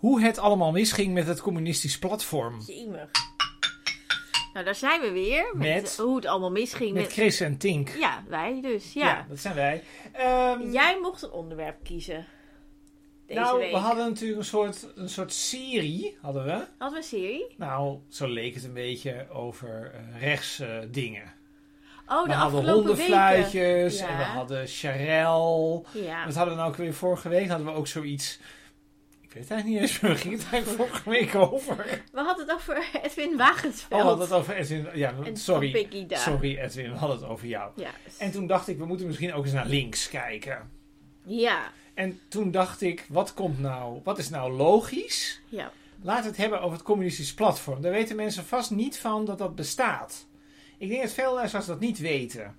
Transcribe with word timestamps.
hoe 0.00 0.22
het 0.22 0.38
allemaal 0.38 0.72
misging 0.72 1.14
met 1.14 1.26
het 1.26 1.40
communistisch 1.40 1.98
platform. 1.98 2.60
Jemig. 2.66 3.10
Nou, 4.52 4.64
daar 4.64 4.74
zijn 4.74 5.00
we 5.00 5.10
weer. 5.10 5.50
Met, 5.54 5.82
Met- 5.82 5.96
hoe 5.96 6.16
het 6.16 6.26
allemaal 6.26 6.50
misging. 6.50 6.92
Met 6.92 7.02
Met, 7.02 7.12
Chris 7.12 7.40
en 7.40 7.56
Tink. 7.56 7.88
ja, 7.88 8.24
wij 8.28 8.60
dus. 8.62 8.92
Ja. 8.92 9.06
Ja, 9.06 9.26
dat 9.28 9.38
zijn 9.38 9.54
wij. 9.54 9.82
Ehm, 10.12 10.70
Jij 10.70 10.98
mocht 11.02 11.22
een 11.22 11.30
onderwerp 11.30 11.84
kiezen. 11.84 12.26
Deze 13.26 13.40
nou, 13.40 13.58
week. 13.58 13.70
we 13.70 13.76
hadden 13.76 14.08
natuurlijk 14.08 14.38
een 14.38 14.44
soort, 14.44 14.86
een 14.94 15.08
soort 15.08 15.32
serie, 15.32 16.16
hadden 16.20 16.44
we. 16.44 16.50
Hadden 16.50 16.90
we 16.90 16.96
een 16.96 17.02
serie? 17.02 17.54
Nou, 17.56 17.98
zo 18.08 18.26
leek 18.26 18.54
het 18.54 18.64
een 18.64 18.72
beetje 18.72 19.26
over 19.32 19.92
eh 19.94 20.20
rechts 20.20 20.60
eh, 20.60 20.78
dingen. 20.90 21.32
Oh, 22.06 22.22
we 22.22 22.28
de 22.28 22.34
hadden 22.34 22.72
hondenfluitjes 22.72 23.98
en 23.98 24.16
we 24.16 24.22
hadden 24.22 24.66
Charel. 24.66 25.86
Ja. 25.92 26.24
Wat 26.24 26.34
hadden 26.34 26.54
we 26.54 26.60
nou 26.60 26.72
ook 26.72 26.76
weer 26.78 26.94
vorige 26.94 27.28
week? 27.28 27.48
Hadden 27.48 27.66
we 27.66 27.72
ook 27.72 27.86
zoiets... 27.86 28.38
Ik 29.30 29.36
weet 29.36 29.48
het 29.48 29.52
eigenlijk 29.52 29.82
niet 29.82 29.90
eens, 29.90 30.00
maar 30.00 30.10
waar 30.10 30.20
ging 30.20 30.38
het 30.38 30.46
eigenlijk 30.52 30.82
vorige 30.82 31.10
week 31.10 31.34
over? 31.34 32.02
We 32.12 32.20
hadden 32.20 32.46
het 32.46 32.54
over 32.54 32.88
Edwin 33.02 33.30
Oh, 33.30 33.36
Wagensveld. 33.36 34.02
we 34.02 34.08
hadden 34.08 34.24
het 34.24 34.32
over 34.32 34.54
Edwin. 34.56 34.86
Ja, 34.94 35.14
en 35.24 35.36
sorry. 35.36 36.06
Sorry 36.08 36.58
Edwin, 36.58 36.90
we 36.92 36.96
hadden 36.98 37.18
het 37.18 37.28
over 37.28 37.46
jou. 37.46 37.70
Ja. 37.76 37.90
En 38.18 38.30
toen 38.30 38.46
dacht 38.46 38.68
ik, 38.68 38.78
we 38.78 38.84
moeten 38.86 39.06
misschien 39.06 39.32
ook 39.32 39.44
eens 39.44 39.52
naar 39.52 39.66
links 39.66 40.08
kijken. 40.08 40.70
Ja. 41.24 41.72
En 41.94 42.20
toen 42.28 42.50
dacht 42.50 42.80
ik, 42.80 43.06
wat 43.08 43.34
komt 43.34 43.60
nou, 43.60 44.00
wat 44.04 44.18
is 44.18 44.28
nou 44.28 44.52
logisch? 44.52 45.40
Ja. 45.48 45.72
We 46.02 46.12
het 46.12 46.36
hebben 46.36 46.60
over 46.60 46.72
het 46.76 46.86
communistisch 46.86 47.34
platform. 47.34 47.80
Daar 47.82 47.92
weten 47.92 48.16
mensen 48.16 48.44
vast 48.44 48.70
niet 48.70 48.98
van 48.98 49.24
dat 49.24 49.38
dat 49.38 49.54
bestaat. 49.54 50.26
Ik 50.78 50.88
denk 50.88 51.02
dat 51.02 51.12
veel 51.12 51.34
luisteraars 51.34 51.66
dat 51.66 51.80
niet 51.80 51.98
weten. 51.98 52.56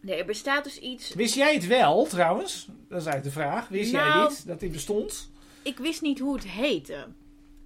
Nee, 0.00 0.16
er 0.16 0.24
bestaat 0.24 0.64
dus 0.64 0.78
iets... 0.78 1.14
Wist 1.14 1.34
jij 1.34 1.54
het 1.54 1.66
wel, 1.66 2.06
trouwens? 2.06 2.66
Dat 2.88 3.00
is 3.00 3.06
eigenlijk 3.06 3.24
de 3.24 3.40
vraag. 3.40 3.68
Wist 3.68 3.90
jij 3.90 4.00
Nou, 4.08 4.28
dit, 4.28 4.46
dat 4.46 4.60
dit 4.60 4.72
bestond? 4.72 5.34
Ik 5.66 5.78
wist 5.78 6.02
niet 6.02 6.18
hoe 6.18 6.34
het 6.34 6.48
heette. 6.48 7.06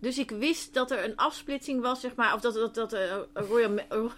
Dus 0.00 0.18
ik 0.18 0.30
wist 0.30 0.74
dat 0.74 0.90
er 0.90 1.04
een 1.04 1.16
afsplitsing 1.16 1.80
was, 1.80 2.00
zeg 2.00 2.14
maar. 2.14 2.34
Of 2.34 2.40
dat, 2.40 2.54
dat, 2.54 2.74
dat 2.74 2.92
eh, 2.92 3.16
Royal... 3.32 3.78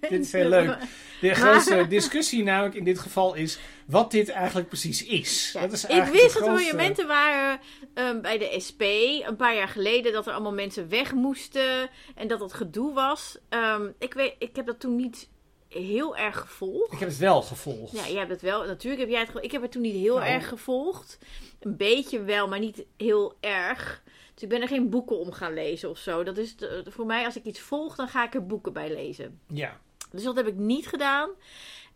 Dit 0.00 0.20
is 0.20 0.32
heel 0.32 0.48
leuk. 0.48 0.78
De 1.20 1.34
grootste 1.34 1.86
discussie 1.98 2.42
namelijk 2.42 2.74
in 2.74 2.84
dit 2.84 2.98
geval 2.98 3.34
is 3.34 3.58
wat 3.86 4.10
dit 4.10 4.28
eigenlijk 4.28 4.68
precies 4.68 5.04
is. 5.04 5.50
Ja, 5.52 5.60
dat 5.60 5.72
is 5.72 5.84
ik 5.84 5.90
eigenlijk 5.90 6.22
wist 6.22 6.38
dat 6.38 6.46
er 6.46 6.52
monumenten 6.52 7.06
waren 7.06 7.60
ehm, 7.94 8.20
bij 8.20 8.38
de 8.38 8.60
SP 8.66 8.82
een 9.26 9.36
paar 9.36 9.54
jaar 9.54 9.68
geleden. 9.68 10.12
Dat 10.12 10.26
er 10.26 10.32
allemaal 10.32 10.52
mensen 10.52 10.88
weg 10.88 11.12
moesten. 11.12 11.90
En 12.14 12.28
dat 12.28 12.38
dat 12.38 12.52
gedoe 12.52 12.92
was. 12.92 13.38
Ehm, 13.48 13.90
ik, 13.98 14.14
weet, 14.14 14.34
ik 14.38 14.56
heb 14.56 14.66
dat 14.66 14.80
toen 14.80 14.96
niet 14.96 15.28
heel 15.76 16.16
erg 16.16 16.38
gevolgd. 16.38 16.92
Ik 16.92 16.98
heb 16.98 17.08
het 17.08 17.18
wel 17.18 17.42
gevolgd. 17.42 17.92
Ja, 17.92 18.06
jij 18.08 18.18
hebt 18.18 18.30
het 18.30 18.42
wel. 18.42 18.64
Natuurlijk 18.66 19.00
heb 19.00 19.10
jij 19.10 19.18
het 19.18 19.26
gevolgd. 19.26 19.46
Ik 19.46 19.52
heb 19.52 19.62
het 19.62 19.72
toen 19.72 19.82
niet 19.82 19.94
heel 19.94 20.16
Nou. 20.18 20.26
erg 20.28 20.48
gevolgd. 20.48 21.18
Een 21.60 21.76
beetje 21.76 22.22
wel, 22.22 22.48
maar 22.48 22.58
niet 22.58 22.84
heel 22.96 23.34
erg. 23.40 24.02
Dus 24.34 24.42
ik 24.42 24.48
ben 24.48 24.62
er 24.62 24.68
geen 24.68 24.90
boeken 24.90 25.18
om 25.18 25.32
gaan 25.32 25.54
lezen 25.54 25.90
of 25.90 25.98
zo. 25.98 26.22
Dat 26.22 26.36
is 26.38 26.56
de- 26.56 26.84
voor 26.88 27.06
mij, 27.06 27.24
als 27.24 27.36
ik 27.36 27.44
iets 27.44 27.60
volg, 27.60 27.94
dan 27.96 28.08
ga 28.08 28.24
ik 28.24 28.34
er 28.34 28.46
boeken 28.46 28.72
bij 28.72 28.88
lezen. 28.94 29.40
Ja. 29.46 29.80
Dus 30.10 30.22
dat 30.22 30.36
heb 30.36 30.46
ik 30.46 30.54
niet 30.56 30.86
gedaan. 30.88 31.30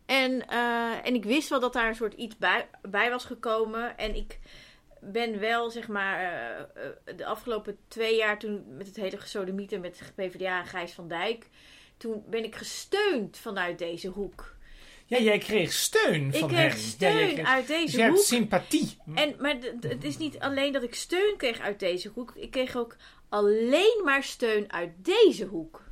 En, 0.06 0.47
eh, 0.48 1.06
en 1.06 1.15
ik 1.15 1.25
wist 1.25 1.48
wel 1.48 1.61
dat 1.61 1.72
daar 1.72 1.89
een 1.89 1.94
soort 1.94 2.15
iets 2.15 2.37
bij, 2.39 2.69
bij 2.83 3.11
was 3.11 3.25
gekomen. 3.25 3.98
En 3.98 4.15
ik 4.15 4.39
ben 5.00 5.39
wel, 5.39 5.70
zeg 5.70 5.89
maar, 5.89 6.19
eh, 6.20 6.61
eh, 6.87 7.17
de 7.17 7.27
afgelopen 7.27 7.78
twee 7.89 8.17
jaar 8.17 8.39
toen 8.39 8.65
met 8.77 8.87
het 8.87 8.97
hele 8.97 9.17
gesodemieten 9.19 9.81
met 9.81 10.12
PvdA 10.15 10.59
en 10.61 10.67
Gijs 10.67 10.92
van 10.92 11.09
Dijk. 11.09 11.48
Toen 12.01 12.23
ben 12.27 12.45
ik 12.45 12.55
gesteund 12.55 13.39
vanuit 13.39 13.79
deze 13.79 14.09
hoek. 14.09 14.55
Ja, 15.06 15.19
jij 15.19 15.39
kreeg 15.39 15.73
steun 15.73 16.33
van 16.34 16.48
ik 16.51 16.55
kreeg 16.56 16.77
steun 16.77 17.33
kreeg- 17.33 17.47
uit 17.47 17.67
Dus 17.67 17.77
deze 17.77 17.97
je 17.97 18.03
hebt 18.03 18.15
hoek. 18.17 18.25
sympathie. 18.25 18.97
En, 19.15 19.34
maar 19.39 19.56
het 19.81 20.05
is 20.05 20.17
niet 20.19 20.39
alleen 20.39 20.73
dat 20.73 20.83
ik 20.83 20.95
steun 20.95 21.34
kreeg 21.37 21.61
uit 21.61 21.78
deze 21.81 22.11
hoek. 22.15 22.33
Ik 22.37 22.51
kreeg 22.51 22.77
ook 22.77 22.97
alleen 23.28 24.01
maar 24.05 24.23
steun 24.23 24.73
uit 24.73 24.91
deze 24.97 25.45
hoek. 25.45 25.83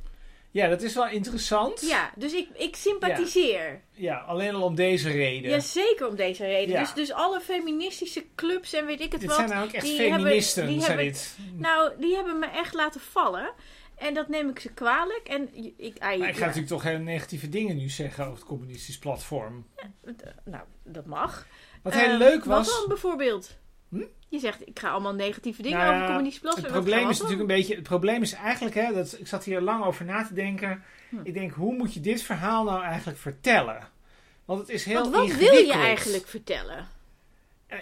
Ja, 0.51 0.67
dat 0.67 0.81
is 0.81 0.93
wel 0.93 1.07
interessant. 1.09 1.81
Ja, 1.81 2.11
dus 2.15 2.33
ik, 2.33 2.47
ik 2.53 2.75
sympathiseer. 2.75 3.81
Ja, 3.91 4.17
alleen 4.17 4.55
al 4.55 4.61
om 4.61 4.75
deze 4.75 5.09
reden. 5.11 5.49
Ja, 5.51 5.59
zeker 5.59 6.07
om 6.07 6.15
deze 6.15 6.45
reden. 6.45 6.73
Ja. 6.73 6.79
Dus, 6.79 6.93
dus 6.93 7.11
alle 7.11 7.39
feministische 7.41 8.25
clubs 8.35 8.73
en 8.73 8.85
weet 8.85 9.01
ik 9.01 9.11
het 9.11 9.19
dit 9.21 9.29
wat. 9.29 9.37
zijn 9.37 9.49
namelijk 9.49 9.75
echt 9.75 9.85
die 9.85 9.95
feministen. 9.97 10.63
hebben- 10.63 10.79
die 10.79 10.87
hebben- 10.87 11.05
dit. 11.05 11.37
Nou, 11.57 11.91
die 11.99 12.15
hebben 12.15 12.39
me 12.39 12.45
echt 12.47 12.73
laten 12.73 13.01
vallen. 13.01 13.51
En 13.99 14.13
dat 14.13 14.27
neem 14.27 14.49
ik 14.49 14.59
ze 14.59 14.69
kwalijk. 14.69 15.27
En 15.27 15.55
ik, 15.55 15.73
ik, 15.77 15.97
ah, 15.99 16.19
Maar 16.19 16.27
ik 16.27 16.33
ga 16.33 16.39
ja, 16.39 16.45
natuurlijk 16.45 16.67
toch 16.67 16.83
hele 16.83 16.99
negatieve 16.99 17.49
dingen 17.49 17.77
nu 17.77 17.89
zeggen 17.89 18.25
over 18.25 18.37
het 18.37 18.47
communistisch 18.47 18.97
platform. 18.97 19.65
Nou, 20.43 20.63
dat 20.83 21.05
mag. 21.05 21.47
Wat 21.81 21.93
heel 21.93 22.11
Eh, 22.11 22.17
leuk 22.17 22.45
was. 22.45 22.67
Wat 22.67 22.77
dan 22.79 22.87
bijvoorbeeld? 22.87 23.57
Hm? 23.89 24.03
Je 24.27 24.39
zegt, 24.39 24.67
ik 24.67 24.79
ga 24.79 24.89
allemaal 24.89 25.13
negatieve 25.13 25.61
dingen 25.61 25.77
Nou 25.77 25.93
over 25.93 26.05
communistisch 26.05 26.41
Het 26.41 26.51
platform. 26.51 26.73
probleem 26.73 27.03
Wat 27.03 27.11
is 27.11 27.19
natuurlijk 27.21 27.49
een 27.49 27.55
beetje. 27.55 27.75
Het 27.75 27.83
probleem 27.83 28.21
is 28.21 28.33
eigenlijk, 28.33 28.75
hè, 28.75 28.93
dat, 28.93 29.15
ik 29.19 29.27
zat 29.27 29.43
hier 29.43 29.61
lang 29.61 29.83
over 29.83 30.05
na 30.05 30.25
te 30.25 30.33
denken. 30.33 30.83
Hm. 31.09 31.15
Ik 31.23 31.33
denk, 31.33 31.51
hoe 31.51 31.75
moet 31.75 31.93
je 31.93 31.99
dit 31.99 32.21
verhaal 32.21 32.63
nou 32.63 32.83
eigenlijk 32.83 33.19
vertellen? 33.19 33.87
Want 34.45 34.59
het 34.59 34.69
is 34.69 34.85
heel 34.85 35.01
Want 35.01 35.15
wat 35.15 35.37
wil 35.37 35.53
je 35.53 35.73
eigenlijk 35.73 36.27
vertellen? 36.27 36.87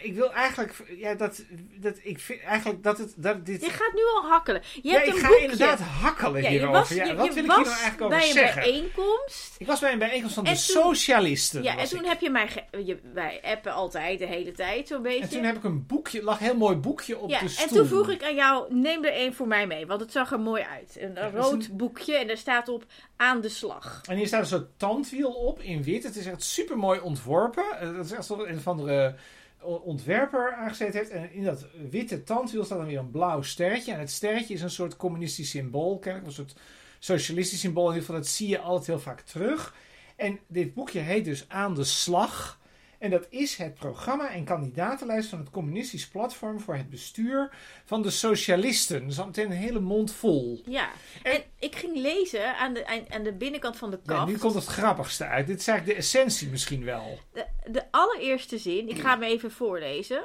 Ik 0.02 0.14
wil 0.16 0.34
eigenlijk, 0.34 0.74
ja, 0.98 1.14
dat, 1.16 1.44
dat 1.80 1.96
ik 2.02 2.20
vind 2.20 2.42
eigenlijk 2.42 2.84
dat 2.84 2.98
het, 2.98 3.14
dat 3.18 3.46
dit. 3.46 3.62
Je 3.62 3.70
gaat 3.70 3.94
nu 3.94 4.02
al 4.16 4.30
hakkelen. 4.30 4.62
Je 4.82 4.90
ja, 4.90 4.94
hebt 4.94 5.08
ik 5.08 5.14
een 5.14 5.20
ga 5.20 5.28
boekje. 5.28 5.44
inderdaad 5.44 5.80
hakkelen 5.80 6.42
Ja, 6.42 6.50
hierover. 6.50 6.74
was, 6.80 6.90
ja, 6.90 7.06
wat 7.16 7.16
wil 7.16 7.26
ik 7.26 7.34
hier 7.34 7.46
nou 7.46 7.66
eigenlijk 7.66 8.02
over 8.02 8.18
bij 8.18 8.28
een 8.28 8.34
zeggen? 8.34 8.62
bijeenkomst. 8.62 9.56
Ik 9.58 9.68
was 9.68 9.80
bij 9.80 9.92
een 9.92 10.00
bijeenkomst 10.00 10.36
van 10.36 10.46
En 10.46 10.54
de 10.54 10.60
toen- 10.66 10.84
socialisten. 10.84 11.64
Ja, 11.64 11.78
en 11.78 11.88
toen 11.88 12.00
ik. 12.04 12.06
heb 12.06 12.22
je 12.22 12.30
mij... 12.30 12.68
je, 12.86 13.00
wij 13.14 13.40
appen 13.44 13.74
altijd 13.74 14.20
de 14.20 14.26
hele 14.26 14.52
tijd 14.52 14.88
zo'n 14.88 15.02
beetje. 15.02 15.22
En 15.22 15.30
toen 15.30 15.44
heb 15.44 15.56
ik 15.56 15.64
een 15.64 15.86
boekje, 15.86 16.24
lag 16.24 16.40
een 16.40 16.46
heel 16.46 16.58
mooi 16.58 16.76
boekje 16.76 17.18
op 17.18 17.30
ja, 17.30 17.40
de 17.40 17.48
stoel. 17.48 17.68
en 17.68 17.74
toen 17.74 17.88
vroeg 17.88 18.10
ik 18.10 18.24
aan 18.24 18.36
jou, 18.36 18.74
neem 18.74 19.04
er 19.06 19.14
één 19.14 19.34
voor 19.34 19.48
mij 19.48 19.68
mee. 19.68 19.86
Want 19.88 20.02
het 20.02 20.12
zag 20.12 20.32
er 20.32 20.40
mooi 20.40 20.64
uit. 20.64 20.98
Een, 21.00 21.32
rood 21.32 21.78
boekje 21.78 22.16
en 22.18 22.28
daar 22.28 22.38
staat 22.38 22.68
op 22.70 22.86
aan 23.16 23.42
de 23.42 23.50
slag. 23.50 24.02
En 24.10 24.18
hier 24.18 24.28
staat 24.28 24.40
een 24.42 24.46
soort 24.48 24.70
tandwiel 24.80 25.32
op 25.32 25.62
in 25.62 25.84
wit. 25.84 26.04
Het 26.04 26.16
is 26.16 26.26
echt 26.26 26.44
super 26.44 26.78
mooi 26.78 27.00
ontworpen. 27.00 27.64
Eh, 27.80 27.96
Dat 27.96 28.06
is 28.06 28.12
echt 28.12 28.30
een 28.30 28.62
van 28.62 28.78
de 28.86 29.14
ontwerper 29.62 30.54
aangezet 30.54 30.94
heeft. 30.94 31.10
En 31.10 31.34
in 31.34 31.44
dat 31.44 31.66
witte 31.90 32.24
tandwiel 32.24 32.66
staat 32.66 32.78
dan 32.78 32.88
weer 32.88 33.00
een 33.00 33.12
blauw 33.12 33.42
sterretje. 33.42 33.94
En 33.94 34.00
het 34.00 34.12
sterretje 34.12 34.54
is 34.54 34.62
een 34.62 34.70
soort 34.70 34.96
communistisch 34.96 35.50
symbool. 35.50 36.00
Kennelijk 36.00 36.28
een 36.28 36.34
soort 36.34 36.56
socialistisch 37.00 37.60
symbool. 37.60 37.88
In 37.88 37.94
ieder 37.94 38.06
geval, 38.06 38.22
dat 38.22 38.32
zie 38.32 38.48
je 38.48 38.60
altijd 38.60 38.88
heel 38.88 39.00
vaak 39.00 39.22
terug. 39.22 39.76
En 40.16 40.40
dit 40.48 40.74
boekje 40.74 41.00
heet 41.00 41.26
dus 41.26 41.46
Aan 41.48 41.76
de 41.76 41.84
Slag. 41.84 42.60
En 43.00 43.10
dat 43.10 43.28
is 43.30 43.56
het 43.58 43.74
programma 43.76 44.30
en 44.30 44.44
kandidatenlijst 44.46 45.30
van 45.30 45.40
het 45.40 45.50
communistisch 45.50 46.08
platform 46.08 46.60
voor 46.60 46.76
het 46.76 46.90
bestuur 46.90 47.50
van 47.86 48.02
de 48.02 48.10
socialisten. 48.10 49.08
Dus 49.08 49.20
al 49.20 49.26
meteen 49.26 49.46
een 49.52 49.58
hele 49.58 49.80
mond 49.80 50.12
vol. 50.14 50.62
Ja, 50.66 50.90
En- 51.24 51.32
en, 51.32 51.44
ik 51.60 51.76
ging 51.76 51.96
lezen 51.98 52.58
aan 52.58 52.74
de, 52.74 53.06
aan, 53.10 53.24
de 53.24 53.34
binnenkant 53.34 53.78
van 53.78 53.92
de 53.92 54.00
Ja, 54.04 54.14
kaft. 54.14 54.28
nu 54.32 54.38
komt 54.38 54.54
het 54.54 54.66
grappigste 54.66 55.26
uit. 55.26 55.48
Dit 55.48 55.60
is 55.60 55.68
eigenlijk 55.68 56.00
de 56.00 56.04
essentie 56.06 56.50
misschien 56.50 56.84
wel. 56.84 57.20
De, 57.34 57.46
de 57.72 57.84
allereerste 57.92 58.58
zin, 58.58 58.90
ik 58.90 59.00
ga 59.00 59.10
hem 59.10 59.24
even 59.24 59.52
voorlezen. 59.52 60.24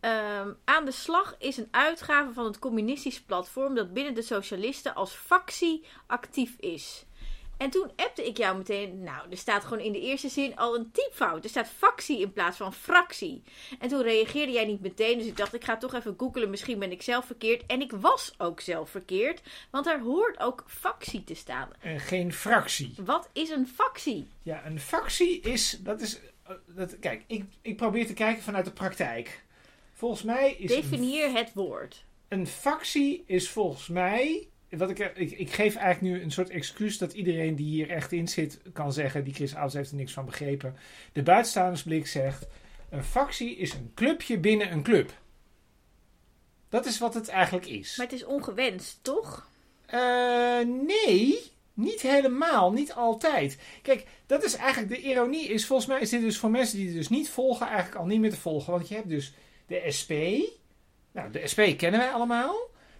Ehm, 0.00 0.52
aan 0.64 0.84
de 0.84 0.92
slag 0.92 1.34
is 1.38 1.56
een 1.56 1.68
uitgave 1.70 2.32
van 2.32 2.44
het 2.44 2.58
communistisch 2.58 3.20
platform 3.22 3.74
dat 3.74 3.92
binnen 3.92 4.14
de 4.14 4.22
socialisten 4.22 4.94
als 4.94 5.12
factie 5.12 5.84
actief 6.06 6.56
is. 6.58 7.05
En 7.56 7.70
toen 7.70 7.90
appte 7.96 8.26
ik 8.26 8.36
jou 8.36 8.56
meteen, 8.56 9.02
nou, 9.02 9.30
er 9.30 9.36
staat 9.36 9.64
gewoon 9.64 9.84
in 9.84 9.92
de 9.92 10.00
eerste 10.00 10.28
zin 10.28 10.56
al 10.56 10.76
een 10.76 10.90
typfout. 10.90 11.44
Er 11.44 11.50
staat 11.50 11.68
factie 11.68 12.20
in 12.20 12.32
plaats 12.32 12.56
van 12.56 12.72
fractie. 12.72 13.42
En 13.78 13.88
toen 13.88 14.02
reageerde 14.02 14.52
jij 14.52 14.64
niet 14.66 14.80
meteen, 14.80 15.18
dus 15.18 15.26
ik 15.26 15.36
dacht, 15.36 15.54
ik 15.54 15.64
ga 15.64 15.76
toch 15.76 15.94
even 15.94 16.14
googelen, 16.16 16.50
misschien 16.50 16.78
ben 16.78 16.92
ik 16.92 17.02
zelf 17.02 17.26
verkeerd. 17.26 17.66
En 17.66 17.80
ik 17.80 17.92
was 17.92 18.34
ook 18.38 18.60
zelf 18.60 18.90
verkeerd, 18.90 19.42
want 19.70 19.86
er 19.86 20.00
hoort 20.00 20.40
ook 20.40 20.64
factie 20.66 21.24
te 21.24 21.34
staan. 21.34 21.68
En 21.80 22.00
geen 22.00 22.32
fractie. 22.32 22.94
Wat 23.04 23.28
is 23.32 23.50
een 23.50 23.66
factie? 23.66 24.26
Ja, 24.42 24.66
een 24.66 24.80
factie 24.80 25.40
is. 25.40 25.78
Dat 25.80 26.00
is 26.00 26.20
eh, 26.42 26.54
dat, 26.66 26.98
kijk, 26.98 27.24
ik, 27.26 27.44
ik 27.62 27.76
probeer 27.76 28.06
te 28.06 28.14
kijken 28.14 28.42
vanuit 28.42 28.64
de 28.64 28.72
praktijk. 28.72 29.44
Volgens 29.92 30.22
mij 30.22 30.52
is. 30.58 30.70
Definieer 30.70 31.32
het 31.32 31.50
woord. 31.54 32.04
een 32.28 32.46
factie 32.46 33.24
is 33.26 33.50
volgens 33.50 33.88
mij. 33.88 34.48
Wat 34.76 34.90
ik, 34.90 34.98
ik, 34.98 35.30
ik 35.30 35.50
geef 35.50 35.76
eigenlijk 35.76 36.14
nu 36.14 36.22
een 36.22 36.30
soort 36.30 36.50
excuus 36.50 36.98
dat 36.98 37.12
iedereen 37.12 37.54
die 37.54 37.66
hier 37.66 37.90
echt 37.90 38.12
in 38.12 38.28
zit 38.28 38.60
kan 38.72 38.92
zeggen. 38.92 39.24
Die 39.24 39.34
Chris 39.34 39.54
Ouders 39.54 39.74
heeft 39.74 39.90
er 39.90 39.96
niks 39.96 40.12
van 40.12 40.24
begrepen. 40.24 40.76
De 41.12 41.22
buitenstaandersblik 41.22 42.06
zegt. 42.06 42.46
Een 42.90 43.04
factie 43.04 43.56
is 43.56 43.72
een 43.72 43.92
clubje 43.94 44.38
binnen 44.38 44.72
een 44.72 44.82
club. 44.82 45.12
Dat 46.68 46.86
is 46.86 46.98
wat 46.98 47.14
het 47.14 47.28
eigenlijk 47.28 47.66
is. 47.66 47.96
Maar 47.96 48.06
het 48.06 48.14
is 48.14 48.24
ongewenst, 48.24 48.98
toch? 49.02 49.48
Eh, 49.86 50.60
nee, 50.86 51.38
niet 51.74 52.00
helemaal, 52.00 52.72
niet 52.72 52.92
altijd. 52.92 53.58
Kijk, 53.82 54.06
dat 54.26 54.44
is 54.44 54.54
eigenlijk 54.54 54.88
de 54.88 55.08
ironie. 55.08 55.48
Is 55.48 55.66
volgens 55.66 55.88
mij 55.88 56.00
is 56.00 56.10
dit 56.10 56.20
dus 56.20 56.38
voor 56.38 56.50
mensen 56.50 56.76
die 56.76 56.86
het 56.86 56.96
dus 56.96 57.08
niet 57.08 57.30
volgen, 57.30 57.66
eigenlijk 57.66 57.96
al 57.96 58.06
niet 58.06 58.20
meer 58.20 58.30
te 58.30 58.36
volgen. 58.36 58.72
Want 58.72 58.88
je 58.88 58.94
hebt 58.94 59.08
dus 59.08 59.32
de 59.66 59.84
SP. 59.98 60.12
Nou, 61.12 61.30
de 61.30 61.46
SP 61.52 61.60
kennen 61.76 62.00
wij 62.00 62.10
allemaal. 62.10 62.56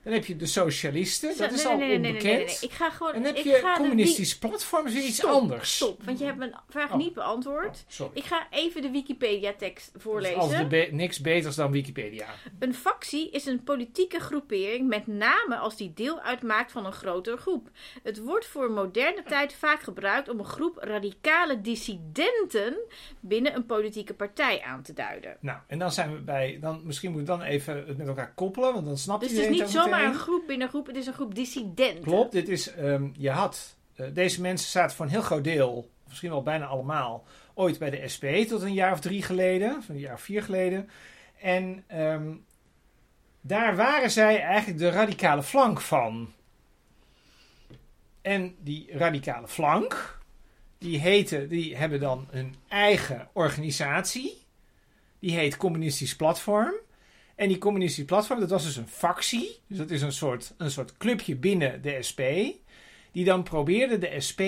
Dan 0.06 0.14
heb 0.14 0.24
je 0.24 0.36
de 0.36 0.46
socialisten, 0.46 1.36
dat 1.38 1.52
is 1.52 1.64
al 1.64 1.76
nee, 1.76 1.98
nee, 1.98 2.10
onbekend. 2.12 2.62
Ik 2.62 2.70
ga 2.72 2.90
gewoon. 2.90 3.12
En 3.14 3.22
dan 3.22 3.34
heb 3.34 3.44
ik 3.44 3.52
je 3.52 3.60
de- 3.60 3.72
communistisch 3.76 4.38
platform, 4.38 4.86
is 4.86 4.94
iets 4.94 5.16
Stop, 5.16 5.30
anders. 5.30 5.74
Stop, 5.74 6.02
want 6.04 6.18
je 6.18 6.24
hebt 6.24 6.38
mijn 6.38 6.54
vraag 6.68 6.90
Oh. 6.90 6.96
niet 6.96 7.14
beantwoord. 7.14 7.66
Oh, 7.68 7.74
sorry. 7.88 8.10
Ik 8.14 8.24
ga 8.24 8.46
even 8.50 8.82
de 8.82 8.90
Wikipedia-tekst 8.90 9.90
voorlezen. 9.96 10.36
als 10.38 10.56
de 10.56 10.66
be- 10.66 10.88
niks 10.90 11.20
beters 11.20 11.56
dan 11.56 11.70
Wikipedia. 11.72 12.26
Een 12.58 12.74
factie 12.74 13.30
is 13.30 13.46
een 13.46 13.62
politieke 13.64 14.18
groepering, 14.20 14.88
met 14.88 15.06
name 15.06 15.56
als 15.56 15.76
die 15.76 15.92
deel 15.94 16.20
uitmaakt 16.20 16.72
van 16.72 16.86
een 16.86 16.92
grotere 16.92 17.36
groep. 17.36 17.68
Het 18.02 18.18
wordt 18.18 18.46
voor 18.46 18.70
moderne 18.70 19.22
tijd 19.22 19.54
vaak 19.54 19.80
gebruikt 19.82 20.28
om 20.28 20.38
een 20.38 20.44
groep 20.44 20.76
radicale 20.80 21.60
dissidenten 21.60 22.76
binnen 23.20 23.54
een 23.54 23.66
politieke 23.66 24.14
partij 24.14 24.62
aan 24.62 24.82
te 24.82 24.92
duiden. 24.92 25.36
Nou, 25.40 25.58
en 25.66 25.78
dan 25.78 25.92
zijn 25.92 26.12
we 26.12 26.18
bij, 26.20 26.58
dan, 26.60 26.80
misschien 26.84 27.10
moet 27.10 27.20
ik 27.20 27.26
dan 27.26 27.42
even 27.42 27.84
het 27.86 27.96
met 27.96 28.06
elkaar 28.08 28.34
koppelen, 28.34 28.72
want 28.72 28.86
dan 28.86 28.96
snapt 28.98 29.20
Dus 29.20 29.30
het 29.30 29.38
is 29.38 29.44
iedereen 29.44 29.66
niet 29.66 29.74
het 29.74 29.82
zomaar 29.96 30.14
een 30.14 30.20
groep 30.20 30.46
binnen 30.46 30.66
een 30.66 30.72
groep, 30.72 30.86
het 30.86 30.96
is 30.96 31.06
een 31.06 31.12
groep 31.12 31.34
dissidenten. 31.34 32.02
Klopt, 32.02 32.32
dit 32.32 32.48
is, 32.48 32.74
ehm, 32.74 33.08
je 33.16 33.30
had, 33.30 33.76
eh, 33.94 34.06
deze 34.12 34.40
mensen 34.40 34.70
zaten 34.70 34.96
voor 34.96 35.04
een 35.04 35.10
heel 35.10 35.22
groot 35.22 35.44
deel, 35.44 35.90
misschien 36.08 36.30
wel 36.30 36.42
bijna 36.42 36.66
allemaal, 36.66 37.24
ooit 37.54 37.78
bij 37.78 37.90
de 37.90 38.08
SP 38.14 38.24
tot 38.48 38.62
een 38.62 38.74
jaar 38.74 38.92
of 38.92 39.00
drie 39.00 39.22
geleden, 39.22 39.76
of 39.76 39.88
een 39.88 39.98
jaar 39.98 40.14
of 40.14 40.20
vier 40.20 40.42
geleden. 40.42 40.90
En 41.40 41.84
ehm, 41.86 42.34
daar 43.40 43.76
waren 43.76 44.10
zij 44.10 44.40
eigenlijk 44.40 44.78
de 44.78 44.90
radicale 44.90 45.42
flank 45.42 45.80
van. 45.80 46.32
En 48.22 48.54
die 48.58 48.88
radicale 48.92 49.48
flank, 49.48 50.18
die, 50.78 50.98
heten, 50.98 51.48
die 51.48 51.76
hebben 51.76 52.00
dan 52.00 52.28
een 52.30 52.54
eigen 52.68 53.28
organisatie. 53.32 54.44
Die 55.18 55.36
heet 55.36 55.56
Communistisch 55.56 56.16
Platform. 56.16 56.74
En 57.36 57.48
die 57.48 57.58
Communistisch 57.58 58.04
Platform, 58.04 58.40
dat 58.40 58.50
was 58.50 58.64
dus 58.64 58.76
een 58.76 58.88
factie. 58.88 59.58
Dus 59.66 59.78
dat 59.78 59.90
is 59.90 60.02
een 60.02 60.12
soort, 60.12 60.54
een 60.56 60.70
soort 60.70 60.96
clubje 60.96 61.36
binnen 61.36 61.82
de 61.82 62.02
SP. 62.08 62.20
Die 63.12 63.24
dan 63.24 63.42
probeerde 63.42 63.98
de 63.98 64.20
SP 64.28 64.40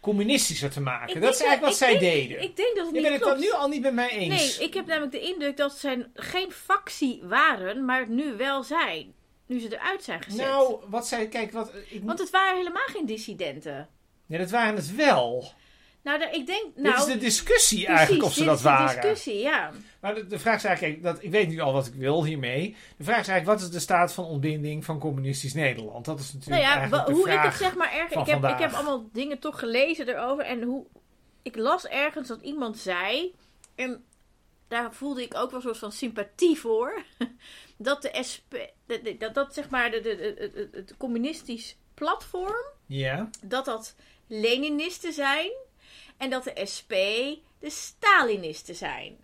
communistischer 0.00 0.70
te 0.70 0.80
maken. 0.80 1.14
Ik 1.14 1.20
dat 1.22 1.34
is 1.34 1.40
eigenlijk 1.40 1.70
wat 1.70 1.76
zij 1.76 1.98
denk- 1.98 2.00
deden. 2.00 2.42
Ik 2.42 2.56
denk 2.56 2.76
dat 2.76 2.86
het 2.86 2.94
Je 2.94 3.00
niet 3.00 3.10
bent 3.10 3.24
het 3.24 3.30
dan 3.30 3.40
nu 3.40 3.50
al 3.52 3.68
niet 3.68 3.82
met 3.82 3.94
mij 3.94 4.10
eens. 4.10 4.58
Nee, 4.58 4.68
ik 4.68 4.74
heb 4.74 4.86
namelijk 4.86 5.12
de 5.12 5.20
indruk 5.20 5.56
dat 5.56 5.72
ze 5.72 6.06
geen 6.14 6.52
factie 6.52 7.20
waren, 7.22 7.84
maar 7.84 8.00
het 8.00 8.08
nu 8.08 8.36
wel 8.36 8.62
zijn. 8.62 9.12
Nu 9.46 9.58
ze 9.60 9.74
eruit 9.74 10.02
zijn 10.02 10.22
gezet. 10.22 10.40
nou, 10.46 10.80
wat 10.88 11.06
zij, 11.08 11.28
kijk, 11.28 11.52
wat, 11.52 11.72
ik, 11.88 12.02
Want 12.04 12.18
het 12.18 12.30
waren 12.30 12.56
helemaal 12.56 12.86
geen 12.86 13.06
dissidenten. 13.06 13.88
nee, 14.26 14.38
dat 14.38 14.50
waren 14.50 14.74
het 14.76 14.94
wel. 14.94 15.52
Nou, 16.02 16.22
ik 16.22 16.46
denk... 16.46 16.64
dit 16.74 16.84
Nou, 16.84 16.96
is 16.96 17.04
de 17.04 17.18
discussie 17.18 17.78
precies, 17.78 17.96
eigenlijk 17.96 18.24
of 18.24 18.32
ze 18.32 18.38
dit 18.38 18.48
dat 18.48 18.56
is 18.56 18.62
de 18.62 18.68
waren. 18.68 19.00
discussie, 19.00 19.38
ja. 19.38 19.70
Maar 20.00 20.14
de, 20.14 20.26
de 20.26 20.38
vraag 20.38 20.56
is 20.56 20.64
eigenlijk, 20.64 21.02
dat, 21.02 21.22
ik 21.22 21.30
weet 21.30 21.48
nu 21.48 21.60
al 21.60 21.72
wat 21.72 21.86
ik 21.86 21.94
wil 21.94 22.24
hiermee. 22.24 22.76
De 22.96 23.04
vraag 23.04 23.20
is 23.20 23.28
eigenlijk, 23.28 23.58
wat 23.58 23.68
is 23.68 23.74
de 23.74 23.80
staat 23.80 24.12
van 24.12 24.24
ontbinding 24.24 24.84
van 24.84 24.98
communistisch 24.98 25.54
Nederland? 25.54 26.04
Dat 26.04 26.20
is 26.20 26.32
Nou 26.32 26.38
natuurlijk 26.38 26.62
ja, 26.62 26.78
eigenlijk 26.78 27.06
de 27.06 27.12
hoe 27.12 27.22
vraag. 27.22 27.44
ik 27.44 27.50
het 27.50 27.60
zeg 27.60 27.74
maar 27.74 27.92
erg... 27.92 28.10
Ik 28.10 28.26
heb, 28.26 28.44
ik 28.44 28.58
heb 28.58 28.72
allemaal 28.72 29.08
dingen 29.12 29.38
toch 29.38 29.58
gelezen 29.58 30.08
erover. 30.08 30.44
En 30.44 30.62
hoe... 30.62 30.86
Ik 31.42 31.56
las 31.56 31.86
ergens 31.86 32.28
dat 32.28 32.40
iemand 32.40 32.78
zei... 32.78 33.34
En 33.74 34.04
daar 34.68 34.94
voelde 34.94 35.22
ik 35.22 35.34
ook 35.34 35.50
wel 35.50 35.58
een 35.58 35.66
soort 35.66 35.78
van 35.78 35.92
sympathie 35.92 36.58
voor. 36.58 37.02
Dat 37.76 38.02
de 38.02 38.22
SP... 38.30 38.52
Dat, 38.86 39.00
dat, 39.18 39.34
dat 39.34 39.54
zeg 39.54 39.70
maar 39.70 39.90
de, 39.90 40.00
de, 40.00 40.68
het 40.72 40.96
communistisch 40.96 41.76
platform... 41.94 42.64
Ja, 42.86 43.30
dat 43.42 43.64
dat 43.64 43.94
Leninisten 44.26 45.12
zijn 45.12 45.50
en 46.20 46.30
dat 46.30 46.44
de 46.44 46.66
SP 46.74 46.92
de 47.60 47.70
Stalinisten 47.70 48.74
zijn. 48.74 49.16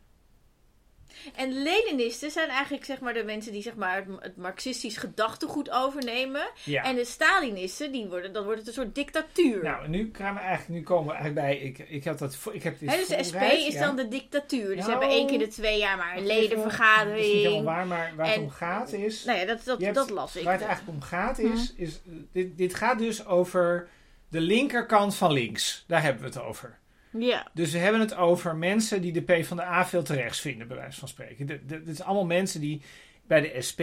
En 1.35 1.63
Leninisten 1.63 2.31
zijn 2.31 2.49
eigenlijk 2.49 2.85
zeg 2.85 3.01
maar 3.01 3.15
de 3.15 3.25
mensen 3.25 3.53
die 3.53 3.63
zeg 3.63 3.75
maar 3.75 4.05
het, 4.21 4.37
marxistisch 4.37 4.97
gedachtegoed 4.97 5.71
overnemen. 5.71 6.51
ja. 6.65 6.83
En 6.85 6.95
de 6.95 7.05
Stalinisten, 7.05 7.93
die 7.93 8.07
worden, 8.07 8.33
dan 8.33 8.45
wordt 8.45 8.59
het 8.59 8.69
een 8.69 8.75
soort 8.75 8.95
dictatuur. 8.95 9.63
nou, 9.63 9.89
nu, 9.89 10.11
gaan 10.13 10.35
we 10.35 10.41
eigenlijk, 10.41 10.69
nu 10.81 10.83
komen 10.87 11.07
we 11.15 11.19
eigenlijk 11.21 11.47
bij, 11.47 11.59
ik, 11.59 11.79
ik 11.79 12.05
heb 12.05 12.19
dat, 12.19 12.39
ik 12.53 12.63
heb 12.63 12.79
dit 12.79 12.91
Hè, 12.91 12.97
dus 12.97 13.07
de 13.09 13.25
SP 13.31 13.43
is 13.43 13.73
ja. 13.75 13.87
dan 13.87 13.97
de 13.97 14.09
dictatuur. 14.09 14.67
Dus 14.77 14.85
ze 14.85 14.91
Nou, 14.91 14.91
hebben 14.91 15.09
één 15.09 15.27
keer 15.27 15.39
de 15.39 15.49
twee 15.49 15.79
jaar 15.79 15.97
maar 15.97 16.17
een 16.17 16.27
ledenvergadering. 16.27 17.17
Dat 17.17 17.27
is 17.27 17.33
niet 17.33 17.43
helemaal 17.45 17.65
waar, 17.75 17.87
maar 17.87 18.13
waar 18.17 18.27
het 18.29 18.39
om 18.39 18.51
gaat 18.51 18.93
is... 18.93 19.25
Nou 19.25 19.39
ja, 19.39 19.45
dat, 19.45 19.65
dat, 19.65 19.81
hebt- 19.81 19.95
dat 19.95 20.11
las 20.11 20.37
ik. 20.37 20.45
Waar 20.45 20.53
het 20.59 20.63
eigenlijk 20.65 20.97
om 20.97 21.03
gaat 21.03 21.39
is, 21.39 21.75
is 21.77 22.01
eh, 22.07 22.13
dit, 22.33 22.57
dit 22.59 22.75
gaat 22.75 22.99
dus 22.99 23.27
over 23.27 23.89
de 24.29 24.41
linkerkant 24.41 25.15
van 25.15 25.33
links. 25.33 25.85
Daar 25.87 26.03
hebben 26.03 26.23
we 26.23 26.29
het 26.29 26.39
over. 26.41 26.79
Ja, 27.11 27.47
Dus 27.55 27.73
we 27.73 27.79
hebben 27.79 28.01
het 28.01 28.15
over 28.15 28.57
mensen 28.57 29.01
die 29.03 29.13
de 29.13 29.23
PvdA 29.23 29.87
veel 29.87 30.03
te 30.03 30.15
rechts 30.15 30.41
vinden, 30.41 30.69
bij 30.69 30.77
wijze 30.77 30.99
van 30.99 31.09
spreken. 31.09 31.47
Dit, 31.47 31.89
is 31.89 32.03
allemaal 32.03 32.27
mensen 32.27 32.61
die 32.61 32.83
bij 33.27 33.41
de 33.41 33.63
SP 33.69 33.83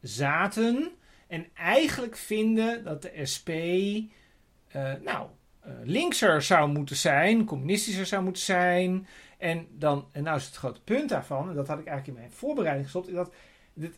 zaten 0.00 0.90
en 1.28 1.46
eigenlijk 1.54 2.16
vinden 2.16 2.84
dat 2.84 3.02
de 3.02 3.26
SP, 3.32 3.48
eh, 3.48 4.92
nou, 5.04 5.28
eh, 5.60 5.72
linkser 5.84 6.42
zou 6.42 6.68
moeten 6.68 6.96
zijn, 6.96 7.44
communistischer 7.44 8.06
zou 8.06 8.22
moeten 8.22 8.42
zijn. 8.42 9.06
En 9.38 9.66
dan, 9.70 10.08
en 10.12 10.22
nou 10.22 10.36
is 10.36 10.44
het 10.44 10.56
grote 10.56 10.80
punt 10.80 11.08
daarvan, 11.08 11.48
en 11.48 11.54
dat 11.54 11.68
had 11.68 11.78
ik 11.78 11.86
eigenlijk 11.86 12.18
in 12.18 12.24
mijn 12.24 12.36
voorbereiding 12.36 12.84
gestopt, 12.84 13.12
dat 13.12 13.32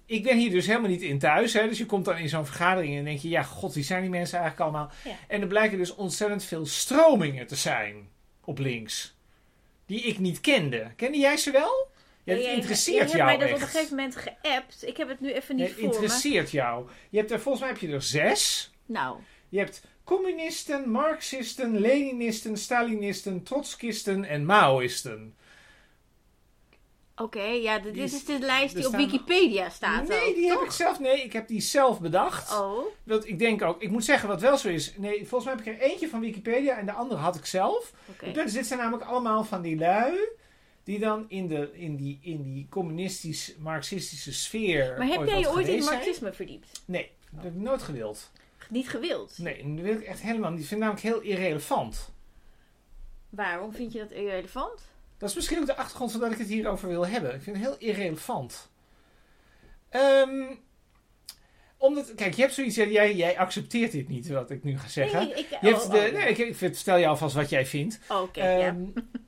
ik 0.06 0.22
ben 0.22 0.38
hier 0.38 0.50
dus 0.50 0.66
helemaal 0.66 0.90
niet 0.90 1.02
in 1.02 1.18
thuis. 1.18 1.52
Hè, 1.52 1.68
dus 1.68 1.78
je 1.78 1.86
komt 1.86 2.04
dan 2.04 2.16
in 2.16 2.28
zo'n 2.28 2.46
vergadering 2.46 2.96
en 2.96 3.04
denk 3.04 3.18
je, 3.18 3.28
ja, 3.28 3.42
god, 3.42 3.74
wie 3.74 3.84
zijn 3.84 4.00
die 4.00 4.10
mensen 4.10 4.38
eigenlijk 4.38 4.70
allemaal? 4.70 4.90
Ja. 5.04 5.16
En 5.28 5.40
er 5.40 5.46
blijken 5.46 5.78
dus 5.78 5.94
ontzettend 5.94 6.44
veel 6.44 6.66
stromingen 6.66 7.46
te 7.46 7.56
zijn 7.56 8.08
op 8.44 8.58
links. 8.58 9.14
Die 9.86 10.00
ik 10.02 10.18
niet 10.18 10.40
kende. 10.40 10.92
Kende 10.96 11.18
jij 11.18 11.36
ze 11.36 11.50
wel? 11.50 11.88
Ja, 12.24 12.34
interesseert 12.34 12.96
jij 12.96 13.04
hebt 13.04 13.16
jou 13.16 13.24
mij 13.24 13.38
dat 13.38 13.56
op 13.56 13.62
een 13.62 13.68
gegeven 13.68 13.96
moment 13.96 14.16
geappt. 14.16 14.86
Ik 14.86 14.96
heb 14.96 15.08
het 15.08 15.20
nu 15.20 15.32
even 15.32 15.56
niet 15.56 15.72
voor 15.72 15.82
me. 15.82 15.92
interesseert 15.92 16.50
jou. 16.50 16.88
Je 17.10 17.18
hebt 17.18 17.30
er, 17.30 17.40
volgens 17.40 17.64
mij 17.64 17.72
heb 17.72 17.82
je 17.82 17.94
er 17.94 18.02
zes. 18.02 18.72
Nou, 18.86 19.16
Je 19.48 19.58
hebt 19.58 19.82
communisten, 20.04 20.90
marxisten, 20.90 21.80
leninisten, 21.80 22.56
stalinisten, 22.56 23.42
trotskisten 23.42 24.24
en 24.24 24.44
maoïsten. 24.44 25.34
Oké. 27.16 27.42
ja, 27.42 27.78
dit 27.78 27.96
is- 27.96 28.12
is 28.14 28.24
de 28.24 28.38
lijst 28.38 28.74
die 28.74 28.86
op 28.86 28.94
Wikipedia 28.94 29.68
staat 29.68 30.08
nee, 30.08 30.28
ook, 30.28 30.34
die 30.34 30.48
heb 30.48 30.60
ik 30.60 30.70
zelf. 30.70 31.00
Nee, 31.00 31.22
ik 31.22 31.32
heb 31.32 31.48
die 31.48 31.60
zelf 31.60 32.00
bedacht. 32.00 32.58
Oh, 32.58 32.78
Want 33.02 33.28
ik 33.28 33.38
denk 33.38 33.62
ook, 33.62 33.82
ik 33.82 33.90
moet 33.90 34.04
zeggen 34.04 34.28
wat 34.28 34.40
wel 34.40 34.56
zo 34.58 34.68
is. 34.68 34.94
Nee, 34.96 35.18
volgens 35.18 35.44
mij 35.44 35.54
heb 35.54 35.66
ik 35.66 35.80
er 35.82 35.90
eentje 35.90 36.08
van 36.08 36.20
Wikipedia 36.20 36.78
en 36.78 36.86
de 36.86 36.92
andere 36.92 37.20
had 37.20 37.36
ik 37.36 37.46
zelf. 37.46 37.92
oké. 38.10 38.26
Is, 38.42 38.52
dit 38.52 38.66
zijn 38.66 38.78
namelijk 38.78 39.04
allemaal 39.08 39.44
van 39.44 39.62
die 39.62 39.76
lui. 39.76 40.18
Die 40.84 40.98
dan 40.98 41.24
in, 41.28 41.46
de, 41.48 41.70
in 41.72 41.96
die, 41.96 42.18
in 42.22 42.42
die 42.42 42.66
communistisch-marxistische 42.70 44.32
sfeer. 44.32 44.94
Maar 44.98 45.06
heb 45.06 45.26
jij 45.26 45.38
je 45.38 45.50
ooit 45.50 45.68
in 45.68 45.82
zijn. 45.82 45.94
marxisme 45.94 46.32
verdiept? 46.32 46.80
Nee, 46.84 47.10
dat 47.30 47.44
heb 47.44 47.54
ik 47.54 47.60
nooit 47.60 47.82
gewild. 47.82 48.30
Niet 48.68 48.88
gewild. 48.88 49.38
Nee, 49.38 49.74
dat 49.74 49.84
wil 49.84 49.94
ik 49.94 50.02
echt 50.02 50.20
helemaal 50.20 50.50
niet. 50.50 50.60
Ik 50.60 50.66
vind 50.66 50.80
het 50.82 50.90
namelijk 50.94 51.24
heel 51.24 51.32
irrelevant. 51.32 52.12
Waarom 53.30 53.72
vind 53.72 53.92
je 53.92 53.98
dat 53.98 54.10
irrelevant? 54.10 54.80
Dat 55.24 55.32
is 55.32 55.38
misschien 55.38 55.60
ook 55.60 55.66
de 55.66 55.76
achtergrond 55.76 56.10
van 56.10 56.20
dat 56.20 56.32
ik 56.32 56.38
het 56.38 56.48
hierover 56.48 56.88
wil 56.88 57.06
hebben. 57.06 57.34
Ik 57.34 57.42
vind 57.42 57.56
het 57.56 57.66
heel 57.66 57.76
irrelevant. 57.78 58.70
Ehm, 59.88 60.42
omdat, 61.76 62.14
kijk, 62.14 62.34
je 62.34 62.40
hebt 62.42 62.54
zoiets, 62.54 62.76
jij, 62.76 63.14
jij 63.14 63.38
accepteert 63.38 63.92
dit 63.92 64.08
niet, 64.08 64.28
wat 64.28 64.50
ik 64.50 64.64
nu 64.64 64.78
ga 64.78 64.88
zeggen. 64.88 65.20
Nee, 65.20 65.34
ik, 65.34 65.46
Je 65.50 65.68
hebt 65.68 65.84
oh, 65.84 65.90
de, 65.90 65.96
oh, 65.96 66.12
nee, 66.12 66.28
ik, 66.28 66.56
vertel 66.56 66.96
je 66.96 67.06
alvast 67.06 67.34
wat 67.34 67.48
jij 67.48 67.66
vindt. 67.66 68.00
Oké, 68.08 68.48
ja. 68.48 68.66
Ehm, 68.66 68.82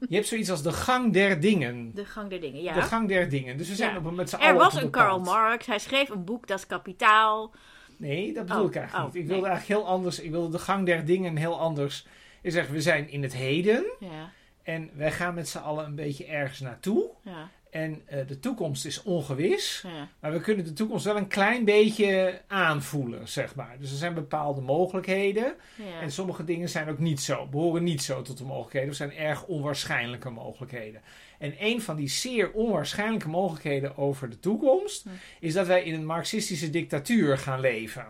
Je 0.09 0.15
hebt 0.15 0.27
zoiets 0.27 0.51
als 0.51 0.63
de 0.63 0.73
gang 0.73 1.13
der 1.13 1.41
dingen. 1.41 1.95
De 1.95 2.05
gang 2.05 2.31
der 2.31 2.41
dingen, 2.41 2.63
ja. 2.63 2.75
De 2.75 2.83
gang 2.83 3.09
der 3.09 3.29
dingen. 3.29 3.57
Dus 3.57 3.69
we 3.69 3.75
zijn 3.75 3.91
Ja. 3.93 3.99
op 3.99 4.05
een 4.05 4.15
met 4.15 4.29
z'n 4.29 4.37
allen 4.37 4.49
er 4.49 4.55
op 4.55 4.61
was 4.61 4.83
een 4.83 4.91
Karl 4.91 5.21
Marx. 5.21 5.67
Hij 5.67 5.79
schreef 5.79 6.09
een 6.09 6.25
boek, 6.25 6.47
Dat 6.47 6.59
is 6.59 6.67
Kapitaal. 6.67 7.55
Nee, 7.97 8.33
dat 8.33 8.47
bedoel 8.47 8.63
Oh, 8.63 8.69
ik 8.69 8.77
eigenlijk 8.77 9.07
oh, 9.07 9.13
niet. 9.15 9.23
Ik 9.23 9.29
nee. 9.29 9.33
wilde 9.33 9.49
eigenlijk 9.49 9.81
heel 9.81 9.91
anders. 9.91 10.21
Ik 10.21 10.31
wilde 10.31 10.51
de 10.51 10.59
gang 10.59 10.87
der 10.87 11.05
dingen 11.05 11.37
heel 11.37 11.59
anders. 11.61 12.07
Ik 12.43 12.53
zeg, 12.53 12.69
we 12.69 12.81
zijn 12.81 13.11
in 13.11 13.23
het 13.23 13.35
heden. 13.35 13.85
Ja, 14.01 14.31
En 14.67 14.91
wij 14.95 15.13
gaan 15.13 15.35
met 15.35 15.49
z'n 15.49 15.59
allen 15.59 15.85
een 15.85 15.95
beetje 15.95 16.25
ergens 16.27 16.61
naartoe. 16.61 17.11
ja, 17.23 17.51
En 17.71 18.03
eh, 18.07 18.27
de 18.27 18.39
toekomst 18.39 18.85
is 18.85 19.03
ongewis. 19.03 19.81
ja. 19.87 20.09
Maar 20.21 20.33
we 20.33 20.41
kunnen 20.41 20.65
de 20.65 20.73
toekomst 20.73 21.05
wel 21.05 21.17
een 21.17 21.29
klein 21.29 21.65
beetje 21.65 22.41
aanvoelen, 22.47 23.29
zeg 23.29 23.55
maar. 23.55 23.77
Dus 23.79 23.91
er 23.91 23.97
zijn 23.97 24.15
bepaalde 24.15 24.61
mogelijkheden. 24.61 25.55
ja. 25.77 26.01
En 26.01 26.11
sommige 26.13 26.45
dingen 26.45 26.69
zijn 26.69 26.89
ook 26.89 26.99
niet 26.99 27.21
zo, 27.21 27.47
behoren 27.47 27.85
niet 27.85 28.03
zo 28.03 28.23
tot 28.23 28.39
de 28.39 28.45
mogelijkheden. 28.45 28.89
Of 28.91 28.97
zijn 28.97 29.13
erg 29.13 29.45
onwaarschijnlijke 29.47 30.31
mogelijkheden. 30.31 31.01
En 31.39 31.55
een 31.59 31.83
van 31.83 31.97
die 31.97 32.09
zeer 32.09 32.53
onwaarschijnlijke 32.53 33.29
mogelijkheden 33.29 33.97
over 33.97 34.31
de 34.31 34.41
toekomst... 34.41 35.03
Hm. 35.03 35.09
is 35.41 35.53
dat 35.53 35.67
wij 35.67 35.83
in 35.83 35.95
een 35.95 36.07
marxistische 36.07 36.71
dictatuur 36.71 37.39
gaan 37.39 37.61
leven. 37.61 38.07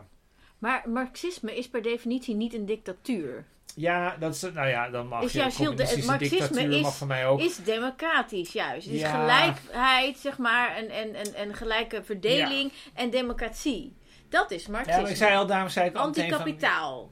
Maar 0.58 0.82
marxisme 0.88 1.56
is 1.56 1.68
per 1.68 1.82
definitie 1.82 2.34
niet 2.34 2.54
een 2.54 2.66
dictatuur. 2.66 3.44
Ja, 3.74 4.16
dat 4.18 4.34
is, 4.34 4.40
nou 4.42 4.68
ja, 4.68 4.90
dan 4.90 5.08
mag 5.08 5.22
Is 5.22 5.32
je 5.32 5.38
juist 5.38 5.58
heel 5.58 5.74
de- 5.76 5.86
het 5.86 6.04
marxisme 6.06 6.62
is- 6.76 6.82
mag 6.82 6.96
van 6.96 7.06
mij 7.08 7.26
ook. 7.26 7.40
Is 7.40 7.56
democratisch 7.56 8.52
juist. 8.52 8.86
Het 8.86 8.94
is 8.94 9.00
Ja. 9.00 9.20
gelijkheid, 9.20 10.18
zeg 10.18 10.38
maar, 10.38 10.76
en, 10.76 10.88
en, 10.90 11.14
en, 11.14 11.34
en 11.34 11.54
gelijke 11.54 12.02
verdeling 12.02 12.72
en 12.94 13.10
democratie. 13.10 13.96
Dat 14.28 14.50
is 14.50 14.64
ja, 14.64 14.70
marxisme. 14.70 15.08
ik 15.10 15.16
zei 15.16 15.36
al, 15.36 15.46
daarom 15.46 15.68
zei 15.68 15.88
ik 15.88 15.96
al 15.96 16.06
meteen 16.06 16.28
van... 16.30 16.38
Anticapitaal. 16.38 17.10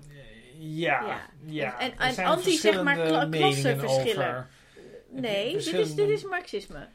Ja, 0.59 1.01
Ja. 1.07 1.21
ja. 1.45 1.79
En- 1.81 1.99
en- 1.99 2.25
anti, 2.25 2.57
zeg 2.57 2.83
maar, 2.83 2.97
klassenverschillen. 3.31 4.49
Nee, 5.11 5.53
dit 5.53 5.67
is, 5.73 5.95
dit 5.95 6.09
is 6.09 6.25
marxisme. 6.25 6.89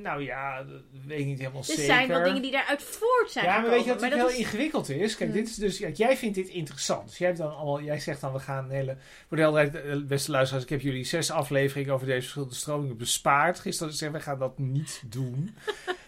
Nou 0.00 0.22
ja, 0.24 0.62
dat 0.62 0.80
weet 1.06 1.18
ik 1.18 1.26
niet 1.26 1.38
helemaal 1.38 1.58
Er 1.60 1.64
zeker. 1.66 1.84
zijn 1.84 2.08
wel 2.08 2.22
dingen 2.24 2.42
die 2.42 2.50
daaruit 2.50 2.82
voort 2.82 3.30
zijn 3.30 3.44
Ja, 3.44 3.60
maar 3.60 3.70
weet 3.70 3.84
je 3.84 3.90
wat 3.90 4.00
dat 4.00 4.12
heel 4.12 4.28
is- 4.28 4.36
ingewikkeld 4.36 4.88
is? 4.88 5.16
Kijk, 5.16 5.30
Hmm. 5.30 5.38
dit 5.40 5.48
is 5.48 5.54
dus, 5.54 5.78
kijk, 5.78 5.96
jij 5.96 6.16
vindt 6.16 6.34
dit 6.34 6.48
interessant. 6.48 7.08
Dus 7.08 7.18
jij, 7.18 7.26
hebt 7.26 7.38
dan 7.40 7.56
allemaal, 7.56 7.82
jij 7.82 7.98
zegt 8.00 8.20
dan, 8.20 8.32
we 8.32 8.38
gaan 8.38 8.64
een 8.64 8.70
hele... 8.70 8.96
Voor 9.28 9.36
de 9.36 9.42
helderheid, 9.42 9.74
eh, 9.74 9.96
beste 10.06 10.30
luisteraars, 10.30 10.64
ik 10.64 10.70
heb 10.70 10.80
jullie 10.80 11.04
zes 11.04 11.30
afleveringen 11.30 11.94
over 11.94 12.06
deze 12.06 12.20
verschillende 12.20 12.54
stromingen 12.54 12.96
bespaard. 12.96 13.60
Gisteren 13.60 13.92
zei 13.92 14.10
we 14.10 14.20
gaan 14.20 14.38
dat 14.38 14.58
niet 14.58 15.02
doen. 15.06 15.54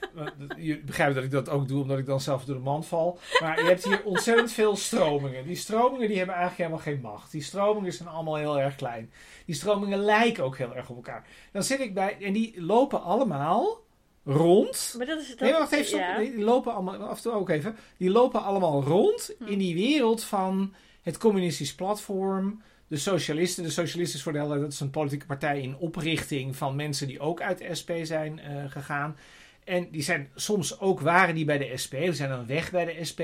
Je 0.56 0.78
begrijpt 0.80 1.14
dat 1.14 1.24
ik 1.24 1.30
dat 1.30 1.48
ook 1.48 1.68
doe, 1.68 1.82
omdat 1.82 1.98
ik 1.98 2.06
dan 2.06 2.20
zelf 2.20 2.44
door 2.44 2.54
de 2.56 2.60
man 2.62 2.84
val. 2.84 3.18
Maar 3.40 3.60
je 3.62 3.66
hebt 3.68 3.84
hier 3.84 4.02
ontzettend 4.04 4.52
veel 4.52 4.76
stromingen. 4.76 5.46
Die 5.46 5.56
stromingen 5.56 6.08
die 6.08 6.16
hebben 6.16 6.34
eigenlijk 6.34 6.70
helemaal 6.70 6.92
geen 6.92 7.00
macht. 7.12 7.30
Die 7.32 7.42
stromingen 7.42 7.92
zijn 7.92 8.08
allemaal 8.08 8.36
heel 8.36 8.60
erg 8.60 8.74
klein. 8.74 9.12
Die 9.46 9.54
stromingen 9.54 9.98
lijken 9.98 10.44
ook 10.44 10.56
heel 10.56 10.74
erg 10.74 10.88
op 10.90 10.96
elkaar. 10.96 11.26
Dan 11.52 11.62
zit 11.62 11.80
ik 11.80 11.94
bij... 11.94 12.16
En 12.20 12.32
die 12.32 12.62
lopen 12.62 13.02
allemaal 13.02 13.82
rond... 14.24 14.94
Maar 14.96 15.06
dat 15.06 15.20
is... 15.20 15.28
Dat, 15.28 15.38
Nee, 15.40 15.52
wacht 15.52 15.72
even. 15.72 15.86
Stop. 15.86 16.00
ja. 16.00 16.16
Nee, 16.16 16.34
die 16.34 16.44
lopen 16.44 16.72
allemaal, 16.74 16.96
af 16.96 17.16
en 17.16 17.22
toe 17.22 17.32
ook 17.32 17.48
even. 17.48 17.76
Die 17.96 18.10
lopen 18.10 18.42
allemaal 18.42 18.82
rond 18.82 19.34
Hm. 19.38 19.46
in 19.46 19.58
die 19.58 19.74
wereld 19.74 20.24
van 20.24 20.74
het 21.02 21.18
communistisch 21.18 21.74
platform. 21.74 22.62
De 22.88 22.96
socialisten. 22.96 23.62
De 23.62 23.70
socialisten 23.70 24.16
is 24.18 24.22
voor 24.22 24.32
de 24.32 24.38
helderheid, 24.38 24.66
dat 24.66 24.74
is 24.74 24.80
een 24.86 24.90
politieke 24.90 25.26
partij 25.26 25.60
in 25.60 25.76
oprichting 25.76 26.56
van 26.56 26.76
mensen 26.76 27.06
die 27.06 27.20
ook 27.20 27.40
uit 27.40 27.58
de 27.58 27.74
SP 27.80 27.90
zijn 28.02 28.38
eh, 28.38 28.64
gegaan. 28.68 29.16
En 29.64 29.88
die 29.90 30.02
zijn 30.02 30.30
soms 30.34 30.80
ook 30.80 31.00
waren 31.00 31.34
die 31.34 31.44
bij 31.44 31.58
de 31.58 31.76
SP. 31.82 31.92
Die 31.92 32.12
zijn 32.12 32.28
dan 32.30 32.46
weg 32.46 32.70
bij 32.70 32.84
de 32.84 33.04
SP. 33.10 33.20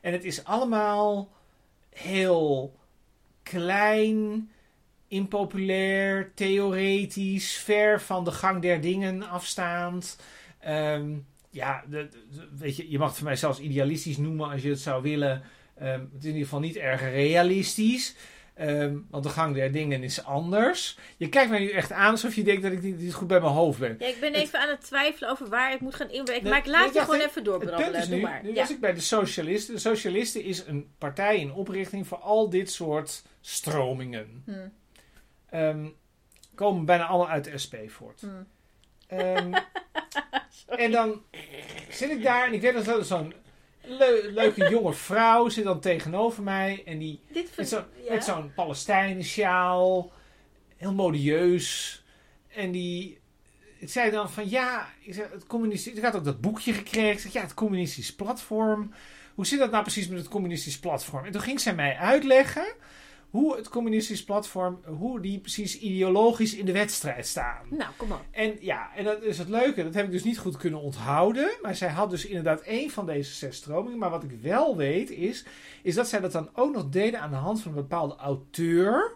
En 0.00 0.12
het 0.12 0.24
is 0.24 0.44
allemaal 0.44 1.28
heel 1.90 2.76
klein, 3.42 4.50
impopulair, 5.08 6.30
theoretisch, 6.34 7.56
ver 7.56 8.00
van 8.00 8.24
de 8.24 8.30
gang 8.30 8.62
der 8.62 8.80
dingen 8.80 9.22
afstaand. 9.28 10.18
Ehm, 10.60 11.10
ja, 11.50 11.84
de- 11.88 12.08
weet 12.58 12.76
je, 12.76 12.90
je 12.90 12.98
mag 12.98 13.08
het 13.08 13.16
voor 13.16 13.26
mij 13.26 13.36
zelfs 13.36 13.58
idealistisch 13.60 14.16
noemen 14.16 14.50
als 14.50 14.62
je 14.62 14.68
het 14.68 14.80
zou 14.80 15.02
willen. 15.02 15.42
Ehm, 15.78 16.00
het 16.00 16.08
is 16.18 16.22
in 16.24 16.26
ieder 16.28 16.42
geval 16.42 16.60
niet 16.60 16.76
erg 16.76 17.00
realistisch. 17.00 18.14
Ehm, 18.56 18.96
want 19.10 19.24
de 19.24 19.30
gang 19.30 19.54
der 19.54 19.72
dingen 19.72 20.02
is 20.02 20.24
anders. 20.24 20.98
Je 21.16 21.28
kijkt 21.28 21.50
mij 21.50 21.58
nu 21.58 21.70
echt 21.70 21.92
aan 21.92 22.10
alsof 22.10 22.34
je 22.34 22.42
denkt 22.44 22.62
dat 22.62 22.72
ik 22.72 22.82
niet, 22.82 22.98
niet 22.98 23.14
goed 23.14 23.26
bij 23.28 23.40
mijn 23.40 23.52
hoofd 23.52 23.78
ben. 23.78 23.96
Ja, 23.98 24.06
ik 24.06 24.20
ben 24.20 24.34
even 24.34 24.60
aan 24.60 24.68
het 24.68 24.80
twijfelen 24.80 25.30
over 25.30 25.48
waar 25.48 25.72
ik 25.72 25.80
moet 25.80 25.94
gaan 25.94 26.10
inwerken. 26.10 26.42
Nee, 26.42 26.52
maar 26.52 26.60
ik 26.60 26.66
laat 26.66 26.94
je 26.94 27.00
gewoon 27.00 27.20
even- 27.20 27.28
even 27.28 27.42
Het 27.44 27.58
punt 27.58 27.60
doorbrabbelen. 27.70 28.10
nu, 28.10 28.20
maar. 28.20 28.40
nu 28.42 28.48
Ja. 28.48 28.60
was 28.60 28.70
ik 28.70 28.80
bij 28.80 28.94
de 28.94 29.00
Socialisten. 29.00 29.74
De 29.74 29.80
Socialisten 29.80 30.42
is 30.42 30.66
een 30.66 30.90
partij 30.98 31.38
in 31.38 31.52
oprichting 31.52 32.06
voor 32.06 32.18
al 32.18 32.50
dit 32.50 32.70
soort 32.70 33.22
stromingen. 33.40 34.42
Hm, 34.46 34.68
Ehm, 35.50 35.86
komen 36.54 36.84
bijna 36.84 37.06
allemaal 37.06 37.28
uit 37.28 37.44
de 37.44 37.58
SP 37.64 37.74
voort. 37.86 38.20
hm. 38.20 38.26
Ehm, 39.06 39.52
en 40.84 40.90
dan 40.90 41.22
zit 41.90 42.10
ik 42.10 42.22
daar 42.22 42.46
en 42.46 42.52
ik 42.52 42.60
weet 42.60 42.84
dat 42.84 43.06
zo'n 43.06 43.32
leu- 43.86 44.30
leuke 44.32 44.68
jonge 44.70 44.92
vrouw 44.92 45.48
zit 45.48 45.64
dan 45.64 45.80
tegenover 45.80 46.42
mij. 46.42 46.82
En 46.86 46.98
die 46.98 47.20
Dit 47.28 47.44
met, 47.44 47.54
vind 47.54 47.68
zo, 47.68 47.84
ja. 48.04 48.12
met 48.12 48.24
zo'n 48.24 48.52
Palestijnen-sjaal. 48.54 50.12
Heel 50.76 50.92
modieus. 50.94 52.02
En 52.48 52.70
die 52.70 53.18
ik 53.78 53.90
zei 53.90 54.10
dan 54.10 54.30
van 54.30 54.50
ja, 54.50 54.88
ik, 55.00 55.14
het 55.14 55.46
communistisch, 55.46 55.92
ik 55.92 56.02
had 56.02 56.16
ook 56.16 56.24
dat 56.24 56.40
boekje 56.40 56.72
gekregen. 56.72 57.12
Ik 57.12 57.18
zeg 57.18 57.32
ja, 57.32 57.40
het 57.40 57.54
communistisch 57.54 58.14
platform. 58.14 58.92
Hoe 59.34 59.46
zit 59.46 59.58
dat 59.58 59.70
nou 59.70 59.82
precies 59.82 60.08
met 60.08 60.18
het 60.18 60.28
communistisch 60.28 60.78
platform? 60.78 61.24
En 61.24 61.32
toen 61.32 61.40
ging 61.40 61.60
zij 61.60 61.74
mij 61.74 61.96
uitleggen 61.96 62.66
hoe 63.36 63.56
het 63.56 63.68
communistisch 63.68 64.24
platform, 64.24 64.80
hoe 64.84 65.20
die 65.20 65.38
precies 65.38 65.78
ideologisch 65.78 66.54
in 66.54 66.66
de 66.66 66.72
wedstrijd 66.72 67.26
staan. 67.26 67.66
Nou, 67.70 67.90
kom 67.96 68.12
op. 68.12 68.24
En 68.30 68.56
ja, 68.60 68.90
en 68.94 69.04
dat 69.04 69.22
is 69.22 69.38
het 69.38 69.48
leuke. 69.48 69.84
Dat 69.84 69.94
heb 69.94 70.04
ik 70.04 70.10
dus 70.10 70.24
niet 70.24 70.38
goed 70.38 70.56
kunnen 70.56 70.80
onthouden. 70.80 71.50
Maar 71.62 71.74
zij 71.74 71.88
had 71.88 72.10
dus 72.10 72.26
inderdaad 72.26 72.60
één 72.60 72.90
van 72.90 73.06
deze 73.06 73.32
zes 73.32 73.56
stromingen. 73.56 73.98
Maar 73.98 74.10
wat 74.10 74.22
ik 74.22 74.30
wel 74.42 74.76
weet 74.76 75.10
is, 75.10 75.44
is 75.82 75.94
dat 75.94 76.08
zij 76.08 76.20
dat 76.20 76.32
dan 76.32 76.48
ook 76.52 76.74
nog 76.74 76.88
deden 76.88 77.20
aan 77.20 77.30
de 77.30 77.36
hand 77.36 77.60
van 77.60 77.70
een 77.70 77.76
bepaalde 77.76 78.16
auteur. 78.16 79.14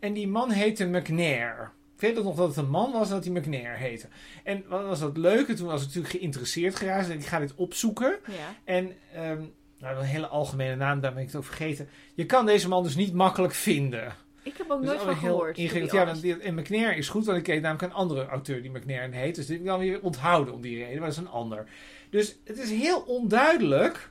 En 0.00 0.12
die 0.12 0.28
man 0.28 0.50
heette 0.50 0.84
McNair. 0.84 1.72
Ik 1.94 2.00
weet 2.00 2.18
ook 2.18 2.24
nog 2.24 2.36
dat 2.36 2.48
het 2.48 2.56
een 2.56 2.70
man 2.70 2.92
was 2.92 3.08
en 3.08 3.14
dat 3.14 3.24
hij 3.24 3.32
McNair 3.32 3.76
heette. 3.76 4.08
En 4.44 4.64
wat 4.68 4.84
was 4.84 5.00
dat 5.00 5.16
leuke? 5.16 5.54
Toen 5.54 5.66
was 5.66 5.80
ik 5.80 5.86
natuurlijk 5.86 6.14
geïnteresseerd 6.14 6.74
geraakt. 6.74 7.10
En 7.10 7.18
ik 7.18 7.26
ga 7.26 7.38
dit 7.38 7.54
opzoeken. 7.54 8.18
Ja. 8.26 8.54
En 8.64 8.96
ehm, 9.12 9.42
nou, 9.82 9.96
een 9.96 10.04
hele 10.04 10.26
algemene 10.26 10.76
naam, 10.76 11.00
daar 11.00 11.12
ben 11.12 11.20
ik 11.22 11.26
het 11.28 11.36
ook 11.36 11.44
vergeten. 11.44 11.88
Je 12.14 12.26
kan 12.26 12.46
deze 12.46 12.68
man 12.68 12.82
dus 12.82 12.96
niet 12.96 13.12
makkelijk 13.12 13.54
vinden. 13.54 14.14
Ik 14.42 14.56
heb 14.56 14.70
ook 14.70 14.80
Dus 14.80 14.88
nooit 14.88 15.00
van 15.00 15.16
gehoord. 15.16 15.58
ingewikkeld. 15.58 15.92
Ja, 15.92 16.06
want 16.06 16.40
en 16.40 16.54
McNair 16.54 16.96
is 16.96 17.08
goed, 17.08 17.24
want 17.24 17.38
ik 17.38 17.44
ken 17.44 17.62
namelijk 17.62 17.82
een 17.82 17.98
andere 17.98 18.26
auteur 18.26 18.62
die 18.62 18.70
McNair 18.70 19.12
heet. 19.12 19.34
Dus 19.34 19.50
ik 19.50 19.64
dan 19.64 19.78
weer 19.78 20.00
onthouden 20.02 20.54
om 20.54 20.60
die 20.60 20.76
reden, 20.84 20.98
maar 20.98 21.08
dat 21.08 21.18
is 21.18 21.24
een 21.24 21.28
ander. 21.30 21.68
Dus 22.10 22.36
het 22.44 22.58
is 22.58 22.70
heel 22.70 23.00
onduidelijk 23.00 24.10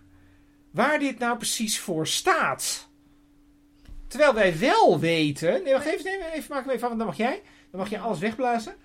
waar 0.71 0.99
dit 0.99 1.19
nou 1.19 1.37
precies 1.37 1.79
voor 1.79 2.07
staat. 2.07 2.89
Terwijl 4.07 4.33
wij 4.33 4.59
wel 4.59 4.99
weten. 4.99 5.63
Nee, 5.63 5.73
wacht 5.73 5.85
even, 5.85 6.03
nee, 6.03 6.31
even 6.33 6.53
maak 6.53 6.65
hem 6.65 6.71
even 6.73 6.81
af, 6.83 6.87
want 6.87 6.97
dan 6.97 7.07
mag 7.07 7.17
jij. 7.17 7.41
Dan 7.71 7.79
mag 7.79 7.89
je 7.89 7.99
alles 7.99 8.19
wegblazen. 8.19 8.75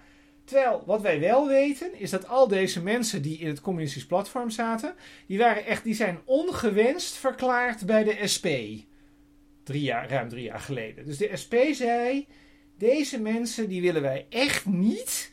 Terwijl 0.46 0.82
wat 0.86 1.00
wij 1.00 1.20
wel 1.20 1.46
weten, 1.46 1.98
is 1.98 2.10
dat 2.10 2.28
al 2.28 2.48
deze 2.48 2.82
mensen 2.82 3.22
die 3.22 3.38
in 3.38 3.46
het 3.46 3.60
communistisch 3.60 4.06
platform 4.06 4.50
zaten, 4.50 4.94
die, 5.26 5.38
waren 5.38 5.66
echt, 5.66 5.84
die 5.84 5.94
zijn 5.94 6.18
ongewenst 6.24 7.16
verklaard 7.16 7.86
bij 7.86 8.04
de 8.04 8.26
SP. 8.34 8.46
Drie 9.62 9.82
jaar, 9.82 10.08
ruim 10.08 10.28
drie 10.28 10.44
jaar 10.44 10.60
geleden. 10.60 11.04
Dus 11.04 11.18
de 11.18 11.36
SP 11.42 11.54
zei, 11.72 12.26
deze 12.78 13.20
mensen 13.20 13.68
die 13.68 13.80
willen 13.80 14.02
wij 14.02 14.26
echt 14.30 14.66
niet 14.66 15.30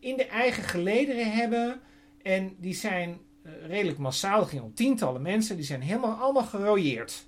in 0.00 0.16
de 0.16 0.26
eigen 0.26 0.62
gelederen 0.62 1.32
hebben. 1.32 1.80
En 2.22 2.56
die 2.58 2.74
zijn 2.74 3.18
eh, 3.42 3.52
redelijk 3.66 3.98
massaal, 3.98 4.40
het 4.40 4.48
ging 4.48 4.62
om 4.62 4.74
tientallen 4.74 5.22
mensen, 5.22 5.56
die 5.56 5.64
zijn 5.64 5.82
helemaal 5.82 6.16
allemaal 6.16 6.44
gerooieerd. 6.44 7.26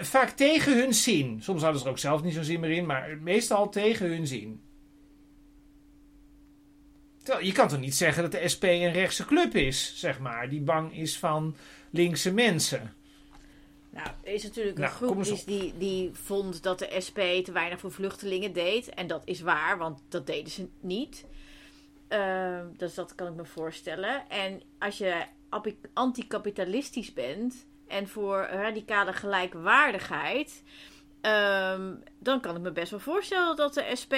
Vaak 0.00 0.30
tegen 0.30 0.78
hun 0.78 0.94
zin. 0.94 1.42
Soms 1.42 1.62
hadden 1.62 1.80
ze 1.80 1.86
er 1.86 1.92
ook 1.92 1.98
zelf 1.98 2.22
niet 2.22 2.34
zo'n 2.34 2.44
zin 2.44 2.60
meer 2.60 2.70
in, 2.70 2.86
maar 2.86 3.18
meestal 3.20 3.68
tegen 3.68 4.08
hun 4.08 4.26
zin. 4.26 4.60
Terwijl, 7.30 7.50
je 7.50 7.56
kan 7.58 7.68
toch 7.68 7.80
niet 7.80 7.94
zeggen 7.94 8.22
dat 8.22 8.32
de 8.32 8.48
SP 8.54 8.64
een 8.64 8.92
rechtse 8.92 9.24
club 9.24 9.54
is, 9.54 9.92
zeg 9.96 10.18
maar, 10.18 10.48
die 10.48 10.60
bang 10.60 10.96
is 10.96 11.18
van 11.18 11.56
linkse 11.90 12.32
mensen. 12.32 12.94
Nou, 13.90 14.08
er 14.22 14.32
is 14.32 14.42
natuurlijk 14.42 14.76
een 14.76 14.82
Nou, 14.82 14.94
groep 14.94 15.16
op. 15.16 15.46
die, 15.46 15.74
die 15.78 16.10
vond 16.12 16.62
dat 16.62 16.78
de 16.78 16.96
SP 17.06 17.18
te 17.44 17.52
weinig 17.52 17.80
voor 17.80 17.92
vluchtelingen 17.92 18.52
deed. 18.52 18.88
En 18.88 19.06
dat 19.06 19.22
is 19.24 19.40
waar, 19.40 19.78
want 19.78 20.00
dat 20.08 20.26
deden 20.26 20.50
ze 20.50 20.68
niet. 20.80 21.24
Ehm, 22.08 22.66
dus 22.76 22.94
dat 22.94 23.14
kan 23.14 23.26
ik 23.26 23.34
me 23.34 23.44
voorstellen. 23.44 24.28
En 24.28 24.62
als 24.78 24.98
je 24.98 25.24
api- 25.48 25.78
anticapitalistisch 25.92 27.12
bent 27.12 27.66
en 27.88 28.08
voor 28.08 28.48
radicale 28.52 29.12
gelijkwaardigheid, 29.12 30.62
ehm, 31.20 31.94
dan 32.18 32.40
kan 32.40 32.56
ik 32.56 32.62
me 32.62 32.72
best 32.72 32.90
wel 32.90 33.00
voorstellen 33.00 33.56
dat 33.56 33.74
de 33.74 33.90
SP 34.02 34.14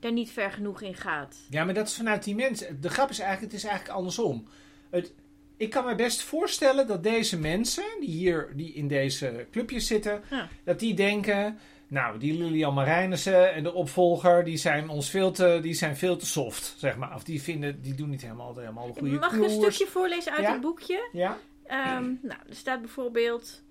daar 0.00 0.12
niet 0.12 0.30
ver 0.30 0.50
genoeg 0.50 0.80
in 0.82 0.94
gaat. 0.94 1.36
Ja, 1.50 1.64
maar 1.64 1.74
dat 1.74 1.88
is 1.88 1.94
vanuit 1.94 2.24
die 2.24 2.34
mensen. 2.34 2.80
De 2.80 2.90
grap 2.90 3.10
is 3.10 3.18
eigenlijk, 3.18 3.52
het 3.52 3.62
is 3.62 3.68
eigenlijk 3.68 3.98
andersom. 3.98 4.46
Het, 4.90 5.14
ik 5.56 5.70
kan 5.70 5.84
me 5.84 5.94
best 5.94 6.22
voorstellen 6.22 6.86
dat 6.86 7.02
deze 7.02 7.38
mensen, 7.38 7.84
die 8.00 8.08
hier 8.10 8.52
die 8.56 8.72
in 8.72 8.88
deze 8.88 9.46
clubjes 9.50 9.86
zitten, 9.86 10.22
Ja. 10.30 10.48
dat 10.64 10.78
die 10.78 10.94
denken, 10.94 11.58
nou, 11.88 12.18
die 12.18 12.34
Lilian 12.38 12.74
Marijnissen 12.74 13.54
en 13.54 13.62
de 13.62 13.72
opvolger, 13.72 14.44
die 14.44 14.56
zijn 14.56 14.88
ons 14.88 15.10
veel 15.10 15.30
te, 15.30 15.58
die 15.62 15.74
zijn 15.74 15.96
veel 15.96 16.16
te 16.16 16.26
soft, 16.26 16.74
zeg 16.78 16.96
maar. 16.96 17.14
Of 17.14 17.24
die 17.24 17.42
vinden, 17.42 17.82
die 17.82 17.94
doen 17.94 18.10
niet 18.10 18.22
helemaal, 18.22 18.56
helemaal 18.56 18.86
de 18.86 18.98
goede 18.98 19.18
Mag 19.18 19.32
ik 19.32 19.42
een 19.42 19.50
stukje 19.50 19.86
voorlezen 19.86 20.32
uit 20.32 20.42
Ja. 20.42 20.52
het 20.52 20.60
boekje? 20.60 21.08
Ja? 21.12 21.38
Ehm, 21.66 22.04
nou, 22.22 22.40
er 22.48 22.54
staat 22.54 22.80
bijvoorbeeld. 22.80 23.62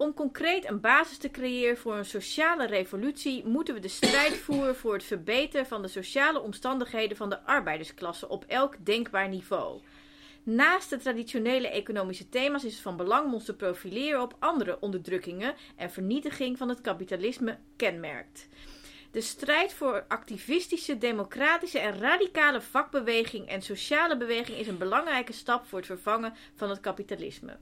Om 0.00 0.14
concreet 0.14 0.68
een 0.68 0.80
basis 0.80 1.18
te 1.18 1.30
creëren 1.30 1.76
voor 1.76 1.96
een 1.96 2.04
sociale 2.04 2.66
revolutie, 2.66 3.44
moeten 3.46 3.74
we 3.74 3.80
de 3.80 3.88
strijd 3.88 4.36
voeren 4.44 4.76
voor 4.76 4.92
het 4.92 5.04
verbeteren 5.04 5.66
van 5.66 5.82
de 5.82 5.88
sociale 5.88 6.40
omstandigheden 6.40 7.16
van 7.16 7.28
de 7.28 7.42
arbeidersklasse 7.42 8.28
op 8.28 8.44
elk 8.44 8.76
denkbaar 8.84 9.28
niveau. 9.28 9.80
Naast 10.42 10.90
de 10.90 10.96
traditionele 10.96 11.68
economische 11.68 12.28
thema's 12.28 12.64
is 12.64 12.72
het 12.72 12.82
van 12.82 12.96
belang 12.96 13.26
om 13.26 13.34
ons 13.34 13.44
te 13.44 13.56
profileren 13.56 14.22
op 14.22 14.36
andere 14.38 14.80
onderdrukkingen 14.80 15.54
en 15.76 15.90
vernietiging 15.90 16.58
van 16.58 16.68
het 16.68 16.80
kapitalisme 16.80 17.58
kenmerkt. 17.76 18.48
De 19.10 19.20
strijd 19.20 19.72
voor 19.72 20.04
activistische, 20.08 20.98
democratische 20.98 21.78
en 21.78 21.98
radicale 21.98 22.60
vakbeweging 22.60 23.48
en 23.48 23.62
sociale 23.62 24.16
beweging 24.16 24.58
is 24.58 24.66
een 24.66 24.78
belangrijke 24.78 25.32
stap 25.32 25.66
voor 25.66 25.78
het 25.78 25.86
vervangen 25.86 26.34
van 26.54 26.70
het 26.70 26.80
kapitalisme. 26.80 27.58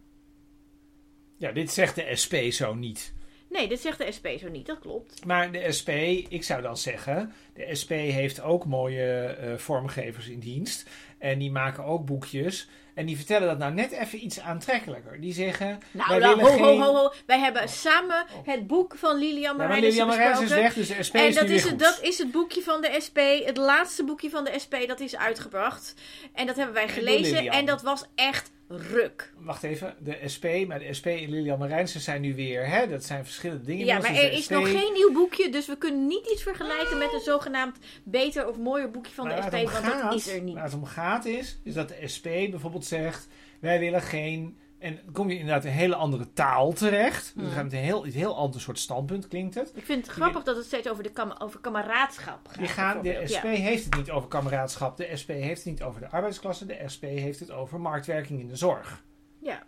Ja, 1.39 1.53
dit 1.53 1.71
zegt 1.71 1.95
de 1.95 2.17
SP 2.23 2.35
zo 2.51 2.75
niet. 2.75 3.13
Nee, 3.51 3.69
dit 3.69 3.81
zegt 3.81 3.99
de 3.99 4.13
SP 4.17 4.27
zo 4.39 4.49
niet, 4.49 4.67
dat 4.67 4.79
klopt. 4.79 5.25
Maar 5.25 5.53
de 5.53 5.73
SP, 5.79 5.91
ik 6.29 6.45
zou 6.45 6.63
dan 6.63 6.77
zeggen, 6.77 7.33
de 7.55 7.75
SP 7.81 7.91
heeft 7.91 8.41
ook 8.41 8.65
mooie 8.65 9.25
eh, 9.25 9.57
vormgevers 9.57 10.29
in 10.29 10.39
dienst. 10.39 10.91
En 11.19 11.39
die 11.39 11.51
maken 11.51 11.85
ook 11.85 12.05
boekjes. 12.05 12.69
En 12.99 13.07
die 13.07 13.17
vertellen 13.17 13.49
dat 13.49 13.59
nou 13.59 13.73
net 13.73 13.91
even 13.93 14.25
iets 14.25 14.41
aantrekkelijker. 14.41 15.21
Die 15.21 15.33
zeggen, 15.33 15.79
Nou, 15.91 16.09
wij 16.09 16.19
nou, 16.19 16.41
ho, 16.41 16.47
geen... 16.47 16.63
ho, 16.63 16.79
ho, 16.79 16.95
ho. 16.95 17.13
Wij 17.27 17.39
hebben 17.39 17.69
samen 17.69 18.27
het 18.45 18.67
boek 18.67 18.95
van 18.97 19.17
Lilian 19.19 19.41
Ja, 19.41 19.53
maar 19.53 19.67
Marijnissen 19.69 20.07
Lilian 20.09 20.43
is 20.43 20.51
weg, 20.51 20.75
dus 20.75 20.89
de 20.89 21.03
SP 21.07 21.15
En 21.15 21.27
is 21.27 21.35
dat 21.35 21.49
is, 21.49 21.65
het, 21.65 21.79
dat 21.79 21.99
is 22.03 22.19
het 22.19 22.31
boekje 22.31 22.63
van 22.63 22.81
de 22.81 22.97
SP, 23.07 23.19
het 23.45 23.57
laatste 23.57 24.05
boekje 24.05 24.31
van 24.31 24.45
de 24.45 24.59
SP 24.65 24.75
dat 24.87 25.01
is 25.01 25.17
uitgebracht. 25.17 25.95
En 26.35 26.47
dat 26.47 26.57
hebben 26.57 26.75
wij 26.75 26.89
gelezen 26.89 27.47
en 27.47 27.67
dat 27.67 27.83
was 27.83 28.05
echt 28.15 28.51
ruk. 28.69 29.33
Wacht 29.39 29.63
even, 29.63 29.95
de 29.99 30.19
SP, 30.35 30.45
maar 30.67 30.79
de 30.79 30.95
SP 30.99 31.07
en 31.07 31.31
Lilian 31.31 31.59
Marijnsen 31.59 32.01
zijn 32.01 32.21
nu 32.21 32.35
weer, 32.35 32.67
hè? 32.67 32.89
Dat 32.89 33.05
zijn 33.05 33.25
verschillende 33.25 33.65
dingen. 33.65 33.87
Ja, 33.87 33.95
inmiddels. 33.97 34.21
maar 34.23 34.31
Dus 34.31 34.39
er 34.39 34.45
is 34.45 34.49
nog 34.49 34.81
geen 34.83 34.93
nieuw 34.93 35.13
boekje, 35.13 35.51
dus 35.51 35.67
we 35.67 35.77
kunnen 35.79 36.07
niet 36.07 36.27
iets 36.27 36.43
vergelijken 36.43 36.99
met 36.99 37.13
een 37.13 37.21
zogenaamd 37.21 37.77
beter 38.05 38.49
of 38.49 38.57
mooier 38.57 38.91
boekje 38.91 39.13
van 39.13 39.27
Maar 39.27 39.37
de 39.37 39.43
SP, 39.43 39.53
want 39.53 39.69
gaat- 39.69 40.03
dat 40.03 40.15
is 40.15 40.29
er 40.29 40.41
niet. 40.43 40.55
Waar 40.55 40.65
het 40.65 40.75
om 40.75 40.85
gaat 40.85 41.25
is, 41.25 41.59
is 41.65 41.75
dat 41.75 41.89
de 41.89 42.09
SP 42.15 42.25
bijvoorbeeld 42.25 42.85
zegt, 42.89 43.29
wij 43.61 43.79
willen 43.79 44.03
geen... 44.03 44.59
En 44.79 45.01
dan 45.05 45.13
kom 45.13 45.31
je 45.31 45.39
inderdaad 45.39 45.65
in 45.65 45.71
een 45.71 45.77
hele 45.77 45.95
andere 45.95 46.33
taal 46.33 46.73
terecht. 46.73 47.25
Dus 47.25 47.33
Hmm. 47.35 47.45
we 47.45 47.51
gaan 47.51 47.65
met 47.65 47.73
een 47.73 47.79
heel, 47.79 48.05
een 48.07 48.13
heel 48.13 48.37
ander 48.37 48.61
soort 48.61 48.79
standpunt, 48.79 49.29
klinkt 49.29 49.55
het. 49.55 49.73
Ik 49.75 49.85
vind 49.85 50.07
het 50.07 50.15
grappig 50.15 50.43
dat 50.43 50.57
het 50.57 50.65
steeds 50.67 50.89
over, 50.89 51.03
de 51.03 51.11
kam 51.11 51.33
over 51.39 51.61
kameraadschap 51.61 52.49
gaat. 52.49 52.59
Die 52.59 52.67
gaan, 52.69 53.03
de. 53.03 53.23
SP 53.35 53.43
heeft 53.45 53.85
het 53.85 53.97
niet 53.97 54.11
over 54.11 54.29
kameraadschap. 54.29 54.97
De 54.97 55.11
SP 55.21 55.29
heeft 55.29 55.65
het 55.65 55.73
niet 55.73 55.83
over 55.83 56.01
de 56.01 56.09
arbeidsklasse. 56.11 56.67
De 56.67 56.83
SP 56.95 57.03
heeft 57.03 57.41
het 57.41 57.51
over 57.51 57.81
marktwerking 57.81 58.41
in 58.41 58.47
de 58.49 58.57
zorg. 58.57 59.03
Ja. 59.43 59.63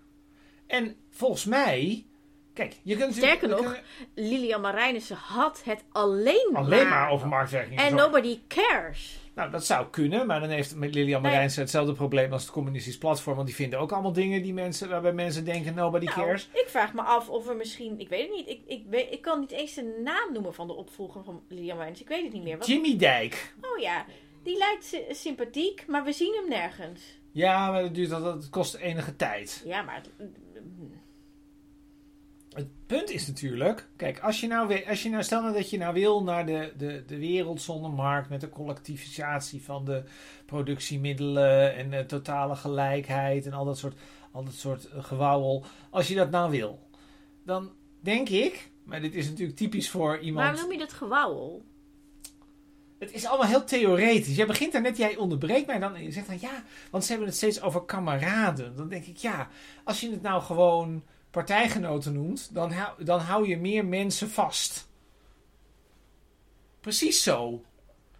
En 0.66 0.96
volgens 1.10 1.44
mij... 1.44 2.04
Kijk, 2.54 2.76
je 2.82 2.96
kunt 2.96 3.14
Sterker 3.14 3.48
we 3.48 3.54
nog, 3.54 3.60
kunnen 3.60 3.82
Lilian 4.14 4.60
Marijnissen 4.60 5.16
had 5.16 5.62
het 5.64 5.84
alleen, 5.92 6.50
alleen 6.52 6.88
maar 6.88 7.10
over 7.10 7.28
marktwerking 7.28 7.70
in 7.72 7.76
de 7.76 7.82
En 7.82 7.90
zorg. 7.90 8.02
nobody 8.02 8.40
cares. 8.48 9.19
Nou, 9.34 9.50
dat 9.50 9.66
zou 9.66 9.86
kunnen, 9.90 10.26
maar 10.26 10.40
dan 10.40 10.48
heeft 10.48 10.74
met 10.76 10.94
Lilian 10.94 11.22
Nee. 11.22 11.30
Marijnse 11.30 11.60
hetzelfde 11.60 11.92
probleem 11.92 12.32
als 12.32 12.42
het 12.42 12.50
communistisch 12.50 12.98
platform. 12.98 13.34
Want 13.36 13.46
die 13.46 13.56
vinden 13.56 13.78
ook 13.78 13.92
allemaal 13.92 14.12
dingen 14.12 14.42
die 14.42 14.52
mensen, 14.54 14.88
waarbij 14.88 15.12
mensen 15.12 15.44
denken, 15.44 15.74
nobody 15.74 16.04
Nou, 16.04 16.16
cares. 16.18 16.48
ik 16.52 16.66
vraag 16.68 16.94
me 16.94 17.02
af 17.02 17.28
of 17.28 17.48
er 17.48 17.56
misschien, 17.56 18.00
ik 18.00 18.08
weet 18.08 18.20
het 18.28 18.36
niet, 18.36 18.48
ik, 18.48 18.60
ik, 18.66 18.84
weet, 18.88 19.12
ik 19.12 19.22
kan 19.22 19.40
niet 19.40 19.50
eens 19.50 19.74
de 19.74 20.00
naam 20.04 20.32
noemen 20.32 20.54
van 20.54 20.66
de 20.66 20.72
opvolger 20.74 21.24
van 21.24 21.42
Lilian 21.48 21.76
Marijnissen. 21.76 22.06
Ik 22.06 22.12
weet 22.12 22.24
het 22.24 22.32
niet 22.32 22.42
meer. 22.42 22.58
Wat, 22.58 22.66
Jimmy 22.66 22.96
Dijk. 22.96 23.54
oh 23.60 23.78
ja, 23.78 24.04
die 24.42 24.56
lijkt 24.58 24.84
sy- 24.84 25.04
sympathiek, 25.12 25.84
maar 25.86 26.04
we 26.04 26.12
zien 26.12 26.34
hem 26.40 26.48
nergens. 26.48 27.00
Ja, 27.32 27.70
maar 27.70 27.82
dat, 27.82 27.94
duurt, 27.94 28.10
dat, 28.10 28.22
dat 28.24 28.48
kost 28.50 28.74
enige 28.74 29.16
tijd. 29.16 29.62
Ja, 29.64 29.82
maar 29.82 29.94
Het 29.94 30.10
punt 32.86 33.10
is 33.10 33.26
natuurlijk, 33.26 33.88
kijk, 33.96 34.18
als 34.20 34.40
je 34.40 34.46
nou, 34.46 34.84
als 34.86 35.02
je 35.02 35.10
nou 35.10 35.22
stel 35.22 35.42
nou 35.42 35.54
dat 35.54 35.70
je 35.70 35.78
nou 35.78 35.94
wil 35.94 36.22
naar 36.22 36.46
de, 36.46 36.72
de, 36.76 37.04
de 37.06 37.18
wereld 37.18 37.62
zonder 37.62 37.90
markt 37.90 38.28
met 38.28 38.40
de 38.40 38.48
collectivisatie 38.48 39.62
van 39.62 39.84
de 39.84 40.02
productiemiddelen 40.46 41.74
en 41.74 41.90
de 41.90 42.06
totale 42.06 42.56
gelijkheid 42.56 43.46
en 43.46 43.52
al 43.52 43.64
dat 43.64 43.78
soort, 43.78 43.98
al 44.30 44.44
dat 44.44 44.54
soort 44.54 44.88
eh, 44.88 45.04
gewauwel. 45.04 45.64
Als 45.90 46.08
je 46.08 46.14
dat 46.14 46.30
nou 46.30 46.50
wil, 46.50 46.88
dan 47.44 47.72
denk 48.00 48.28
ik, 48.28 48.70
maar 48.84 49.00
dit 49.00 49.14
is 49.14 49.28
natuurlijk 49.28 49.56
typisch 49.56 49.90
voor 49.90 50.18
iemand. 50.18 50.44
waarom 50.44 50.62
noem 50.62 50.72
je 50.72 50.78
dat 50.78 50.92
gewauwel? 50.92 51.64
Het 52.98 53.12
is 53.12 53.26
allemaal 53.26 53.48
heel 53.48 53.64
theoretisch. 53.64 54.36
Jij 54.36 54.46
begint 54.46 54.72
daar 54.72 54.82
net, 54.82 54.96
jij 54.96 55.16
onderbreekt 55.16 55.66
mij 55.66 55.78
dan 55.78 55.94
en 55.94 56.02
je 56.02 56.12
zegt 56.12 56.26
dan 56.26 56.38
ja, 56.40 56.64
want 56.90 57.04
ze 57.04 57.10
hebben 57.10 57.28
het 57.28 57.36
steeds 57.36 57.62
over 57.62 57.84
kameraden. 57.84 58.76
Dan 58.76 58.88
denk 58.88 59.04
ik 59.04 59.16
ja, 59.16 59.48
als 59.84 60.00
je 60.00 60.10
het 60.10 60.22
nou 60.22 60.42
gewoon 60.42 61.02
partijgenoten 61.30 62.12
noemt, 62.12 62.54
dan 62.54 62.72
hou, 62.72 63.04
dan 63.04 63.20
hou 63.20 63.48
je 63.48 63.56
meer 63.56 63.84
mensen 63.84 64.30
vast. 64.30 64.88
Precies 66.80 67.22
zo. 67.22 67.62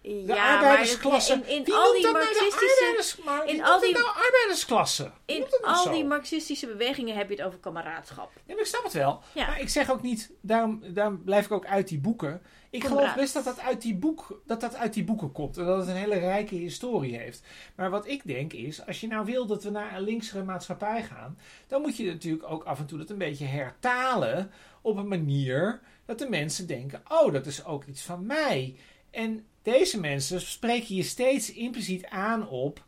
De 0.01 0.23
ja, 0.25 0.55
arbeidersklasse. 0.55 1.35
maar 1.37 1.49
in, 1.49 1.55
in 1.55 1.63
Wie 1.63 1.73
al 1.73 1.91
die 1.93 2.01
nou 2.01 2.13
marxistische, 2.13 2.75
arbeiders, 2.79 3.17
maar 3.17 3.47
in 3.47 3.63
al 3.63 3.79
die- 3.79 3.93
nou 3.93 4.05
arbeidersklasse? 4.05 5.11
Wie 5.25 5.35
in 5.35 5.45
nou 5.61 5.63
al 5.63 5.83
zo? 5.83 5.91
die 5.91 6.05
marxistische 6.05 6.67
bewegingen 6.67 7.15
heb 7.17 7.29
je 7.29 7.35
het 7.35 7.45
over 7.45 7.59
kameraadschap. 7.59 8.31
Ja, 8.45 8.53
maar 8.53 8.59
ik 8.63 8.65
snap 8.65 8.83
het 8.83 8.93
wel. 8.93 9.21
Ja. 9.33 9.47
Maar 9.47 9.59
ik 9.59 9.69
zeg 9.69 9.91
ook 9.91 10.01
niet, 10.01 10.31
daarom, 10.41 10.83
daarom 10.93 11.23
blijf 11.23 11.45
ik 11.45 11.51
ook 11.51 11.65
uit 11.65 11.87
die 11.87 11.99
boeken. 11.99 12.41
Ik 12.71 12.83
geloof 12.83 13.15
best 13.15 13.33
dat 13.33 13.43
dat, 13.43 13.59
uit 13.59 13.81
die 13.81 13.95
boek, 13.95 14.41
dat 14.45 14.61
dat 14.61 14.75
uit 14.75 14.93
die 14.93 15.03
boeken 15.03 15.31
komt. 15.31 15.57
En 15.57 15.65
dat 15.65 15.77
het 15.79 15.87
een 15.87 15.95
hele 15.95 16.17
rijke 16.17 16.55
historie 16.55 17.17
heeft. 17.17 17.43
Maar 17.75 17.89
wat 17.89 18.07
ik 18.07 18.21
denk 18.25 18.53
is, 18.53 18.85
als 18.85 19.01
je 19.01 19.07
nou 19.07 19.25
wil 19.25 19.45
dat 19.45 19.63
we 19.63 19.69
naar 19.69 19.95
een 19.95 20.03
linksere 20.03 20.43
maatschappij 20.43 21.03
gaan. 21.03 21.37
Dan 21.67 21.81
moet 21.81 21.97
je 21.97 22.05
natuurlijk 22.05 22.49
ook 22.51 22.63
af 22.63 22.79
en 22.79 22.85
toe 22.85 22.97
dat 22.97 23.09
een 23.09 23.17
beetje 23.17 23.45
hertalen. 23.45 24.51
Op 24.81 24.97
een 24.97 25.07
manier 25.07 25.79
dat 26.05 26.19
de 26.19 26.29
mensen 26.29 26.67
denken, 26.67 27.01
oh 27.07 27.33
dat 27.33 27.45
is 27.45 27.65
ook 27.65 27.85
iets 27.85 28.01
van 28.01 28.25
mij. 28.25 28.75
En 29.09 29.45
deze 29.61 29.99
mensen 29.99 30.41
spreken 30.41 30.95
je 30.95 31.03
steeds 31.03 31.53
impliciet 31.53 32.05
aan 32.05 32.47
op 32.47 32.83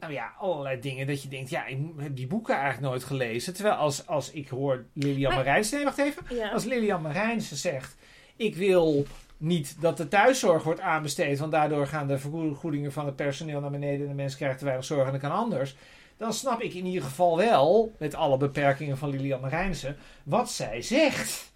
nou 0.00 0.12
ja, 0.12 0.34
allerlei 0.38 0.80
dingen 0.80 1.06
dat 1.06 1.22
je 1.22 1.28
denkt, 1.28 1.50
ja, 1.50 1.66
ik 1.66 1.78
heb 1.96 2.16
die 2.16 2.26
boeken 2.26 2.54
eigenlijk 2.54 2.86
nooit 2.86 3.04
gelezen. 3.04 3.54
Terwijl 3.54 3.74
als, 3.74 4.06
als 4.06 4.30
ik 4.30 4.48
hoor 4.48 4.84
Lilian 4.92 5.34
Maar- 5.34 5.44
Marijnse, 5.44 5.74
nee, 5.74 5.84
wacht 5.84 5.98
even. 5.98 6.22
Ja. 6.36 6.50
Als 6.50 6.64
Lilian 6.64 7.02
Marijnse 7.02 7.56
zegt, 7.56 7.96
ik 8.36 8.56
wil 8.56 9.06
niet 9.36 9.76
dat 9.80 9.96
de 9.96 10.08
thuiszorg 10.08 10.62
wordt 10.62 10.80
aanbesteed, 10.80 11.38
want 11.38 11.52
daardoor 11.52 11.86
gaan 11.86 12.06
de 12.06 12.18
vergoedingen 12.18 12.92
van 12.92 13.06
het 13.06 13.16
personeel 13.16 13.60
naar 13.60 13.70
beneden 13.70 14.00
en 14.00 14.08
de 14.08 14.14
mensen 14.14 14.36
krijgen 14.38 14.58
te 14.58 14.64
weinig 14.64 14.86
zorg 14.86 15.06
en 15.06 15.12
dat 15.12 15.20
kan 15.20 15.30
anders. 15.30 15.76
Dan 16.16 16.32
snap 16.32 16.60
ik 16.60 16.74
in 16.74 16.86
ieder 16.86 17.02
geval 17.02 17.36
wel, 17.36 17.92
met 17.98 18.14
alle 18.14 18.36
beperkingen 18.36 18.98
van 18.98 19.10
Lilian 19.10 19.40
Marijnse, 19.40 19.96
wat 20.22 20.50
zij 20.50 20.82
zegt. 20.82 21.52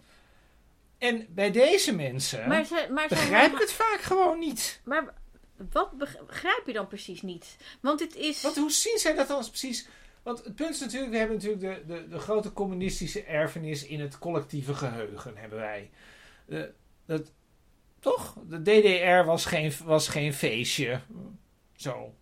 En 0.98 1.26
bij 1.30 1.50
deze 1.50 1.94
mensen 1.94 2.48
Maar, 2.48 2.64
ze, 2.64 2.86
maar, 2.94 3.08
ze- 3.08 3.14
begrijp 3.14 3.52
ik 3.52 3.58
het 3.58 3.72
vaak 3.72 4.00
gewoon 4.00 4.38
niet. 4.38 4.80
maar 4.84 5.14
wat 5.72 5.90
begrijp 6.26 6.62
je 6.66 6.72
dan 6.72 6.86
precies 6.88 7.22
niet? 7.22 7.56
Want 7.80 8.00
het 8.00 8.16
is... 8.16 8.42
Want 8.42 8.56
hoe 8.56 8.70
zien 8.70 8.98
zij 8.98 9.14
dat 9.14 9.28
dan 9.28 9.44
precies? 9.48 9.88
Want 10.22 10.44
het 10.44 10.54
punt 10.54 10.70
is 10.74 10.80
natuurlijk, 10.80 11.12
we 11.12 11.18
hebben 11.18 11.36
natuurlijk 11.36 11.86
de, 11.86 11.94
de, 11.94 12.08
de 12.08 12.18
grote 12.18 12.52
communistische 12.52 13.22
erfenis 13.22 13.86
in 13.86 14.00
het 14.00 14.18
collectieve 14.18 14.74
geheugen, 14.74 15.32
hebben 15.36 15.58
wij. 15.58 15.90
De, 16.50 16.72
dat, 17.06 17.32
toch? 18.00 18.36
De 18.48 18.62
DDR 18.62 19.26
was 19.26 19.44
geen, 19.44 19.72
was 19.84 20.08
geen 20.08 20.34
feestje. 20.34 21.00
Zo. 21.76 22.14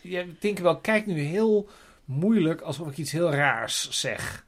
Je 0.00 0.34
denkt 0.38 0.60
wel, 0.60 0.80
kijk 0.80 1.06
nu 1.06 1.20
heel 1.20 1.68
moeilijk 2.04 2.60
alsof 2.60 2.88
ik 2.88 2.96
iets 2.96 3.12
heel 3.12 3.30
raars 3.30 3.90
zeg. 3.90 4.46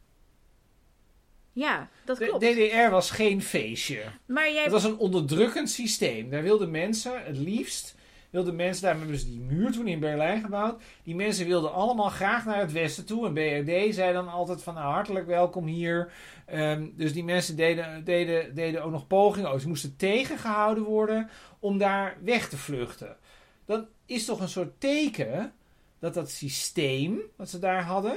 Ja, 1.53 1.89
dat 2.05 2.19
De 2.19 2.27
klopt. 2.27 2.45
DDR 2.45 2.91
was 2.91 3.11
geen 3.11 3.43
feestje. 3.43 4.03
maar 4.27 4.53
jij... 4.53 4.63
Het 4.63 4.73
was 4.73 4.85
een 4.85 4.99
onderdrukkend 4.99 5.71
systeem. 5.71 6.31
Daar 6.31 6.43
wilden 6.43 6.71
mensen 6.71 7.25
het 7.25 7.37
liefst. 7.37 7.95
Wilden 8.33 8.57
mensen, 8.57 8.83
daarom 8.83 9.01
hebben 9.01 9.19
ze 9.19 9.27
die 9.27 9.41
muur 9.41 9.73
toen 9.73 9.87
in 9.87 10.01
Berlijn 10.01 10.43
gebouwd. 10.43 10.83
Die 11.03 11.15
mensen 11.15 11.47
wilden 11.47 11.73
allemaal 11.73 12.09
graag 12.09 12.45
naar 12.45 12.59
het 12.59 12.73
westen 12.73 13.05
toe. 13.05 13.27
En 13.27 13.33
BRD 13.33 13.95
zei 13.95 14.13
dan 14.13 14.29
altijd 14.29 14.63
van 14.63 14.75
nou, 14.75 14.93
hartelijk 14.93 15.27
welkom 15.27 15.67
hier. 15.67 16.13
Ehm, 16.47 16.87
dus 16.95 17.13
die 17.13 17.25
mensen 17.25 17.57
deden, 17.57 18.05
deden, 18.05 18.55
deden 18.55 18.83
ook 18.83 18.91
nog 18.91 19.07
pogingen. 19.07 19.53
Oh, 19.53 19.59
ze 19.59 19.69
moesten 19.69 19.97
tegengehouden 19.97 20.85
worden 20.85 21.31
om 21.59 21.79
daar 21.79 22.17
weg 22.23 22.49
te 22.49 22.57
vluchten. 22.57 23.17
Dan 23.65 23.87
is 24.07 24.25
toch 24.25 24.41
een 24.41 24.49
soort 24.49 24.81
teken 24.81 25.53
dat 25.99 26.15
dat 26.15 26.31
systeem 26.31 27.21
wat 27.37 27.51
ze 27.51 27.59
daar 27.59 27.85
hadden, 27.85 28.17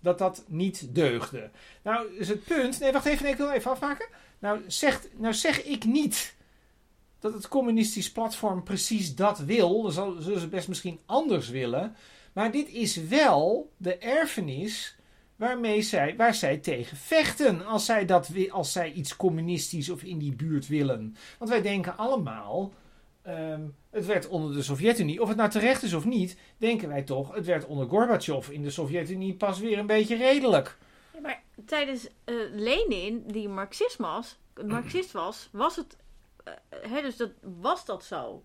dat 0.00 0.18
dat 0.18 0.44
niet 0.46 0.94
deugde. 0.94 1.50
Nou 1.82 2.18
is 2.18 2.28
het 2.28 2.44
punt. 2.44 2.80
Nee, 2.80 2.92
wacht 2.92 3.06
even, 3.06 3.22
nee, 3.22 3.32
ik 3.32 3.38
wil 3.38 3.50
even 3.50 3.70
afmaken. 3.70 4.08
Nou, 4.38 4.60
zegt, 4.66 5.08
nou 5.16 5.34
zeg 5.34 5.64
ik 5.64 5.84
niet 5.84 6.34
dat 7.22 7.32
het 7.32 7.48
communistisch 7.48 8.12
platform 8.12 8.62
precies 8.62 9.14
dat 9.14 9.38
wil. 9.38 9.82
Dan 9.82 10.22
zullen 10.22 10.40
ze 10.40 10.48
best 10.48 10.68
misschien 10.68 10.98
anders 11.06 11.48
willen. 11.48 11.96
Maar 12.32 12.50
dit 12.50 12.68
is 12.68 12.96
wel 12.96 13.72
de 13.76 13.96
erfenis 13.96 14.96
waarmee 15.36 15.82
zij, 15.82 16.16
waar 16.16 16.34
zij 16.34 16.56
tegen 16.56 16.96
vechten. 16.96 17.66
Als 17.66 17.84
zij, 17.84 18.04
dat, 18.06 18.30
als 18.50 18.72
zij 18.72 18.92
iets 18.92 19.16
communistisch 19.16 19.90
of 19.90 20.02
in 20.02 20.18
die 20.18 20.34
buurt 20.34 20.66
willen. 20.66 21.16
Want 21.38 21.50
wij 21.50 21.62
denken 21.62 21.96
allemaal. 21.96 22.72
ehm, 23.22 23.60
het 23.90 24.06
werd 24.06 24.28
onder 24.28 24.54
de 24.54 24.62
Sovjet-Unie, 24.62 25.22
of 25.22 25.28
het 25.28 25.36
nou 25.36 25.50
terecht 25.50 25.82
is 25.82 25.92
of 25.92 26.04
niet, 26.04 26.36
denken 26.58 26.88
wij 26.88 27.02
toch, 27.02 27.34
het 27.34 27.46
werd 27.46 27.64
onder 27.66 27.88
Gorbachev 27.88 28.48
in 28.48 28.62
de 28.62 28.70
Sovjet-Unie 28.70 29.34
pas 29.34 29.58
weer 29.58 29.78
een 29.78 29.86
beetje 29.86 30.16
redelijk. 30.16 30.78
Ja, 31.14 31.20
maar 31.20 31.42
tijdens 31.66 32.08
eh, 32.24 32.34
Lenin, 32.52 33.24
die 33.26 33.48
marxist 34.54 35.12
was, 35.12 35.48
was 35.52 35.76
het... 35.76 35.96
eh, 36.44 36.52
hè, 36.90 37.02
dus 37.02 37.16
dat, 37.16 37.30
was 37.40 37.84
dat 37.84 38.04
zo. 38.04 38.42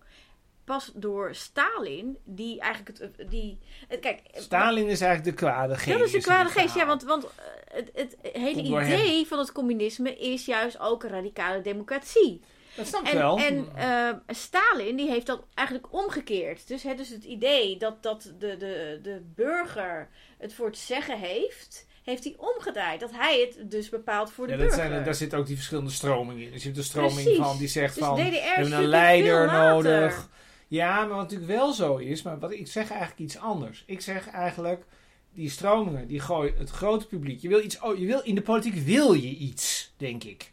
Pas 0.64 0.90
door 0.94 1.34
Stalin, 1.34 2.18
die 2.24 2.60
eigenlijk 2.60 2.98
het... 2.98 3.16
eh, 3.16 3.28
Die, 3.28 3.58
eh, 3.88 4.00
kijk, 4.00 4.20
Stalin 4.32 4.86
is 4.88 5.00
eigenlijk 5.00 5.38
de 5.38 5.44
kwade 5.44 5.76
geest. 5.76 5.98
Dat 5.98 6.06
is 6.06 6.12
een 6.12 6.18
in 6.18 6.24
kwade 6.24 6.48
geest, 6.50 6.74
ja, 6.74 6.86
want, 6.86 7.02
want 7.02 7.26
het, 7.72 7.90
het 7.94 8.16
hele 8.32 8.62
idee 8.62 9.26
van 9.26 9.38
het 9.38 9.52
communisme 9.52 10.16
is 10.16 10.44
juist 10.44 10.78
ook 10.78 11.02
een 11.02 11.10
radicale 11.10 11.60
democratie. 11.60 12.40
Dat 12.76 12.86
snap 12.86 13.02
ik 13.02 13.08
En, 13.08 13.16
wel. 13.18 13.38
en 13.38 13.68
eh, 13.76 14.34
Stalin 14.34 14.96
die 14.96 15.08
heeft 15.10 15.26
dat 15.26 15.42
eigenlijk 15.54 15.92
omgekeerd. 15.92 16.68
Dus, 16.68 16.82
hè, 16.82 16.94
dus 16.94 17.08
het 17.08 17.24
idee 17.24 17.76
dat, 17.76 18.02
dat 18.02 18.32
de, 18.38 18.56
de, 18.56 18.98
de 19.02 19.22
burger 19.34 20.08
het 20.38 20.54
voor 20.54 20.66
het 20.66 20.78
zeggen 20.78 21.18
heeft, 21.18 21.86
heeft 22.08 22.24
hij 22.24 22.34
omgedraaid. 22.36 23.00
Dat 23.00 23.10
hij 23.12 23.40
het 23.40 23.70
dus 23.70 23.88
bepaalt 23.88 24.32
voor 24.32 24.46
de 24.46 24.52
ja, 24.52 24.58
dat 24.58 24.68
burger. 24.68 24.86
zijn, 24.88 25.04
daar 25.04 25.14
zitten 25.14 25.38
ook 25.38 25.46
die 25.46 25.56
verschillende 25.56 25.90
stromingen 25.90 26.46
in. 26.46 26.52
Er 26.52 26.60
zit 26.60 26.76
een 26.76 26.84
stroming 26.84 27.22
Precies. 27.22 27.36
van 27.36 27.58
die 27.58 27.68
zegt 27.68 27.94
Dus 27.94 28.04
van, 28.04 28.14
DDR 28.14 28.22
we 28.22 28.40
hebben 28.40 28.72
een 28.72 28.84
leider 28.86 29.46
nodig. 29.46 30.28
Ja, 30.68 30.98
maar 30.98 31.08
wat 31.08 31.16
natuurlijk 31.30 31.50
wel 31.50 31.72
zo 31.72 31.96
is, 31.96 32.22
maar 32.22 32.38
wat 32.38 32.52
ik 32.52 32.66
zeg 32.66 32.90
eigenlijk 32.90 33.20
iets 33.20 33.38
anders. 33.38 33.82
Ik 33.86 34.00
zeg 34.00 34.28
eigenlijk, 34.30 34.84
die 35.32 35.50
stromingen, 35.50 36.06
die 36.06 36.20
gooien 36.20 36.54
het 36.58 36.70
grote 36.70 37.06
publiek. 37.06 37.40
Je 37.40 37.48
wil 37.48 37.64
iets, 37.64 37.80
oh, 37.80 37.98
je 37.98 38.06
wil, 38.06 38.20
in 38.20 38.34
de 38.34 38.42
politiek 38.42 38.74
wil 38.74 39.12
je 39.12 39.28
iets, 39.36 39.92
denk 39.96 40.24
ik. 40.24 40.52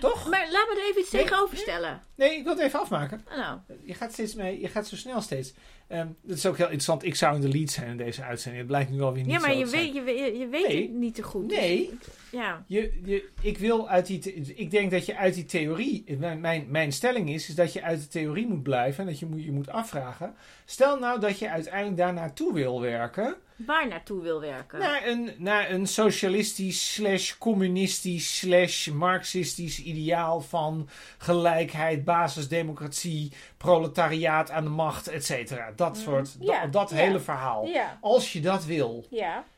Toch? 0.00 0.28
Maar 0.28 0.50
laat 0.50 0.68
me 0.68 0.80
er 0.80 0.88
even 0.88 1.00
iets 1.00 1.10
Nee, 1.10 1.22
tegenover 1.22 1.56
stellen. 1.56 2.02
Nee, 2.14 2.36
ik 2.36 2.44
wil 2.44 2.52
het 2.54 2.62
even 2.62 2.80
afmaken. 2.80 3.24
Nou, 3.36 3.58
Je 3.84 3.94
gaat 3.94 4.12
steeds 4.12 4.34
mee, 4.34 4.60
je 4.60 4.68
gaat 4.68 4.86
zo 4.86 4.96
snel 4.96 5.20
steeds. 5.20 5.52
Ehm 5.88 6.06
dat 6.22 6.36
is 6.36 6.46
ook 6.46 6.56
heel 6.56 6.64
interessant. 6.64 7.04
Ik 7.04 7.14
zou 7.14 7.34
in 7.34 7.40
de 7.40 7.48
lead 7.48 7.70
zijn 7.70 7.88
in 7.90 7.96
deze 7.96 8.22
uitzending. 8.22 8.58
Het 8.62 8.66
blijkt 8.72 8.90
nu 8.90 9.00
alweer 9.00 9.22
niet 9.22 9.32
ja, 9.32 9.40
maar 9.40 9.52
zo 9.52 9.58
je 9.58 9.66
weet, 9.66 9.94
je, 9.94 10.02
weet- 10.02 10.36
je 10.38 10.46
weet 10.48 10.66
Nee. 10.68 10.82
het 10.82 10.92
niet 10.92 11.14
te 11.14 11.22
goed. 11.22 11.48
dus- 11.48 11.58
Nee, 11.58 11.98
Ja. 12.30 12.64
je, 12.66 13.00
je, 13.04 13.28
ik 13.42 13.58
wil 13.58 13.88
uit 13.88 14.06
die. 14.06 14.32
Ik 14.56 14.70
denk 14.70 14.90
dat 14.90 15.06
je 15.06 15.16
uit 15.16 15.34
die 15.34 15.44
theorie. 15.44 16.04
Mijn, 16.18 16.40
mijn, 16.40 16.64
mijn 16.68 16.92
stelling 16.92 17.30
is, 17.30 17.48
is 17.48 17.54
dat 17.54 17.72
je 17.72 17.82
uit 17.82 18.00
de 18.00 18.08
theorie 18.08 18.46
moet 18.46 18.62
blijven. 18.62 19.00
En 19.04 19.10
dat 19.10 19.18
je 19.18 19.26
moet, 19.26 19.44
je 19.44 19.52
moet 19.52 19.68
afvragen. 19.70 20.34
Stel 20.64 20.98
nou 20.98 21.20
dat 21.20 21.38
je 21.38 21.50
uiteindelijk 21.50 21.96
daar 21.96 22.12
naartoe 22.12 22.52
wil 22.52 22.80
werken. 22.80 23.34
Waar 23.56 23.88
naartoe 23.88 24.22
wil 24.22 24.40
werken. 24.40 24.78
Naar 24.78 25.06
een, 25.06 25.30
naar 25.38 25.70
een 25.70 25.86
socialistisch, 25.86 26.92
slash 26.94 27.34
communistisch, 27.38 28.38
slash 28.38 28.88
marxistisch 28.88 29.82
ideaal 29.82 30.40
van 30.40 30.88
gelijkheid, 31.18 32.04
basisdemocratie, 32.04 33.32
proletariaat 33.70 34.50
aan 34.50 34.64
de 34.64 34.70
macht, 34.70 35.08
et 35.08 35.24
cetera. 35.24 35.72
Dat 35.76 35.92
Mhm. 35.94 36.02
soort, 36.02 36.36
Ja, 36.40 36.62
dat, 36.62 36.72
dat 36.72 36.90
ja. 36.90 36.96
hele 36.96 37.20
verhaal. 37.20 37.66
Ja, 37.66 37.98
Als 38.00 38.32
je 38.32 38.40
dat 38.40 38.64
wil, 38.64 39.06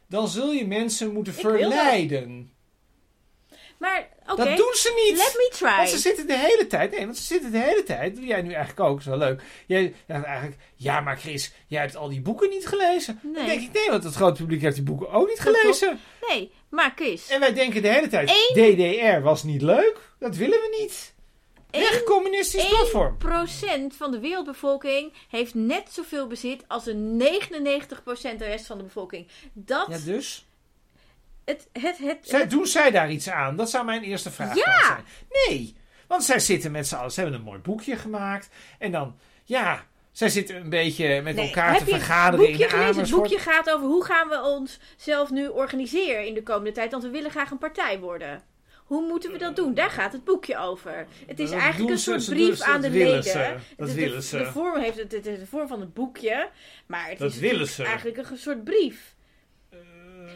dan 0.08 0.28
zul 0.28 0.52
je 0.52 0.66
mensen 0.66 1.12
moeten 1.12 1.32
Ik 1.36 1.42
dat. 1.42 1.52
verleiden. 1.52 2.52
Maar, 3.78 4.08
oké, 4.26 4.36
Dat 4.44 4.56
doen 4.56 4.74
ze 4.74 5.02
niet. 5.08 5.16
let 5.18 5.34
me 5.36 5.48
try. 5.56 5.76
Want 5.76 5.88
ze 5.88 5.98
zitten 5.98 6.26
de 6.26 6.38
hele 6.38 6.66
tijd, 6.66 6.90
nee, 6.90 7.04
want 7.04 7.16
ze 7.16 7.22
zitten 7.22 7.52
de 7.52 7.58
hele 7.58 7.82
tijd, 7.82 8.16
doe 8.16 8.24
jij 8.26 8.42
nu 8.42 8.52
eigenlijk 8.52 8.80
ook, 8.90 8.98
is 8.98 9.04
wel 9.04 9.16
leuk. 9.18 9.42
Jij 9.66 9.94
eigenlijk, 10.06 10.56
ja 10.76 11.00
maar 11.00 11.16
Chris, 11.18 11.52
jij 11.66 11.80
hebt 11.80 11.96
al 11.96 12.08
die 12.08 12.20
boeken 12.20 12.48
niet 12.50 12.66
gelezen. 12.66 13.18
Dan 13.22 13.32
Nee. 13.32 13.46
denk 13.46 13.60
ik, 13.60 13.72
nee, 13.72 13.90
want 13.90 14.04
het 14.04 14.14
grote 14.14 14.40
publiek 14.40 14.60
heeft 14.62 14.74
die 14.74 14.84
boeken 14.84 15.10
ook 15.10 15.28
niet 15.28 15.44
Dat 15.44 15.56
gelezen. 15.56 16.00
Nee, 16.28 16.52
maar 16.70 16.92
Chris. 16.96 17.28
En 17.28 17.40
wij 17.40 17.52
denken 17.54 17.82
de 17.82 17.88
hele 17.88 18.08
tijd, 18.08 18.30
Eén- 18.30 18.74
DDR 18.76 19.20
was 19.22 19.42
niet 19.42 19.62
leuk, 19.62 19.96
dat 20.18 20.36
willen 20.36 20.58
we 20.60 20.76
niet. 20.80 21.14
Weg 21.70 22.02
communistisch 22.04 22.68
platform. 22.68 23.16
1% 23.92 23.96
van 23.96 24.10
de 24.10 24.18
wereldbevolking 24.18 25.12
heeft 25.28 25.54
net 25.54 25.88
zoveel 25.92 26.26
bezit 26.26 26.64
als 26.68 26.86
een 26.86 27.22
99% 27.22 28.36
de 28.38 28.44
rest 28.44 28.66
van 28.66 28.78
de 28.78 28.84
bevolking. 28.84 29.28
Dat, 29.52 29.86
Ja, 29.90 29.98
dus? 29.98 30.46
het, 31.44 31.68
het, 31.72 31.98
het, 31.98 32.18
Zij, 32.22 32.46
doen 32.48 32.66
zij 32.66 32.90
daar 32.90 33.10
iets 33.10 33.28
aan? 33.28 33.56
Dat 33.56 33.70
zou 33.70 33.84
mijn 33.84 34.02
eerste 34.02 34.30
vraag 34.30 34.56
Ja. 34.56 34.86
zijn. 34.86 35.04
Nee, 35.48 35.76
want 36.06 36.24
zij 36.24 36.38
zitten 36.38 36.70
met 36.70 36.86
z'n 36.88 36.94
allen, 36.94 37.12
ze 37.12 37.20
hebben 37.20 37.38
een 37.38 37.44
mooi 37.44 37.58
boekje 37.58 37.96
gemaakt. 37.96 38.48
En 38.78 38.92
dan, 38.92 39.16
ja, 39.44 39.86
zij 40.12 40.28
zitten 40.28 40.56
een 40.56 40.70
beetje 40.70 41.22
met 41.22 41.34
Nee, 41.34 41.46
elkaar 41.46 41.72
heb 41.72 41.78
te 41.84 41.90
vergaderen 41.90 42.46
in 42.46 42.52
boekje 42.52 42.68
gelezen? 42.68 43.02
Het 43.02 43.10
boekje 43.10 43.38
gaat 43.38 43.70
over 43.70 43.86
hoe 43.86 44.04
gaan 44.04 44.28
we 44.28 44.42
ons 44.42 44.78
zelf 44.96 45.30
nu 45.30 45.46
organiseren 45.48 46.26
in 46.26 46.34
de 46.34 46.42
komende 46.42 46.72
tijd, 46.72 46.90
want 46.90 47.02
we 47.02 47.10
willen 47.10 47.30
graag 47.30 47.50
een 47.50 47.58
partij 47.58 47.98
worden. 47.98 48.42
Hoe 48.88 49.06
moeten 49.08 49.32
we 49.32 49.38
dat 49.38 49.56
doen? 49.56 49.74
Daar 49.74 49.90
gaat 49.90 50.12
het 50.12 50.24
boekje 50.24 50.58
over. 50.58 51.06
Het 51.26 51.40
is 51.40 51.50
Dat 51.50 51.58
eigenlijk 51.60 51.90
een 51.90 51.98
soort 51.98 52.24
brief 52.28 52.60
aan 52.60 52.80
de 52.80 52.90
leden. 52.90 53.22
ze, 53.24 53.54
dat 53.76 53.88
de, 53.88 53.94
de- 53.94 54.00
willen 54.00 54.22
ze. 54.22 54.38
De 54.38 54.44
vorm 54.46 54.80
heeft 54.80 54.96
het, 54.98 55.12
is 55.26 55.38
de 55.38 55.46
vorm 55.46 55.68
van 55.68 55.80
het 55.80 55.94
boekje, 55.94 56.48
maar 56.86 57.08
het 57.08 57.18
Dat 57.18 57.30
is 57.32 57.38
willen 57.38 57.66
ze. 57.66 57.84
eigenlijk 57.84 58.16
een 58.30 58.36
soort 58.38 58.64
brief. 58.64 59.14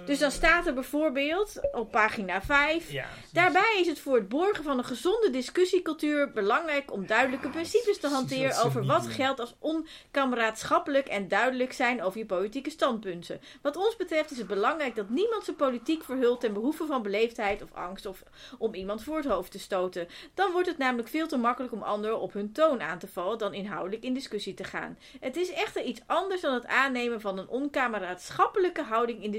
Dus 0.05 0.19
dan 0.19 0.31
staat 0.31 0.67
er 0.67 0.75
bijvoorbeeld 0.75 1.61
op 1.73 1.91
pagina 1.91 2.43
5. 2.43 2.91
Ja. 2.91 3.07
Daarbij 3.33 3.77
is 3.81 3.87
het 3.87 3.99
voor 3.99 4.15
het 4.15 4.29
borgen 4.29 4.65
van 4.65 4.79
een 4.79 4.85
gezonde 4.85 5.31
discussiecultuur 5.31 6.33
belangrijk 6.33 6.93
om 6.93 7.07
duidelijke 7.07 7.49
principes 7.49 7.99
te 7.99 8.09
hanteren 8.09 8.65
over 8.65 8.87
wat 8.87 9.07
geldt 9.07 9.41
als 9.41 9.55
onkameraadschappelijk 9.59 11.07
en 11.07 11.29
duidelijk 11.29 11.73
zijn 11.73 12.03
over 12.03 12.19
je 12.19 12.27
politieke 12.27 12.71
standpunten. 12.71 13.41
Wat 13.63 13.77
ons 13.77 13.97
betreft 13.97 14.31
is 14.31 14.39
het 14.39 14.47
belangrijk 14.47 14.95
dat 14.95 15.09
niemand 15.09 15.45
zijn 15.45 15.57
politiek 15.57 16.05
verhult 16.05 16.41
ten 16.41 16.53
behoeve 16.53 16.87
van 16.87 17.03
beleefdheid 17.03 17.63
of 17.63 17.73
angst 17.73 18.07
of 18.07 18.23
om 18.59 18.75
iemand 18.75 19.03
voor 19.03 19.17
het 19.17 19.27
hoofd 19.27 19.51
te 19.51 19.59
stoten. 19.59 20.09
Dan 20.35 20.53
wordt 20.53 20.69
het 20.69 20.79
namelijk 20.79 21.09
veel 21.09 21.27
te 21.27 21.37
makkelijk 21.37 21.73
om 21.73 21.83
anderen 21.83 22.21
op 22.21 22.33
hun 22.33 22.53
toon 22.53 22.83
aan 22.83 22.99
te 22.99 23.09
vallen 23.09 23.39
dan 23.39 23.55
inhoudelijk 23.55 24.03
in 24.03 24.15
discussie 24.15 24.55
te 24.55 24.65
gaan. 24.65 24.99
Het 25.21 25.37
is 25.37 25.53
echter 25.53 25.83
iets 25.83 26.01
anders 26.07 26.41
dan 26.41 26.55
het 26.55 26.67
aannemen 26.67 27.21
van 27.21 27.39
een 27.39 27.49
onkameraadschappelijke 27.49 28.83
houding 28.83 29.23
in 29.23 29.31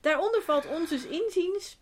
Daaronder 0.00 0.42
valt 0.42 0.66
ons 0.66 0.88
dus 0.90 1.04
inziens 1.06 1.80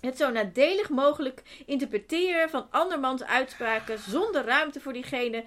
het 0.00 0.16
zo 0.16 0.30
nadelig 0.30 0.88
mogelijk 0.88 1.42
interpreteren 1.66 2.50
van 2.50 2.66
andermans 2.70 3.24
uitspraken 3.24 3.98
zonder 3.98 4.44
ruimte 4.44 4.80
voor 4.80 4.92
diegene. 4.92 5.44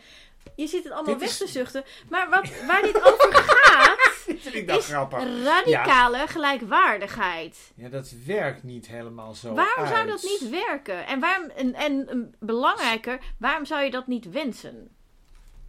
Je 0.56 0.68
zit 0.68 0.84
het 0.84 0.94
allemaal 0.94 1.12
Dit 1.18 1.22
weg 1.22 1.30
is- 1.30 1.38
te 1.38 1.48
zuchten. 1.48 1.84
Maar 2.10 2.30
wat, 2.30 2.66
waar 2.68 2.82
dit 2.82 2.96
over 3.04 3.34
gaat, 3.44 4.28
is 4.78 4.86
grappig. 4.86 5.44
radicale 5.44 6.28
gelijkwaardigheid. 6.28 7.72
Ja, 7.76 7.90
dat 7.90 8.14
werkt 8.26 8.64
niet 8.64 8.88
helemaal 8.88 9.34
zo 9.34 9.54
Waarom 9.54 9.88
zou 9.88 10.08
dat 10.08 10.24
niet 10.24 10.50
werken? 10.50 11.06
En, 11.08 11.20
waarom, 11.20 11.50
en, 11.50 11.74
en 11.74 12.36
belangrijker, 12.40 13.20
waarom 13.40 13.66
zou 13.66 13.84
je 13.84 13.92
dat 13.92 14.08
niet 14.08 14.30
wensen? 14.32 14.90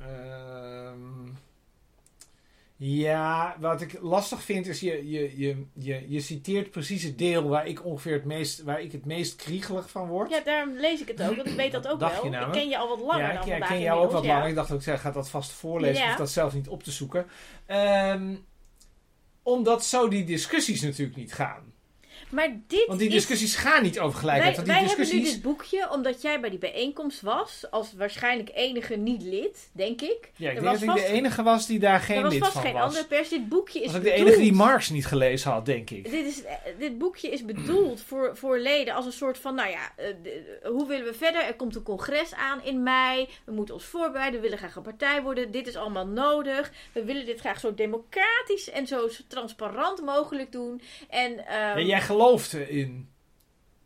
Ehm, 0.00 1.24
ja, 2.78 3.56
wat 3.60 3.80
ik 3.80 3.98
lastig 4.00 4.42
vind 4.42 4.66
is, 4.66 4.80
je, 4.80 5.10
je, 5.10 5.38
je, 5.38 5.64
je, 5.72 6.04
je 6.08 6.20
citeert 6.20 6.70
precies 6.70 7.02
het 7.02 7.18
deel 7.18 7.48
waar 7.48 7.66
ik 7.66 7.84
ongeveer 7.84 8.12
het 8.12 8.24
meest, 8.24 8.62
waar 8.62 8.80
ik 8.80 8.92
het 8.92 9.04
meest 9.04 9.36
kriegelig 9.36 9.90
van 9.90 10.08
word. 10.08 10.30
Ja, 10.30 10.40
daarom 10.40 10.76
lees 10.76 11.00
ik 11.00 11.08
het 11.08 11.22
ook, 11.22 11.36
want 11.36 11.48
ik 11.48 11.56
weet 11.56 11.72
dat 11.72 11.88
ook 11.88 12.00
Dacht 12.00 12.22
je 12.22 12.30
wel. 12.30 12.46
Ik 12.46 12.52
ken 12.52 12.68
je 12.68 12.78
al 12.78 12.88
wat 12.88 13.00
langer 13.00 13.22
ja, 13.22 13.32
dan 13.32 13.42
ik, 13.42 13.48
ja, 13.48 13.56
ik 13.56 13.62
ken 13.62 13.80
jou 13.80 14.04
ook 14.04 14.10
wat 14.10 14.24
ja. 14.24 14.32
langer. 14.32 14.48
Ik 14.48 14.54
dacht 14.54 14.72
ook, 14.72 14.82
zij 14.82 14.98
gaat 14.98 15.14
dat 15.14 15.28
vast 15.28 15.50
voorlezen, 15.50 16.04
Ja. 16.04 16.10
of 16.10 16.16
dat 16.16 16.30
zelf 16.30 16.54
niet 16.54 16.68
op 16.68 16.82
te 16.82 16.90
zoeken. 16.90 17.26
Ehm, 17.66 18.34
omdat 19.42 19.84
zo 19.84 20.08
die 20.08 20.24
discussies 20.24 20.82
natuurlijk 20.82 21.16
niet 21.16 21.32
gaan. 21.34 21.65
Maar 22.36 22.60
dit 22.66 22.86
Want 22.86 22.98
die 22.98 23.08
is 23.08 23.14
discussies 23.14 23.54
gaan 23.54 23.82
niet 23.82 23.98
over 24.00 24.18
gelijkheid. 24.18 24.56
Wij, 24.56 24.64
die 24.64 24.74
wij 24.74 24.84
hebben 24.84 25.16
nu 25.16 25.22
dit 25.22 25.42
boekje 25.42 25.90
omdat 25.92 26.22
jij 26.22 26.40
bij 26.40 26.50
die 26.50 26.58
bijeenkomst 26.58 27.20
was. 27.20 27.64
Als 27.70 27.92
waarschijnlijk 27.96 28.50
enige 28.54 28.96
niet-lid, 28.96 29.70
denk 29.72 30.00
ik. 30.00 30.30
Ja, 30.36 30.50
ik 30.50 30.56
er 30.56 30.62
denk 30.62 30.64
was 30.64 30.72
dat 30.72 30.88
ik 30.88 30.94
de 30.94 31.00
vast- 31.00 31.12
enige 31.12 31.42
was 31.42 31.66
die 31.66 31.78
daar 31.78 31.94
er 31.94 32.00
geen 32.00 32.22
was 32.22 32.32
lid 32.32 32.40
vast 32.40 32.52
van 32.52 32.62
geen 32.62 32.72
was. 32.72 32.82
andere 32.82 33.04
pers. 33.06 33.28
Dit 33.28 33.48
boekje 33.48 33.80
is 33.80 33.86
was 33.86 33.96
ook 33.96 34.02
de 34.02 34.10
enige 34.12 34.38
die 34.40 34.52
Marx 34.52 34.90
niet 34.90 35.06
gelezen 35.06 35.50
had, 35.50 35.66
denk 35.66 35.90
ik. 35.90 36.10
Dit, 36.10 36.26
is, 36.26 36.44
eh, 36.44 36.54
dit 36.78 36.98
boekje 36.98 37.28
is 37.30 37.44
bedoeld 37.44 38.00
voor, 38.06 38.36
voor 38.36 38.58
leden 38.58 38.94
als 38.94 39.04
een 39.06 39.12
soort 39.12 39.38
van, 39.38 39.54
nou 39.54 39.70
ja, 39.70 39.92
eh, 39.96 40.06
de- 40.22 40.60
hoe 40.64 40.86
willen 40.86 41.04
we 41.06 41.14
verder? 41.14 41.42
Er 41.44 41.54
komt 41.54 41.74
een 41.76 41.82
congres 41.82 42.34
aan 42.34 42.60
in 42.64 42.82
mei. 42.82 43.28
We 43.44 43.52
moeten 43.52 43.74
ons 43.74 43.84
voorbereiden. 43.84 44.34
We 44.40 44.42
willen 44.42 44.58
graag 44.58 44.76
een 44.76 44.82
partij 44.82 45.22
worden. 45.22 45.50
Dit 45.50 45.66
is 45.66 45.76
allemaal 45.76 46.06
nodig. 46.06 46.70
We 46.92 47.04
willen 47.04 47.26
dit 47.26 47.40
graag 47.40 47.60
zo 47.60 47.74
democratisch 47.74 48.70
en 48.70 48.86
zo 48.86 49.08
transparant 49.28 50.02
mogelijk 50.04 50.52
doen. 50.52 50.80
En 51.08 51.46
ehm, 51.46 51.78
Ja, 51.78 51.80
jij 51.80 52.00
gelooft 52.00 52.24
erin. 52.52 53.08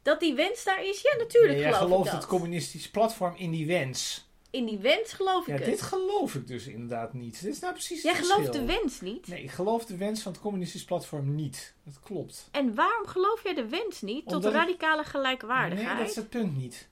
dat 0.03 0.20
die 0.20 0.35
wens 0.35 0.64
daar 0.64 0.85
is, 0.85 1.00
ja, 1.00 1.16
natuurlijk 1.18 1.55
Ja, 1.55 1.61
jij 1.61 1.72
geloof 1.72 1.85
gelooft 1.88 2.07
ik 2.07 2.12
dat. 2.12 2.20
het 2.20 2.31
communistisch 2.31 2.90
platform 2.90 3.35
in 3.37 3.50
die 3.50 3.66
wens. 3.66 4.29
In 4.50 4.64
die 4.66 4.79
wens 4.79 5.12
geloof 5.12 5.46
Ja, 5.46 5.55
ik 5.55 5.64
dit 5.64 5.70
het. 5.81 5.83
geloof 5.83 6.35
ik 6.35 6.46
dus 6.46 6.66
inderdaad 6.66 7.12
niet. 7.12 7.40
Dit 7.42 7.53
is 7.55 7.61
nou 7.61 7.72
precies 7.72 8.03
Jij 8.03 8.14
gelooft 8.14 8.53
de 8.53 8.64
wens 8.64 9.00
niet. 9.00 9.26
Nee, 9.26 9.42
ik 9.42 9.50
geloof 9.50 9.85
de 9.85 9.96
wens 9.96 10.22
van 10.22 10.33
het 10.33 10.40
communistisch 10.40 10.85
platform 10.85 11.35
niet. 11.35 11.74
Dat 11.85 12.00
klopt. 12.00 12.48
En 12.50 12.74
waarom 12.74 13.07
geloof 13.07 13.42
jij 13.42 13.55
de 13.55 13.68
wens 13.68 14.00
niet 14.00 14.24
tot 14.24 14.35
Omdat 14.35 14.53
radicale 14.53 15.05
gelijkwaardigheid? 15.05 15.88
Nee, 15.88 15.98
dat 15.98 16.09
is 16.11 16.16
het 16.16 16.29
punt 16.29 16.57
niet. 16.57 16.88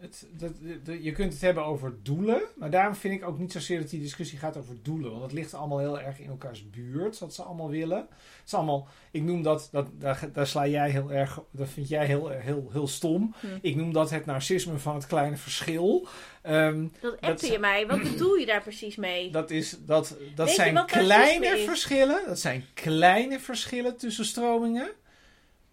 Het, 0.00 0.26
dat, 0.32 0.52
de- 0.62 0.82
de- 0.82 1.02
je 1.02 1.12
kunt 1.12 1.32
het 1.32 1.42
hebben 1.42 1.64
over 1.64 1.94
doelen, 2.02 2.42
maar 2.56 2.70
daarom 2.70 2.94
vind 2.94 3.14
ik 3.14 3.26
ook 3.28 3.38
niet 3.38 3.52
zozeer 3.52 3.80
dat 3.80 3.90
die 3.90 4.00
discussie 4.00 4.38
gaat 4.38 4.56
over 4.56 4.76
doelen. 4.82 5.10
Want 5.10 5.22
het 5.22 5.32
ligt 5.32 5.54
allemaal 5.54 5.78
heel 5.78 6.00
erg 6.00 6.18
in 6.20 6.28
elkaars 6.28 6.70
buurt, 6.70 7.18
wat 7.18 7.34
ze 7.34 7.42
allemaal 7.42 7.70
willen. 7.70 7.98
Het 7.98 8.46
is 8.46 8.54
allemaal, 8.54 8.88
ik 9.10 9.22
noem 9.22 9.42
dat, 9.42 9.68
dat 9.72 9.86
daar, 9.92 10.28
daar 10.32 10.46
sla 10.46 10.66
jij 10.66 10.90
heel 10.90 11.12
erg, 11.12 11.40
dat 11.50 11.68
vind 11.68 11.88
jij 11.88 12.06
heel, 12.06 12.28
heel, 12.28 12.68
heel 12.72 12.88
stom. 12.88 13.34
Hm. 13.40 13.46
Ik 13.60 13.76
noem 13.76 13.92
dat 13.92 14.10
het 14.10 14.26
narcisme 14.26 14.78
van 14.78 14.94
het 14.94 15.06
kleine 15.06 15.36
verschil. 15.36 16.06
Ehm, 16.42 16.86
Dat 17.00 17.20
appte 17.20 17.52
je 17.52 17.58
mij. 17.58 17.86
Wat 17.86 18.02
bedoel 18.02 18.34
je 18.34 18.46
daar 18.46 18.62
precies 18.62 18.96
mee? 18.96 19.30
dat 19.30 19.50
is, 19.50 19.76
dat, 19.80 20.16
dat 20.34 20.50
zijn 20.50 20.84
kleine 20.86 21.56
verschillen. 21.66 22.22
Dat 22.26 22.38
zijn 22.38 22.64
kleine 22.74 23.40
verschillen 23.40 23.96
tussen 23.96 24.24
stromingen. 24.24 24.90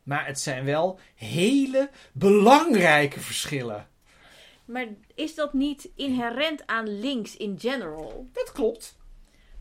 Maar 0.03 0.25
het 0.25 0.39
zijn 0.39 0.65
wel 0.65 0.99
hele 1.15 1.89
belangrijke 2.13 3.19
verschillen. 3.19 3.87
Maar 4.65 4.85
is 5.15 5.35
dat 5.35 5.53
niet 5.53 5.89
inherent 5.95 6.63
aan 6.65 6.99
links 6.99 7.37
in 7.37 7.55
general? 7.59 8.27
Dat 8.33 8.51
klopt. 8.51 8.97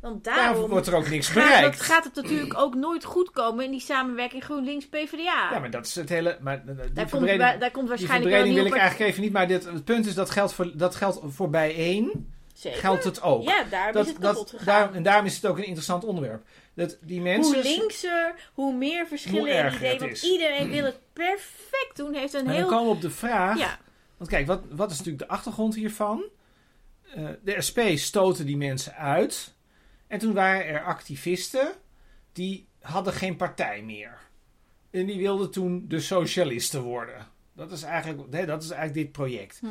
Want 0.00 0.24
Daarom 0.24 0.44
daarom 0.52 0.70
wordt 0.70 0.86
er 0.86 0.94
ook 0.94 1.08
niks 1.08 1.28
gaat, 1.28 1.34
bereikt. 1.44 1.76
dat 1.78 1.86
gaat 1.86 2.04
het 2.04 2.14
natuurlijk 2.14 2.58
ook 2.58 2.74
nooit 2.74 3.04
goed 3.04 3.30
komen 3.30 3.64
in 3.64 3.70
die 3.70 3.80
samenwerking 3.80 4.44
GroenLinks-PVDA. 4.44 5.48
Ja, 5.52 5.58
maar 5.58 5.70
dat 5.70 5.86
is 5.86 5.94
het 5.94 6.08
hele. 6.08 6.38
Maar 6.40 6.54
eh, 6.58 6.64
die 6.66 6.74
daar, 6.76 6.84
komt, 6.94 7.08
verbreding, 7.10 7.40
wa- 7.42 7.56
daar 7.56 7.70
komt 7.70 7.88
die 7.88 7.88
waarschijnlijk 7.88 8.22
verbreding 8.30 8.54
wil 8.54 8.64
ik 8.64 8.70
part- 8.70 8.80
eigenlijk 8.80 9.10
even 9.10 9.22
niet. 9.22 9.32
Maar 9.32 9.48
dit, 9.48 9.64
het 9.64 9.84
punt 9.84 10.06
is 10.06 10.14
dat 10.14 10.30
geldt 10.30 10.52
voor, 10.52 10.70
dat 10.74 10.94
geldt 10.94 11.20
voor 11.26 11.50
bijeen. 11.50 12.32
Zeker. 12.54 12.78
Geldt 12.78 13.04
het 13.04 13.22
ook. 13.22 13.42
Ja, 13.42 13.64
daar 13.70 13.92
dat, 13.92 14.06
is 14.06 14.12
het 14.12 14.20
kapot 14.20 14.36
dat, 14.50 14.50
gegaan. 14.50 14.66
daarom, 14.66 14.94
en 14.94 15.02
daarom 15.02 15.26
is 15.26 15.34
het 15.34 15.46
ook 15.46 15.56
een 15.56 15.64
interessant 15.64 16.04
onderwerp. 16.04 16.46
Dat 16.74 16.96
die 17.00 17.20
mensen. 17.20 17.54
hoe 17.54 17.62
linkser, 17.62 18.34
hoe 18.54 18.74
meer 18.74 19.06
verschillen 19.06 19.40
Hoe 19.40 19.48
in 19.48 19.74
ideeën. 19.74 19.98
Want 19.98 20.22
iedereen 20.22 20.70
wil 20.70 20.84
het 20.84 20.98
perfect 21.12 21.96
doen. 21.96 22.14
Heeft 22.14 22.34
een 22.34 22.44
Maar 22.44 22.52
dan 22.54 22.62
heel... 22.62 22.70
komen 22.70 22.88
we 22.88 22.94
op 22.94 23.00
de 23.00 23.10
vraag. 23.10 23.58
Ja, 23.58 23.78
Want 24.24 24.36
kijk, 24.36 24.46
wat, 24.46 24.62
wat 24.70 24.90
is 24.90 24.98
natuurlijk 24.98 25.28
de 25.28 25.34
achtergrond 25.34 25.74
hiervan? 25.74 26.24
eh, 27.14 27.28
de 27.42 27.60
SP 27.68 27.78
stoten 27.94 28.46
die 28.46 28.56
mensen 28.56 28.94
uit. 28.94 29.54
En 30.06 30.18
toen 30.18 30.32
waren 30.32 30.66
er 30.66 30.84
activisten 30.84 31.72
die 32.32 32.68
hadden 32.80 33.12
geen 33.12 33.36
partij 33.36 33.82
meer. 33.82 34.18
En 34.90 35.06
die 35.06 35.18
wilden 35.18 35.50
toen 35.50 35.84
de 35.88 36.00
socialisten 36.00 36.82
worden. 36.82 37.26
Dat 37.52 37.72
is 37.72 37.82
eigenlijk, 37.82 38.30
nee, 38.30 38.46
dat 38.46 38.62
is 38.62 38.70
eigenlijk 38.70 39.06
dit 39.06 39.12
project. 39.12 39.58
Hm. 39.60 39.66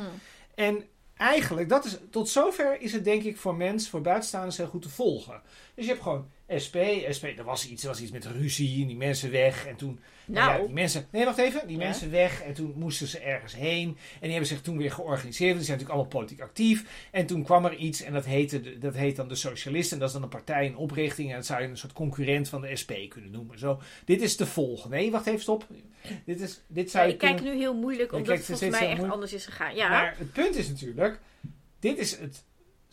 En 0.54 0.84
eigenlijk, 1.16 1.68
dat 1.68 1.84
is, 1.84 1.98
tot 2.10 2.28
zover 2.28 2.80
is 2.80 2.92
het 2.92 3.04
denk 3.04 3.22
ik 3.22 3.36
voor 3.36 3.54
mensen, 3.54 3.90
voor 3.90 4.00
buitenstaanders 4.00 4.56
heel 4.56 4.66
goed 4.66 4.82
te 4.82 4.88
volgen. 4.88 5.42
Dus 5.74 5.84
je 5.84 5.90
hebt 5.90 6.02
gewoon 6.02 6.30
SP, 6.64 6.76
SP, 7.16 7.24
er 7.36 7.44
was 7.44 7.68
iets, 7.68 7.82
er 7.82 7.88
was 7.88 8.00
iets 8.00 8.10
met 8.10 8.24
ruzie 8.26 8.80
en 8.82 8.86
die 8.86 8.96
mensen 8.96 9.30
weg. 9.30 9.66
En 9.66 9.76
toen, 9.76 10.00
Nou. 10.26 10.52
ja, 10.60 10.64
die 10.66 10.74
mensen, 10.74 11.06
nee 11.10 11.24
wacht 11.24 11.38
even, 11.38 11.66
die 11.66 11.76
Ja. 11.78 11.84
mensen 11.84 12.10
weg 12.10 12.42
en 12.42 12.54
toen 12.54 12.72
moesten 12.76 13.06
ze 13.06 13.18
ergens 13.18 13.54
heen. 13.56 13.88
En 13.88 13.96
die 14.20 14.30
hebben 14.30 14.48
zich 14.48 14.60
toen 14.60 14.76
weer 14.76 14.90
georganiseerd, 14.92 15.54
die 15.56 15.64
zijn 15.64 15.78
natuurlijk 15.78 15.90
allemaal 15.90 16.20
politiek 16.20 16.40
actief. 16.40 17.08
En 17.10 17.26
toen 17.26 17.42
kwam 17.44 17.64
er 17.64 17.74
iets 17.76 18.02
en 18.02 18.12
dat, 18.12 18.24
heette, 18.24 18.60
de- 18.60 18.78
dat 18.78 18.94
heet 18.94 19.16
dan 19.16 19.28
de 19.28 19.34
Socialisten. 19.34 19.92
En 19.92 19.98
dat 19.98 20.08
is 20.08 20.14
dan 20.14 20.22
een 20.22 20.28
partij 20.28 20.66
in 20.66 20.76
oprichting 20.76 21.30
en 21.30 21.36
dat 21.36 21.46
zou 21.46 21.62
je 21.62 21.68
een 21.68 21.76
soort 21.78 21.92
concurrent 21.92 22.48
van 22.48 22.60
de 22.60 22.76
SP 22.82 22.92
kunnen 23.08 23.30
noemen. 23.30 23.58
Zo, 23.58 23.80
dit 24.04 24.22
is 24.22 24.36
te 24.36 24.46
volgen. 24.46 24.90
Nee, 24.90 25.10
wacht 25.10 25.26
even, 25.26 25.40
stop. 25.40 25.66
Dit, 26.24 26.40
is, 26.40 26.60
dit 26.66 26.84
Ja, 26.84 26.90
zou 26.90 27.06
je 27.06 27.12
ik 27.12 27.18
kijk 27.18 27.42
nu 27.42 27.56
heel 27.56 27.74
moeilijk, 27.74 28.12
omdat 28.12 28.36
het 28.36 28.44
volgens 28.46 28.70
mij 28.70 28.78
echt 28.80 28.88
moeilijk. 28.88 29.12
anders 29.12 29.32
is 29.32 29.44
gegaan. 29.46 29.74
Ja. 29.74 29.88
Maar 29.88 30.14
het 30.18 30.32
punt 30.32 30.56
is 30.56 30.68
natuurlijk, 30.68 31.20
dit 31.80 31.98
is 31.98 32.18
het 32.18 32.44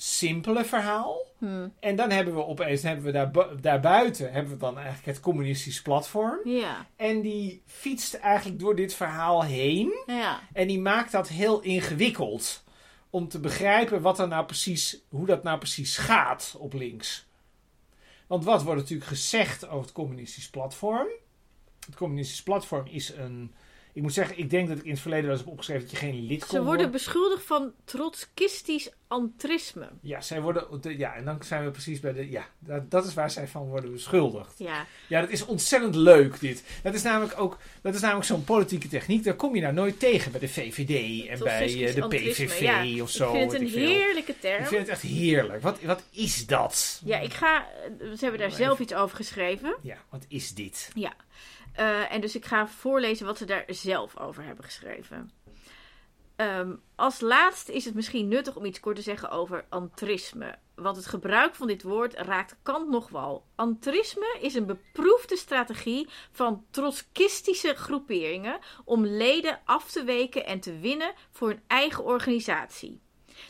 simpele 0.01 0.65
verhaal. 0.65 1.21
Hm. 1.37 1.67
En 1.79 1.95
dan 1.95 2.09
hebben 2.09 2.35
we 2.35 2.45
opeens, 2.45 2.81
hebben 2.81 3.05
we 3.05 3.11
daar, 3.11 3.31
bu- 3.31 3.59
daarbuiten, 3.61 4.31
hebben 4.31 4.51
we 4.51 4.57
dan 4.57 4.75
eigenlijk 4.75 5.05
het 5.05 5.19
communistisch 5.19 5.81
platform. 5.81 6.39
Ja. 6.43 6.85
En 6.95 7.21
die 7.21 7.61
fietst 7.65 8.13
eigenlijk 8.13 8.59
door 8.59 8.75
dit 8.75 8.93
verhaal 8.93 9.43
heen. 9.43 10.03
Ja. 10.05 10.39
En 10.53 10.67
die 10.67 10.79
maakt 10.79 11.11
dat 11.11 11.27
heel 11.27 11.61
ingewikkeld. 11.61 12.63
Om 13.09 13.27
te 13.27 13.39
begrijpen 13.39 14.01
wat 14.01 14.19
er 14.19 14.27
nou 14.27 14.45
precies, 14.45 14.97
hoe 15.09 15.25
dat 15.25 15.43
nou 15.43 15.57
precies 15.57 15.97
gaat 15.97 16.55
op 16.59 16.73
links. 16.73 17.25
Want 18.27 18.43
wat 18.43 18.63
wordt 18.63 18.81
natuurlijk 18.81 19.09
gezegd 19.09 19.67
over 19.67 19.81
het 19.81 19.91
communistisch 19.91 20.49
platform? 20.49 21.07
Het 21.85 21.95
communistisch 21.95 22.43
platform 22.43 22.85
is 22.87 23.13
een. 23.13 23.53
Ik 23.93 24.01
moet 24.01 24.13
zeggen, 24.13 24.37
ik 24.37 24.49
denk 24.49 24.67
dat 24.67 24.77
ik 24.77 24.83
in 24.83 24.91
het 24.91 24.99
verleden 24.99 25.25
wel 25.25 25.33
eens 25.33 25.43
heb 25.43 25.51
opgeschreven 25.51 25.81
dat 25.81 25.91
je 25.91 25.97
geen 25.97 26.25
lid 26.25 26.39
kon 26.39 26.47
Ze 26.47 26.55
worden 26.55 26.65
worden. 26.73 26.91
beschuldigd 26.91 27.43
van 27.45 27.71
trotskistisch 27.85 28.91
antrisme. 29.07 29.89
Ja, 30.01 30.21
zij 30.21 30.41
worden, 30.41 30.97
ja, 30.97 31.15
en 31.15 31.25
dan 31.25 31.43
zijn 31.43 31.63
we 31.65 31.71
precies 31.71 31.99
bij 31.99 32.13
de. 32.13 32.29
Ja, 32.29 32.45
dat, 32.59 32.91
dat 32.91 33.05
is 33.05 33.13
waar 33.13 33.31
zij 33.31 33.47
van 33.47 33.67
worden 33.67 33.91
beschuldigd. 33.91 34.53
Ja. 34.57 34.85
Ja, 35.07 35.21
dat 35.21 35.29
is 35.29 35.45
ontzettend 35.45 35.95
leuk, 35.95 36.39
dit. 36.39 36.63
Dat 36.83 36.93
is 36.93 37.01
namelijk 37.03 37.39
ook. 37.39 37.57
Dat 37.81 37.95
is 37.95 38.01
namelijk 38.01 38.25
zo'n 38.25 38.43
politieke 38.43 38.87
techniek. 38.87 39.23
Daar 39.23 39.35
kom 39.35 39.55
je 39.55 39.61
nou 39.61 39.73
nooit 39.73 39.99
tegen 39.99 40.31
bij 40.31 40.39
de 40.39 40.47
VVD 40.47 41.27
en 41.27 41.39
bij 41.39 41.87
eh, 41.87 41.95
de 41.95 42.07
PVV 42.07 42.59
ja. 42.61 43.03
of 43.03 43.09
zo. 43.09 43.33
ik 43.33 43.37
vind 43.39 43.51
het 43.51 43.61
een 43.61 43.67
heerlijke 43.67 44.31
Ik 44.31 44.41
term. 44.41 44.65
vind 44.65 44.81
het 44.81 44.89
echt 44.89 45.01
heerlijk. 45.01 45.61
Wat, 45.61 45.81
wat 45.81 46.03
is 46.11 46.45
dat? 46.47 47.01
Ja, 47.05 47.19
ik 47.19 47.33
ga... 47.33 47.65
Ze 47.99 48.17
hebben 48.19 48.39
daar 48.39 48.51
zelf 48.51 48.79
iets 48.79 48.93
over 48.93 49.15
geschreven. 49.15 49.75
Ja, 49.81 49.97
wat 50.09 50.25
is 50.27 50.53
dit? 50.53 50.91
Ja. 50.93 51.13
Eh, 51.81 52.13
en 52.13 52.21
dus 52.21 52.35
ik 52.35 52.45
ga 52.45 52.67
voorlezen 52.67 53.25
wat 53.25 53.37
ze 53.37 53.45
daar 53.45 53.63
zelf 53.67 54.17
over 54.17 54.43
hebben 54.43 54.65
geschreven. 54.65 55.31
Ehm, 56.35 56.75
als 56.95 57.19
laatste 57.19 57.73
is 57.73 57.85
het 57.85 57.93
misschien 57.93 58.27
nuttig 58.27 58.55
om 58.55 58.65
iets 58.65 58.79
kort 58.79 58.95
te 58.95 59.01
zeggen 59.01 59.29
over 59.29 59.65
antrisme. 59.69 60.55
Want 60.75 60.95
het 60.95 61.05
gebruik 61.05 61.55
van 61.55 61.67
dit 61.67 61.83
woord 61.83 62.13
raakt 62.13 62.55
kant 62.63 62.89
nog 62.89 63.09
wel. 63.09 63.45
Antrisme 63.55 64.37
is 64.41 64.55
een 64.55 64.65
beproefde 64.65 65.37
strategie 65.37 66.09
van 66.31 66.65
trotskistische 66.71 67.73
groeperingen 67.73 68.59
om 68.85 69.05
leden 69.05 69.59
af 69.65 69.91
te 69.91 70.03
weken 70.03 70.45
en 70.45 70.59
te 70.59 70.79
winnen 70.79 71.13
voor 71.31 71.47
hun 71.47 71.63
eigen 71.67 72.03
organisatie. 72.03 73.01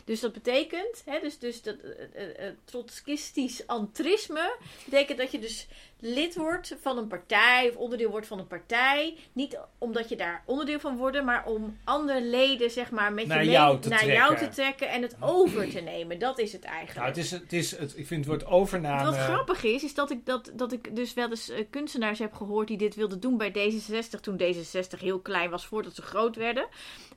Dus 0.04 0.20
dat 0.20 0.32
betekent, 0.32 1.02
hè, 1.04 1.20
dus, 1.20 1.38
dus 1.38 1.62
dat 1.62 1.76
eh, 1.76 2.22
eh, 2.22 2.46
eh, 2.46 2.54
trotskistisch 2.64 3.66
antrisme 3.66 4.56
betekent 4.84 5.18
dat 5.18 5.30
je 5.32 5.38
dus 5.38 5.68
lid 6.00 6.34
wordt 6.34 6.76
van 6.80 6.98
een 6.98 7.06
partij 7.06 7.68
of 7.68 7.76
onderdeel 7.76 8.10
wordt 8.10 8.26
van 8.26 8.38
een 8.38 8.46
partij. 8.46 9.16
Niet 9.32 9.58
omdat 9.78 10.08
je 10.08 10.16
daar 10.16 10.42
onderdeel 10.46 10.80
van 10.80 10.96
wordt, 10.96 11.24
maar 11.24 11.46
om 11.46 11.78
andere 11.84 12.22
leden 12.22 12.70
zeg 12.70 12.90
maar 12.90 13.12
met 13.12 13.26
Naar 13.26 13.38
je 13.38 13.44
mee 13.44 13.52
jou 13.52 13.80
te 13.80 13.88
naar 13.88 14.06
jou 14.06 14.36
te 14.36 14.48
trekken. 14.48 14.88
en 14.88 15.02
het 15.02 15.16
over 15.20 15.70
te 15.70 15.80
nemen. 15.80 16.18
Dat 16.18 16.38
is 16.38 16.52
het 16.52 16.64
eigenlijk. 16.64 16.96
Nou, 16.96 17.08
het 17.08 17.16
is, 17.16 17.30
het 17.30 17.52
is 17.52 17.76
het, 17.76 17.98
ik 17.98 18.06
vind 18.06 18.24
het 18.24 18.34
woord 18.34 18.50
overname. 18.50 19.04
Wat 19.04 19.16
grappig 19.16 19.64
is, 19.64 19.84
is 19.84 19.94
dat 19.94 20.10
ik, 20.10 20.26
dat, 20.26 20.52
dat 20.54 20.72
ik 20.72 20.96
dus 20.96 21.14
wel 21.14 21.30
eens 21.30 21.52
kunstenaars 21.70 22.18
heb 22.18 22.32
gehoord 22.32 22.68
die 22.68 22.78
dit 22.78 22.94
wilden 22.94 23.20
doen 23.20 23.36
bij 23.36 23.50
D66. 23.50 24.20
Toen 24.20 24.40
D66 24.42 24.98
heel 24.98 25.20
klein 25.20 25.50
was 25.50 25.66
voordat 25.66 25.94
ze 25.94 26.02
groot 26.02 26.36
werden. 26.36 26.66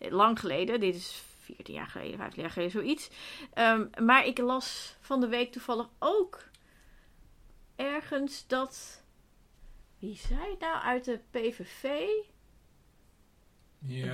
Lang 0.10 0.40
geleden, 0.40 0.80
dit 0.80 0.96
is 0.96 1.24
14 1.46 1.74
jaar 1.74 1.88
geleden, 1.88 2.18
15 2.18 2.42
jaar 2.42 2.52
geleden, 2.52 2.72
zoiets. 2.72 3.10
Ehm, 3.54 3.88
maar 4.06 4.26
ik 4.26 4.38
las 4.38 4.96
van 5.00 5.20
de 5.20 5.28
week 5.28 5.52
toevallig 5.52 5.90
ook 6.00 6.44
ergens 7.76 8.48
dat. 8.48 9.04
Wie 10.00 10.16
zei 10.16 10.56
nou 10.60 10.78
uit 10.82 11.06
de 11.06 11.20
PVV? 11.32 12.08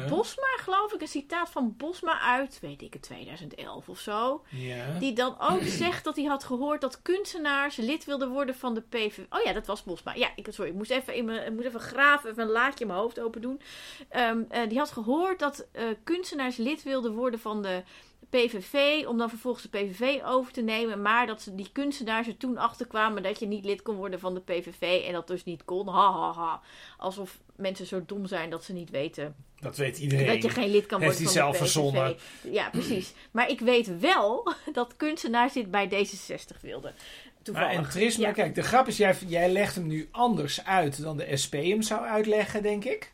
Bosma, 0.09 0.57
geloof 0.57 0.93
ik. 0.93 1.01
Een 1.01 1.07
citaat 1.07 1.49
van 1.49 1.73
Bosma 1.77 2.19
uit, 2.19 2.57
weet 2.61 2.81
ik 2.81 2.93
het, 2.93 3.01
2011 3.01 3.89
of 3.89 3.99
zo. 3.99 4.43
ja. 4.49 4.99
Die 4.99 5.13
dan 5.13 5.35
ook 5.39 5.61
zegt 5.83 6.03
dat 6.03 6.15
hij 6.15 6.25
had 6.25 6.43
gehoord 6.43 6.81
dat 6.81 7.01
kunstenaars 7.01 7.75
lid 7.75 8.05
wilden 8.05 8.29
worden 8.29 8.55
van 8.55 8.73
de 8.73 8.81
PVV. 8.81 9.19
Oh 9.29 9.41
ja, 9.43 9.53
dat 9.53 9.65
was 9.65 9.83
Bosma. 9.83 10.13
Ja, 10.15 10.29
ik, 10.35 10.47
sorry, 10.49 10.71
ik 10.71 10.77
moest 10.77 10.91
even, 10.91 11.15
in 11.15 11.25
mijn, 11.25 11.45
ik 11.45 11.53
moest 11.53 11.65
even 11.67 11.79
graven, 11.79 12.29
even 12.29 12.43
een 12.43 12.49
laadje 12.49 12.79
in 12.79 12.87
mijn 12.87 12.99
hoofd 12.99 13.19
open 13.19 13.41
doen. 13.41 13.61
Ehm, 14.09 14.41
eh, 14.49 14.69
die 14.69 14.77
had 14.77 14.91
gehoord 14.91 15.39
dat 15.39 15.67
eh, 15.71 15.85
kunstenaars 16.03 16.57
lid 16.57 16.83
wilden 16.83 17.13
worden 17.13 17.39
van 17.39 17.61
de 17.61 17.83
PVV, 18.29 19.05
om 19.07 19.17
dan 19.17 19.29
vervolgens 19.29 19.63
de 19.69 19.69
PVV 19.77 20.19
over 20.25 20.53
te 20.53 20.61
nemen. 20.61 21.01
Maar 21.01 21.27
dat 21.27 21.41
ze, 21.41 21.55
die 21.55 21.69
kunstenaars 21.71 22.27
er 22.27 22.37
toen 22.37 22.57
achter 22.57 22.87
kwamen 22.87 23.23
dat 23.23 23.39
je 23.39 23.45
niet 23.47 23.65
lid 23.65 23.81
kon 23.81 23.95
worden 23.95 24.19
van 24.19 24.33
de 24.33 24.39
PVV 24.41 25.03
en 25.07 25.13
dat 25.13 25.27
dus 25.27 25.43
niet 25.43 25.65
kon. 25.65 25.87
Ha 25.87 26.11
ha 26.11 26.33
ha. 26.33 26.61
Alsof 26.97 27.39
mensen 27.55 27.85
zo 27.85 28.03
dom 28.05 28.25
zijn 28.25 28.49
dat 28.49 28.63
ze 28.63 28.73
niet 28.73 28.89
weten 28.89 29.35
Dat 29.59 29.77
weet 29.77 29.97
iedereen. 29.99 30.25
dat 30.27 30.41
je 30.41 30.49
geen 30.49 30.69
lid 30.71 30.85
kan 30.85 30.99
worden 30.99 31.17
van 31.23 31.31
zelf 31.31 31.51
de 31.57 31.63
PVV. 31.63 31.71
verzonnen. 31.71 32.17
Ja, 32.51 32.69
precies. 32.69 33.13
Maar 33.31 33.49
ik 33.49 33.59
weet 33.59 33.99
wel 33.99 34.53
dat 34.73 34.95
kunstenaars 34.97 35.53
dit 35.53 35.71
bij 35.71 35.89
D66 35.89 36.61
wilden. 36.61 36.93
Maar 36.93 37.43
Toevallig. 37.43 37.71
entrisme, 37.77 38.23
Ja. 38.25 38.31
kijk, 38.31 38.55
de 38.55 38.63
grap 38.63 38.87
is, 38.87 38.97
jij, 38.97 39.15
jij 39.27 39.49
legt 39.51 39.75
hem 39.75 39.87
nu 39.87 40.07
anders 40.11 40.65
uit 40.65 41.01
dan 41.01 41.17
de 41.17 41.37
SP 41.43 41.53
hem 41.53 41.81
zou 41.81 42.05
uitleggen, 42.05 42.61
denk 42.63 42.83
ik. 42.85 43.13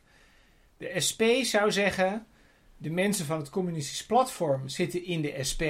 De 0.77 0.99
SP 1.07 1.21
zou 1.41 1.71
zeggen, 1.71 2.27
de 2.77 2.89
mensen 2.89 3.25
van 3.25 3.37
het 3.37 3.49
communistisch 3.49 4.05
platform 4.05 4.67
zitten 4.69 5.05
in 5.05 5.21
de 5.21 5.43
SP. 5.49 5.63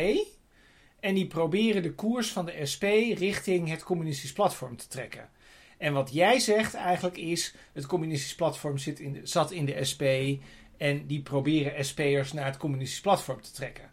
En 1.00 1.14
die 1.14 1.28
proberen 1.28 1.84
de 1.84 1.94
koers 1.94 2.32
van 2.32 2.46
de 2.46 2.66
SP 2.72 2.84
richting 3.18 3.70
het 3.70 3.84
communistisch 3.84 4.34
platform 4.34 4.78
te 4.78 4.88
trekken. 4.88 5.30
En 5.78 5.94
wat 5.94 6.14
jij 6.14 6.40
zegt 6.40 6.74
eigenlijk 6.74 7.18
is, 7.18 7.56
het 7.74 7.86
communistisch 7.86 8.36
platform 8.36 8.78
zit 8.78 9.00
in 9.00 9.20
zat 9.24 9.52
in 9.52 9.66
de 9.66 9.84
SP. 9.92 10.04
En 10.78 11.08
die 11.08 11.22
proberen 11.22 11.86
SP'ers 11.86 12.34
naar 12.34 12.46
het 12.46 12.58
communistisch 12.58 13.02
platform 13.02 13.42
te 13.42 13.52
trekken. 13.52 13.92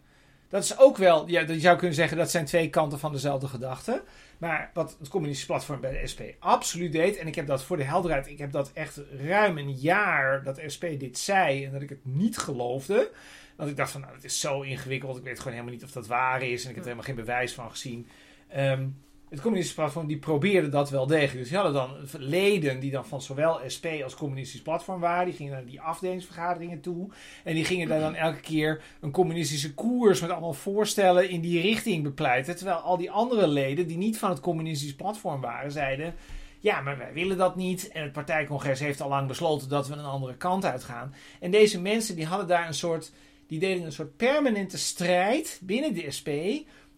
Dat 0.49 0.63
is 0.63 0.77
ook 0.77 0.97
wel, 0.97 1.27
ja, 1.27 1.41
je 1.41 1.59
zou 1.59 1.77
kunnen 1.77 1.95
zeggen 1.95 2.17
dat 2.17 2.31
zijn 2.31 2.45
twee 2.45 2.69
kanten 2.69 2.99
van 2.99 3.11
dezelfde 3.11 3.47
gedachte. 3.47 4.03
Maar 4.37 4.71
wat 4.73 4.95
het 4.99 5.09
communistisch 5.09 5.45
platform 5.45 5.81
bij 5.81 6.01
de 6.01 6.07
SP 6.11 6.21
absoluut 6.39 6.91
deed, 6.91 7.17
en 7.17 7.27
ik 7.27 7.35
heb 7.35 7.47
dat 7.47 7.63
voor 7.63 7.77
de 7.77 7.83
helderheid, 7.83 8.27
ik 8.27 8.37
heb 8.37 8.51
dat 8.51 8.71
echt 8.73 9.01
ruim 9.19 9.57
een 9.57 9.73
jaar 9.73 10.43
dat 10.43 10.55
de 10.55 10.69
SP 10.75 10.83
dit 10.97 11.17
zei 11.17 11.65
en 11.65 11.71
dat 11.71 11.81
ik 11.81 11.89
het 11.89 12.05
niet 12.05 12.37
geloofde. 12.37 13.11
Want 13.55 13.69
ik 13.69 13.77
dacht 13.77 13.91
van, 13.91 14.01
nou, 14.01 14.13
het 14.13 14.23
is 14.23 14.39
zo 14.39 14.61
ingewikkeld, 14.61 15.17
ik 15.17 15.23
weet 15.23 15.37
gewoon 15.37 15.53
helemaal 15.53 15.73
niet 15.73 15.83
of 15.83 15.91
dat 15.91 16.07
waar 16.07 16.41
is 16.41 16.63
en 16.63 16.69
ik 16.69 16.75
heb 16.75 16.85
er 16.85 16.91
helemaal 16.91 17.15
geen 17.15 17.25
bewijs 17.25 17.53
van 17.53 17.69
gezien. 17.69 18.07
Ehm, 18.47 18.87
het 19.29 19.41
communistisch 19.41 19.75
platform 19.75 20.07
die 20.07 20.17
probeerde 20.17 20.69
dat 20.69 20.89
wel 20.89 21.07
degelijk. 21.07 21.37
Dus 21.37 21.47
die 21.47 21.57
hadden 21.57 21.73
dan 21.73 21.89
leden 22.17 22.79
die 22.79 22.91
dan 22.91 23.05
van 23.05 23.21
zowel 23.21 23.59
SP 23.75 23.85
als 24.03 24.15
communistisch 24.15 24.61
platform 24.61 24.99
waren. 24.99 25.25
Die 25.25 25.33
gingen 25.33 25.51
naar 25.51 25.65
die 25.65 25.81
afdelingsvergaderingen 25.81 26.81
toe. 26.81 27.09
En 27.43 27.55
die 27.55 27.65
gingen 27.65 27.87
daar 27.87 27.99
dan 27.99 28.15
elke 28.15 28.39
keer 28.39 28.81
een 28.99 29.11
communistische 29.11 29.73
koers 29.73 30.21
met 30.21 30.29
allemaal 30.29 30.53
voorstellen 30.53 31.29
in 31.29 31.41
die 31.41 31.61
richting 31.61 32.03
bepleiten. 32.03 32.55
Terwijl 32.55 32.77
al 32.77 32.97
die 32.97 33.11
andere 33.11 33.47
leden 33.47 33.87
die 33.87 33.97
niet 33.97 34.17
van 34.17 34.29
het 34.29 34.39
communistisch 34.39 34.95
platform 34.95 35.41
waren, 35.41 35.71
zeiden... 35.71 36.13
Ja, 36.59 36.81
maar 36.81 36.97
wij 36.97 37.13
willen 37.13 37.37
dat 37.37 37.55
niet. 37.55 37.87
En 37.87 38.03
het 38.03 38.11
partijcongres 38.11 38.79
heeft 38.79 39.01
al 39.01 39.09
lang 39.09 39.27
besloten 39.27 39.69
dat 39.69 39.87
we 39.87 39.93
een 39.93 40.05
andere 40.05 40.35
kant 40.35 40.65
uitgaan. 40.65 41.13
En 41.39 41.51
deze 41.51 41.81
mensen 41.81 42.15
die 42.15 42.25
hadden 42.25 42.47
daar 42.47 42.67
een 42.67 42.73
soort... 42.73 43.11
Die 43.47 43.59
deden 43.59 43.85
een 43.85 43.91
soort 43.91 44.17
permanente 44.17 44.77
strijd 44.77 45.59
binnen 45.63 45.93
de 45.93 46.11
SP 46.17 46.29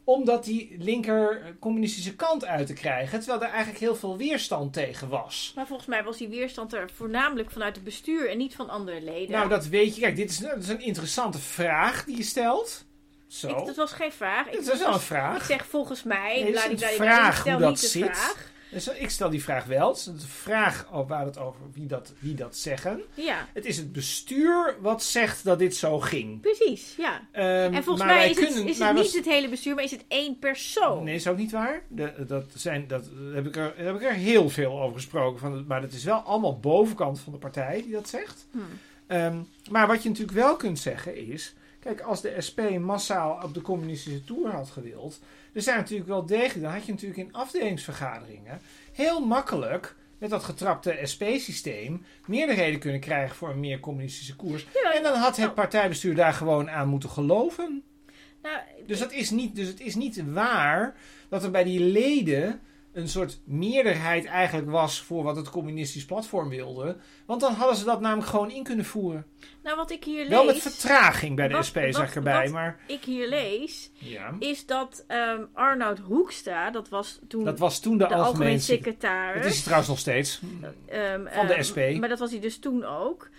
om 0.09 0.25
dat 0.25 0.43
die 0.43 0.75
linker 0.79 1.55
communistische 1.59 2.15
kant 2.15 2.45
uit 2.45 2.67
te 2.67 2.73
krijgen. 2.73 3.19
Terwijl 3.19 3.41
er 3.41 3.47
eigenlijk 3.49 3.79
heel 3.79 3.95
veel 3.95 4.17
weerstand 4.17 4.73
tegen 4.73 5.09
was. 5.09 5.51
Maar 5.55 5.67
volgens 5.67 5.87
mij 5.87 6.03
was 6.03 6.17
die 6.17 6.27
weerstand 6.27 6.73
er 6.73 6.89
voornamelijk 6.93 7.51
vanuit 7.51 7.75
het 7.75 7.83
bestuur 7.83 8.29
en 8.29 8.37
niet 8.37 8.55
van 8.55 8.69
andere 8.69 9.01
leden. 9.01 9.31
Nou, 9.31 9.49
dat 9.49 9.67
weet 9.67 9.95
je. 9.95 10.01
Kijk, 10.01 10.15
dit 10.15 10.29
is, 10.29 10.37
dat 10.37 10.57
is 10.57 10.67
een 10.67 10.81
interessante 10.81 11.39
vraag 11.39 12.03
die 12.03 12.17
je 12.17 12.23
stelt. 12.23 12.85
Zo. 13.27 13.47
Ik, 13.47 13.65
dat 13.65 13.75
was 13.75 13.91
geen 13.91 14.11
vraag. 14.11 14.45
Ik, 14.45 14.51
Dit 14.51 14.61
is 14.73 14.79
wel 14.79 14.87
een 14.87 14.93
ik 14.95 14.99
vraag. 15.01 15.45
zeg 15.45 15.65
volgens 15.65 16.03
mij, 16.03 16.41
Nee, 16.41 16.51
is 16.51 16.63
een 16.63 16.77
vraag 16.77 17.33
ik 17.35 17.39
stel 17.41 17.51
hoe 17.51 17.61
dat 17.61 17.69
niet 17.69 17.81
de 17.81 17.87
zit. 17.87 18.03
vraag. 18.17 18.51
Dus 18.71 18.87
ik 18.87 19.09
stel 19.09 19.29
die 19.29 19.43
vraag 19.43 19.65
wel. 19.65 19.87
Het 19.87 19.97
is 19.97 20.05
een 20.05 20.19
vraag 20.19 20.87
waar 21.07 21.25
het 21.25 21.37
over 21.37 21.61
wie 21.73 21.85
dat, 21.85 22.13
wie 22.19 22.33
dat 22.35 22.57
zeggen. 22.57 23.01
Ja, 23.13 23.47
Het 23.53 23.65
is 23.65 23.77
het 23.77 23.91
bestuur 23.91 24.75
wat 24.81 25.03
zegt 25.03 25.43
dat 25.43 25.59
dit 25.59 25.75
zo 25.75 25.99
ging. 25.99 26.41
precies. 26.41 26.95
Ja. 26.97 27.21
Ehm, 27.31 27.73
En 27.73 27.83
volgens 27.83 28.05
mij 28.05 28.29
is 28.29 28.35
het, 28.39 28.45
kunnen- 28.45 28.67
is 28.67 28.77
maar 28.77 28.87
het 28.87 28.97
was- 28.97 29.05
niet 29.13 29.25
het 29.25 29.33
hele 29.33 29.49
bestuur, 29.49 29.75
maar 29.75 29.83
is 29.83 29.91
het 29.91 30.05
één 30.07 30.39
persoon. 30.39 31.03
Nee, 31.03 31.15
is 31.15 31.27
ook 31.27 31.37
niet 31.37 31.51
waar. 31.51 31.81
De, 31.87 32.13
dat 32.27 32.43
zijn, 32.55 32.87
dat, 32.87 33.03
daar 33.25 33.33
heb, 33.35 33.45
ik 33.47 33.55
er, 33.55 33.73
heb 33.75 33.95
ik 33.95 34.03
er 34.03 34.13
heel 34.13 34.49
veel 34.49 34.81
over 34.81 34.95
gesproken. 34.95 35.39
Van, 35.39 35.65
maar 35.67 35.81
dat 35.81 35.91
is 35.91 36.03
wel 36.03 36.19
allemaal 36.19 36.59
bovenkant 36.59 37.19
van 37.19 37.33
de 37.33 37.39
partij 37.39 37.81
die 37.81 37.91
dat 37.91 38.09
zegt. 38.09 38.47
Hm. 38.51 38.57
Ehm, 39.07 39.37
maar 39.69 39.87
wat 39.87 40.03
je 40.03 40.09
natuurlijk 40.09 40.37
wel 40.37 40.55
kunt 40.55 40.79
zeggen 40.79 41.15
is... 41.27 41.53
Kijk, 41.79 42.01
als 42.01 42.21
de 42.21 42.35
SP 42.47 42.59
massaal 42.79 43.39
op 43.43 43.53
de 43.53 43.61
communistische 43.61 44.23
tour 44.23 44.49
had 44.51 44.69
gewild... 44.69 45.19
Er 45.57 45.63
zijn 45.63 45.77
natuurlijk 45.77 46.09
wel 46.09 46.25
degelijk... 46.25 46.61
Dan 46.61 46.71
had 46.71 46.85
je 46.85 46.91
natuurlijk 46.91 47.19
in 47.19 47.33
afdelingsvergaderingen... 47.33 48.61
heel 48.93 49.25
makkelijk 49.25 49.95
met 50.17 50.29
dat 50.29 50.43
getrapte 50.43 50.99
SP-systeem... 51.01 52.05
meerderheden 52.25 52.79
kunnen 52.79 52.99
krijgen 52.99 53.35
voor 53.35 53.49
een 53.49 53.59
meer 53.59 53.79
communistische 53.79 54.35
koers. 54.35 54.67
Ja, 54.83 54.93
En 54.93 55.03
dan 55.03 55.17
had 55.17 55.35
het 55.35 55.45
nou. 55.45 55.51
partijbestuur 55.51 56.15
daar 56.15 56.33
gewoon 56.33 56.69
aan 56.69 56.87
moeten 56.87 57.09
geloven. 57.09 57.83
nou, 58.41 58.57
Dus, 58.85 58.99
dat 58.99 59.11
is 59.11 59.29
niet, 59.29 59.55
dus 59.55 59.67
het 59.67 59.79
is 59.79 59.95
niet 59.95 60.23
waar 60.31 60.95
dat 61.29 61.43
er 61.43 61.51
bij 61.51 61.63
die 61.63 61.79
leden 61.79 62.61
een 62.97 63.09
soort 63.09 63.39
meerderheid 63.43 64.25
eigenlijk 64.25 64.69
was 64.69 65.01
voor 65.01 65.23
wat 65.23 65.35
het 65.35 65.49
communistisch 65.49 66.05
platform 66.05 66.49
wilde. 66.49 66.97
Want 67.25 67.41
dan 67.41 67.53
hadden 67.53 67.77
ze 67.77 67.85
dat 67.85 68.01
namelijk 68.01 68.27
gewoon 68.29 68.51
in 68.51 68.63
kunnen 68.63 68.85
voeren. 68.85 69.25
nou, 69.63 69.75
wat 69.75 69.91
ik 69.91 70.03
hier 70.03 70.19
lees, 70.19 70.29
Wel 70.29 70.45
met 70.45 70.57
vertraging 70.61 71.35
bij 71.35 71.47
de 71.47 71.53
Wat- 71.53 71.65
SP, 71.69 71.75
wat- 71.75 71.95
zeg 71.95 72.09
ik 72.09 72.15
erbij. 72.15 72.43
wat- 72.43 72.51
maar 72.51 72.79
ik 72.87 73.03
hier 73.03 73.27
lees, 73.29 73.91
ja, 73.93 74.35
is 74.39 74.65
dat 74.65 75.03
ehm 75.07 75.41
Arnoud 75.53 75.99
Hoekstra, 75.99 76.71
dat 76.71 76.89
was 76.89 77.19
toen 77.27 77.43
dat 77.43 77.59
was 77.59 77.79
toen 77.79 77.91
de, 77.91 77.97
de 77.97 78.03
algemeen 78.05 78.25
algemeen 78.27 78.59
secretaris. 78.61 79.35
Het 79.41 79.45
is 79.49 79.55
het 79.55 79.63
trouwens 79.63 79.89
nog 79.89 79.99
steeds. 79.99 80.41
Ehm, 80.85 81.25
Van 81.33 81.47
de 81.47 81.53
ehm, 81.53 81.63
SP. 81.69 81.77
Maar 81.99 82.09
dat 82.09 82.19
was 82.19 82.31
hij 82.31 82.39
dus 82.39 82.57
toen 82.57 82.83
ook. 82.85 83.29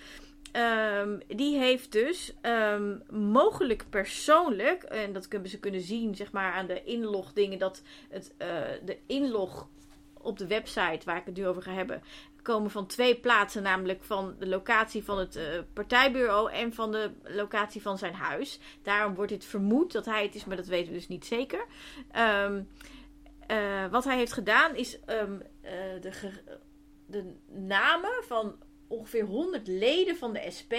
Ehm, 0.58 1.18
die 1.26 1.58
heeft 1.58 1.92
dus 1.92 2.34
ehm, 2.40 2.96
mogelijk 3.10 3.84
persoonlijk, 3.90 4.82
en 4.82 5.12
dat 5.12 5.28
kunnen 5.28 5.48
ze 5.48 5.58
kunnen 5.58 5.80
zien 5.80 6.14
zeg 6.14 6.32
maar, 6.32 6.52
aan 6.52 6.66
de 6.66 6.84
inlogdingen, 6.84 7.58
dat 7.58 7.82
het, 8.08 8.34
eh, 8.36 8.48
de 8.84 8.98
inlog 9.06 9.68
op 10.20 10.38
de 10.38 10.46
website 10.46 11.00
waar 11.04 11.16
ik 11.16 11.24
het 11.24 11.36
nu 11.36 11.46
over 11.46 11.62
ga 11.62 11.72
hebben, 11.72 12.02
komen 12.42 12.70
van 12.70 12.86
twee 12.86 13.16
plaatsen, 13.16 13.62
namelijk 13.62 14.02
van 14.02 14.34
de 14.38 14.48
locatie 14.48 15.04
van 15.04 15.18
het 15.18 15.36
eh, 15.36 15.44
partijbureau 15.72 16.52
en 16.52 16.74
van 16.74 16.92
de 16.92 17.10
locatie 17.22 17.82
van 17.82 17.98
zijn 17.98 18.14
huis. 18.14 18.58
Daarom 18.82 19.14
wordt 19.14 19.30
dit 19.30 19.44
vermoed 19.44 19.92
dat 19.92 20.04
hij 20.04 20.22
het 20.22 20.34
is, 20.34 20.44
maar 20.44 20.56
dat 20.56 20.66
weten 20.66 20.92
we 20.92 20.98
dus 20.98 21.08
niet 21.08 21.26
zeker. 21.26 21.66
Ehm, 22.10 22.62
eh, 23.46 23.86
wat 23.90 24.04
hij 24.04 24.16
heeft 24.16 24.32
gedaan 24.32 24.74
is 24.74 25.00
de, 26.00 26.32
de 27.06 27.34
namen 27.48 28.24
van 28.26 28.56
ongeveer 28.88 29.24
100 29.24 29.66
leden 29.66 30.16
van 30.16 30.32
de 30.32 30.46
SP. 30.56 30.74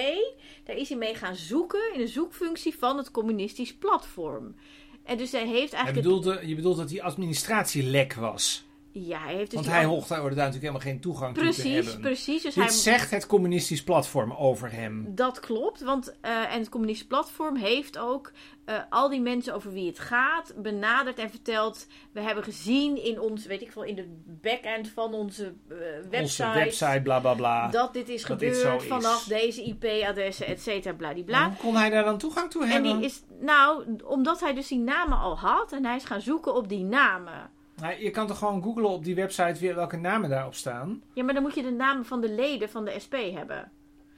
Daar 0.64 0.76
is 0.76 0.90
hij 0.90 0.98
mee 0.98 1.16
gaan 1.16 1.36
zoeken 1.36 1.94
in 1.94 2.00
de 2.00 2.08
zoekfunctie 2.08 2.78
van 2.78 2.98
het 2.98 3.12
communistisch 3.12 3.76
platform. 3.76 4.56
En 5.04 5.18
dus 5.18 5.32
hij 5.32 5.48
heeft 5.48 5.74
eigenlijk. 5.74 6.08
bedoelt, 6.08 6.48
je 6.48 6.56
bedoelt 6.56 6.78
dat 6.78 6.90
die 6.90 7.04
administratielek 7.04 8.14
was. 8.14 8.69
Ja, 9.06 9.20
hij 9.20 9.34
heeft 9.34 9.46
dus 9.46 9.54
Want 9.54 9.66
die 9.66 9.76
hij 9.76 9.86
hoort 9.86 10.08
daar 10.08 10.20
natuurlijk 10.20 10.54
helemaal 10.54 10.82
geen 10.82 11.00
toegang 11.00 11.34
toe 11.36 11.44
te 11.44 11.50
Precies, 11.62 11.74
hebben. 11.86 12.02
precies. 12.02 12.42
Dus 12.44 12.54
Dit 12.54 12.64
hij, 12.64 12.74
zegt 12.74 13.12
het 13.12 13.26
communistisch 13.28 13.84
platform 13.84 14.32
over 14.32 14.72
hem. 14.72 15.06
Dat 15.16 15.40
klopt, 15.40 15.82
want 15.82 16.16
eh, 16.22 16.54
en 16.54 16.60
het 16.60 16.70
communistisch 16.70 17.08
platform 17.08 17.56
heeft 17.56 17.98
ook 17.98 18.32
eh, 18.66 18.76
al 18.90 19.10
die 19.10 19.22
mensen 19.22 19.54
over 19.54 19.72
wie 19.74 19.88
het 19.88 20.00
gaat 20.00 20.54
benaderd 20.58 21.18
en 21.20 21.30
verteld. 21.30 21.88
We 22.12 22.22
hebben 22.22 22.44
gezien 22.44 23.04
in 23.04 23.20
ons, 23.22 23.46
weet 23.46 23.62
ik 23.62 23.72
veel, 23.72 23.84
in 23.84 23.96
de 23.96 24.22
backend 24.42 24.90
van 24.90 25.14
onze 25.14 25.54
eh, 25.70 25.76
website, 26.10 26.44
Onze 26.46 26.60
website, 26.60 27.02
bla 27.04 27.20
bla 27.20 27.34
bla. 27.34 27.68
dat 27.68 27.94
dit 27.94 28.10
is 28.10 28.24
dat 28.24 28.40
dit 28.40 28.58
gebeurd 28.58 28.82
is. 28.82 28.88
vanaf 28.88 29.24
deze 29.24 29.64
IP-adressen, 29.64 30.48
et 30.48 30.62
cetera, 30.62 30.94
bladibla. 30.96 31.48
Hoe 31.48 31.58
kon 31.58 31.76
hij 31.76 31.90
daar 31.90 32.04
dan 32.04 32.18
toegang 32.18 32.50
toe 32.52 32.64
En 32.64 32.70
hebben? 32.70 32.98
die 32.98 33.06
is, 33.06 33.22
nou, 33.40 33.96
omdat 34.06 34.40
hij 34.40 34.54
dus 34.54 34.68
die 34.68 34.80
namen 34.80 35.18
al 35.18 35.38
had 35.40 35.72
en 35.72 35.86
hij 35.86 35.96
is 35.96 36.06
gaan 36.06 36.22
zoeken 36.22 36.54
op 36.56 36.70
die 36.70 36.84
namen. 36.84 37.50
Nou, 37.82 38.04
je 38.04 38.10
kan 38.12 38.28
toch 38.28 38.38
gewoon 38.38 38.64
googlen 38.64 38.90
op 38.90 39.04
die 39.04 39.16
website 39.16 39.60
weer 39.60 39.76
welke 39.76 39.98
namen 39.98 40.30
daarop 40.30 40.56
staan? 40.56 41.02
Ja, 41.14 41.24
maar 41.24 41.34
dan 41.34 41.44
moet 41.44 41.56
je 41.56 41.62
de 41.62 41.72
namen 41.72 42.06
van 42.06 42.22
de 42.22 42.30
leden 42.32 42.70
van 42.70 42.86
de 42.86 43.00
SP 43.06 43.16
hebben. 43.34 43.72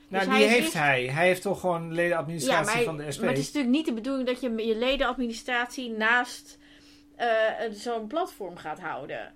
Nou, 0.07 0.23
Dus 0.25 0.33
die 0.33 0.43
hij 0.43 0.43
is 0.43 0.49
heeft 0.51 0.63
niet- 0.63 0.73
hij. 0.73 1.05
Hij 1.07 1.25
heeft 1.27 1.41
toch 1.41 1.59
gewoon 1.59 1.93
ledenadministratie 1.93 2.77
Ja, 2.79 2.83
van 2.85 2.97
de 2.97 3.11
SP. 3.13 3.19
maar 3.21 3.29
het 3.29 3.37
is 3.37 3.45
natuurlijk 3.45 3.73
niet 3.73 3.85
de 3.85 3.93
bedoeling 3.93 4.27
dat 4.27 4.41
je 4.41 4.65
je 4.67 4.75
ledenadministratie 4.75 5.89
naast 5.91 6.57
een- 7.59 7.73
zo'n 7.73 8.07
platform 8.07 8.57
gaat 8.57 8.79
houden. 8.79 9.33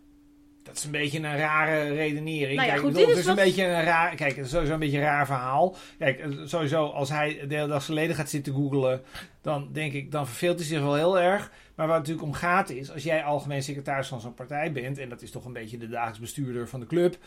Dat 0.65 0.75
is 0.75 0.84
een 0.84 0.91
beetje 0.91 1.17
een 1.17 1.38
rare 1.38 1.93
redenering. 1.93 2.56
Nou 2.56 2.67
ja, 2.67 2.73
Kijk, 2.73 2.80
goed, 2.80 2.93
bedoel, 2.93 3.08
dit 3.08 3.15
het 3.15 3.25
is 3.25 3.30
een 3.30 3.36
beetje 3.36 3.63
een 3.63 3.84
raar. 3.84 4.15
Kijk, 4.15 4.36
het 4.36 4.45
is 4.45 4.51
sowieso 4.51 4.73
een 4.73 4.80
beetje 4.80 4.97
een 4.97 5.04
raar 5.04 5.25
verhaal. 5.25 5.75
Kijk, 5.99 6.19
eh, 6.19 6.30
sowieso 6.45 6.86
als 6.86 7.10
hij 7.10 7.47
de 7.47 7.56
hele 7.56 7.67
dag 7.67 7.84
zijn 7.84 7.97
leden 7.97 8.15
gaat 8.15 8.30
zitten 8.30 8.54
googelen, 8.54 9.01
dan 9.41 9.69
denk 9.71 9.93
ik, 9.93 10.12
dan 10.12 10.28
verveelt 10.28 10.60
hij 10.60 10.67
zich 10.67 10.80
wel 10.80 10.95
heel 10.95 11.19
erg. 11.19 11.51
Maar 11.75 11.88
waar 11.88 11.97
het 11.97 12.08
natuurlijk 12.08 12.34
om 12.34 12.34
gaat 12.34 12.69
is, 12.69 12.91
als 12.91 13.04
jij 13.04 13.23
algemeen 13.23 13.63
secretaris 13.63 14.08
van 14.08 14.21
zo'n 14.21 14.34
partij 14.34 14.71
bent, 14.71 14.97
en 14.97 15.10
dat 15.10 15.21
is 15.21 15.32
toch 15.32 15.45
een 15.45 15.54
beetje 15.54 15.78
de 15.78 15.89
dagelijks 15.89 16.19
bestuurder 16.19 16.69
van 16.69 16.80
de 16.80 16.86
club, 16.86 17.17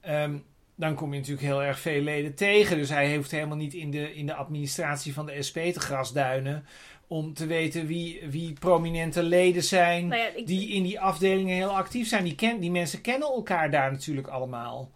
ehm, 0.00 0.36
dan 0.74 0.94
kom 0.94 1.12
je 1.12 1.18
natuurlijk 1.18 1.46
heel 1.46 1.62
erg 1.62 1.78
veel 1.78 2.00
leden 2.00 2.34
tegen. 2.34 2.76
Dus 2.76 2.88
hij 2.88 3.16
hoeft 3.16 3.30
helemaal 3.30 3.56
niet 3.56 3.74
in 3.74 3.90
de, 3.90 4.14
in 4.14 4.26
de 4.26 4.34
administratie 4.34 5.12
van 5.12 5.26
de 5.26 5.42
SP 5.48 5.58
te 5.58 5.80
grasduinen 5.80 6.66
om 7.08 7.34
te 7.34 7.46
weten 7.46 7.86
wie, 7.86 8.22
wie 8.30 8.52
prominente 8.52 9.22
leden 9.22 9.62
zijn 9.62 10.06
Nou 10.06 10.20
ja, 10.20 10.28
ik, 10.34 10.46
die 10.46 10.68
in 10.68 10.82
die 10.82 11.00
afdelingen 11.00 11.54
heel 11.54 11.76
actief 11.76 12.08
zijn. 12.08 12.24
Die, 12.24 12.34
ken, 12.34 12.60
die 12.60 12.70
mensen 12.70 13.00
kennen 13.00 13.28
elkaar 13.28 13.70
daar 13.70 13.92
natuurlijk 13.92 14.28
allemaal. 14.28 14.90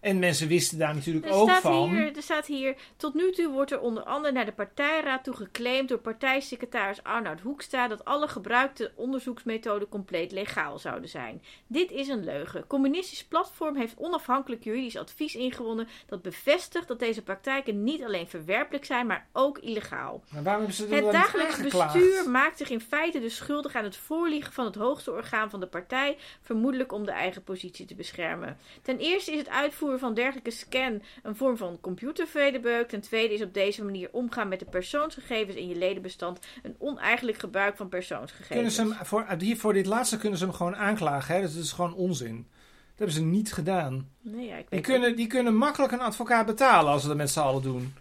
En 0.00 0.18
mensen 0.18 0.48
wisten 0.48 0.78
daar 0.78 0.94
natuurlijk 0.94 1.26
er, 1.26 1.32
ook 1.32 1.48
staat 1.48 1.62
van. 1.62 1.88
hier, 1.88 2.16
er 2.16 2.22
staat 2.22 2.46
hier, 2.46 2.76
tot 2.96 3.14
nu 3.14 3.32
toe 3.32 3.48
wordt 3.48 3.72
er 3.72 3.80
onder 3.80 4.02
andere 4.02 4.34
naar 4.34 4.44
de 4.44 4.52
partijraad 4.52 5.24
toe 5.24 5.34
geclaimd 5.34 5.88
door 5.88 5.98
partijsecretaris 5.98 7.02
Arnoud 7.02 7.40
Hoekstra 7.40 7.88
dat 7.88 8.04
alle 8.04 8.28
gebruikte 8.28 8.92
onderzoeksmethoden 8.94 9.88
compleet 9.88 10.32
legaal 10.32 10.78
zouden 10.78 11.08
zijn. 11.08 11.42
Dit 11.66 11.90
is 11.90 12.08
een 12.08 12.24
leugen. 12.24 12.66
Communistisch 12.66 13.24
Platform 13.24 13.76
heeft 13.76 13.96
onafhankelijk 13.96 14.64
juridisch 14.64 14.96
advies 14.96 15.34
ingewonnen 15.34 15.88
dat 16.06 16.22
bevestigt 16.22 16.88
dat 16.88 16.98
deze 16.98 17.22
praktijken 17.22 17.84
niet 17.84 18.02
alleen 18.02 18.28
verwerpelijk 18.28 18.84
zijn, 18.84 19.06
maar 19.06 19.26
ook 19.32 19.58
illegaal. 19.58 20.24
Maar 20.32 20.42
waarom 20.42 20.62
hebben 20.62 20.88
ze 20.88 20.94
Het 20.94 21.12
dagelijks 21.12 21.62
bestuur 21.62 22.30
maakt 22.30 22.58
zich 22.58 22.70
in 22.70 22.80
feite 22.80 23.20
dus 23.20 23.36
schuldig 23.36 23.74
aan 23.74 23.84
het 23.84 23.96
voorliegen 23.96 24.52
van 24.52 24.64
het 24.64 24.74
hoogste 24.74 25.12
orgaan 25.12 25.50
van 25.50 25.60
de 25.60 25.66
partij, 25.66 26.16
vermoedelijk 26.42 26.92
om 26.92 27.04
de 27.04 27.10
eigen 27.10 27.44
positie 27.44 27.86
te 27.86 27.94
beschermen. 27.94 28.58
Ten 28.82 28.98
eerste 28.98 29.32
is 29.32 29.38
het 29.38 29.48
uitvoeren 29.48 29.84
van 29.98 30.14
dergelijke 30.14 30.50
scan 30.50 31.02
een 31.22 31.36
vorm 31.36 31.56
van 31.56 31.78
computervredebeuk. 31.80 32.88
Ten 32.88 33.00
tweede 33.00 33.34
is 33.34 33.42
op 33.42 33.54
deze 33.54 33.84
manier 33.84 34.08
omgaan 34.12 34.48
met 34.48 34.58
de 34.58 34.64
persoonsgegevens 34.64 35.56
in 35.56 35.68
je 35.68 35.76
ledenbestand 35.76 36.38
een 36.62 36.76
oneigenlijk 36.78 37.38
gebruik 37.38 37.76
van 37.76 37.88
Kunnen 37.88 38.06
persoonsgegevens. 38.06 38.74
ze 38.74 38.80
hem 38.82 38.94
voor, 39.06 39.26
hier, 39.38 39.56
voor 39.56 39.72
dit 39.72 39.86
laatste 39.86 40.18
kunnen 40.18 40.38
ze 40.38 40.44
hem 40.44 40.54
gewoon 40.54 40.76
aanklagen. 40.76 41.34
Hè? 41.34 41.40
Dus 41.40 41.54
dat 41.54 41.62
is 41.62 41.72
gewoon 41.72 41.94
onzin. 41.94 42.36
Dat 42.36 43.08
hebben 43.08 43.14
ze 43.14 43.22
niet 43.22 43.52
gedaan. 43.52 44.10
Nee, 44.20 44.46
ja, 44.46 44.56
ik 44.56 44.70
Die 44.70 44.80
kunnen, 44.80 45.16
die 45.16 45.26
kunnen 45.26 45.56
makkelijk 45.56 45.92
een 45.92 46.00
advocaat 46.00 46.46
betalen 46.46 46.92
als 46.92 47.02
ze 47.02 47.08
dat 47.08 47.16
met 47.16 47.30
z'n 47.30 47.40
allen 47.40 47.62
doen. 47.62 47.94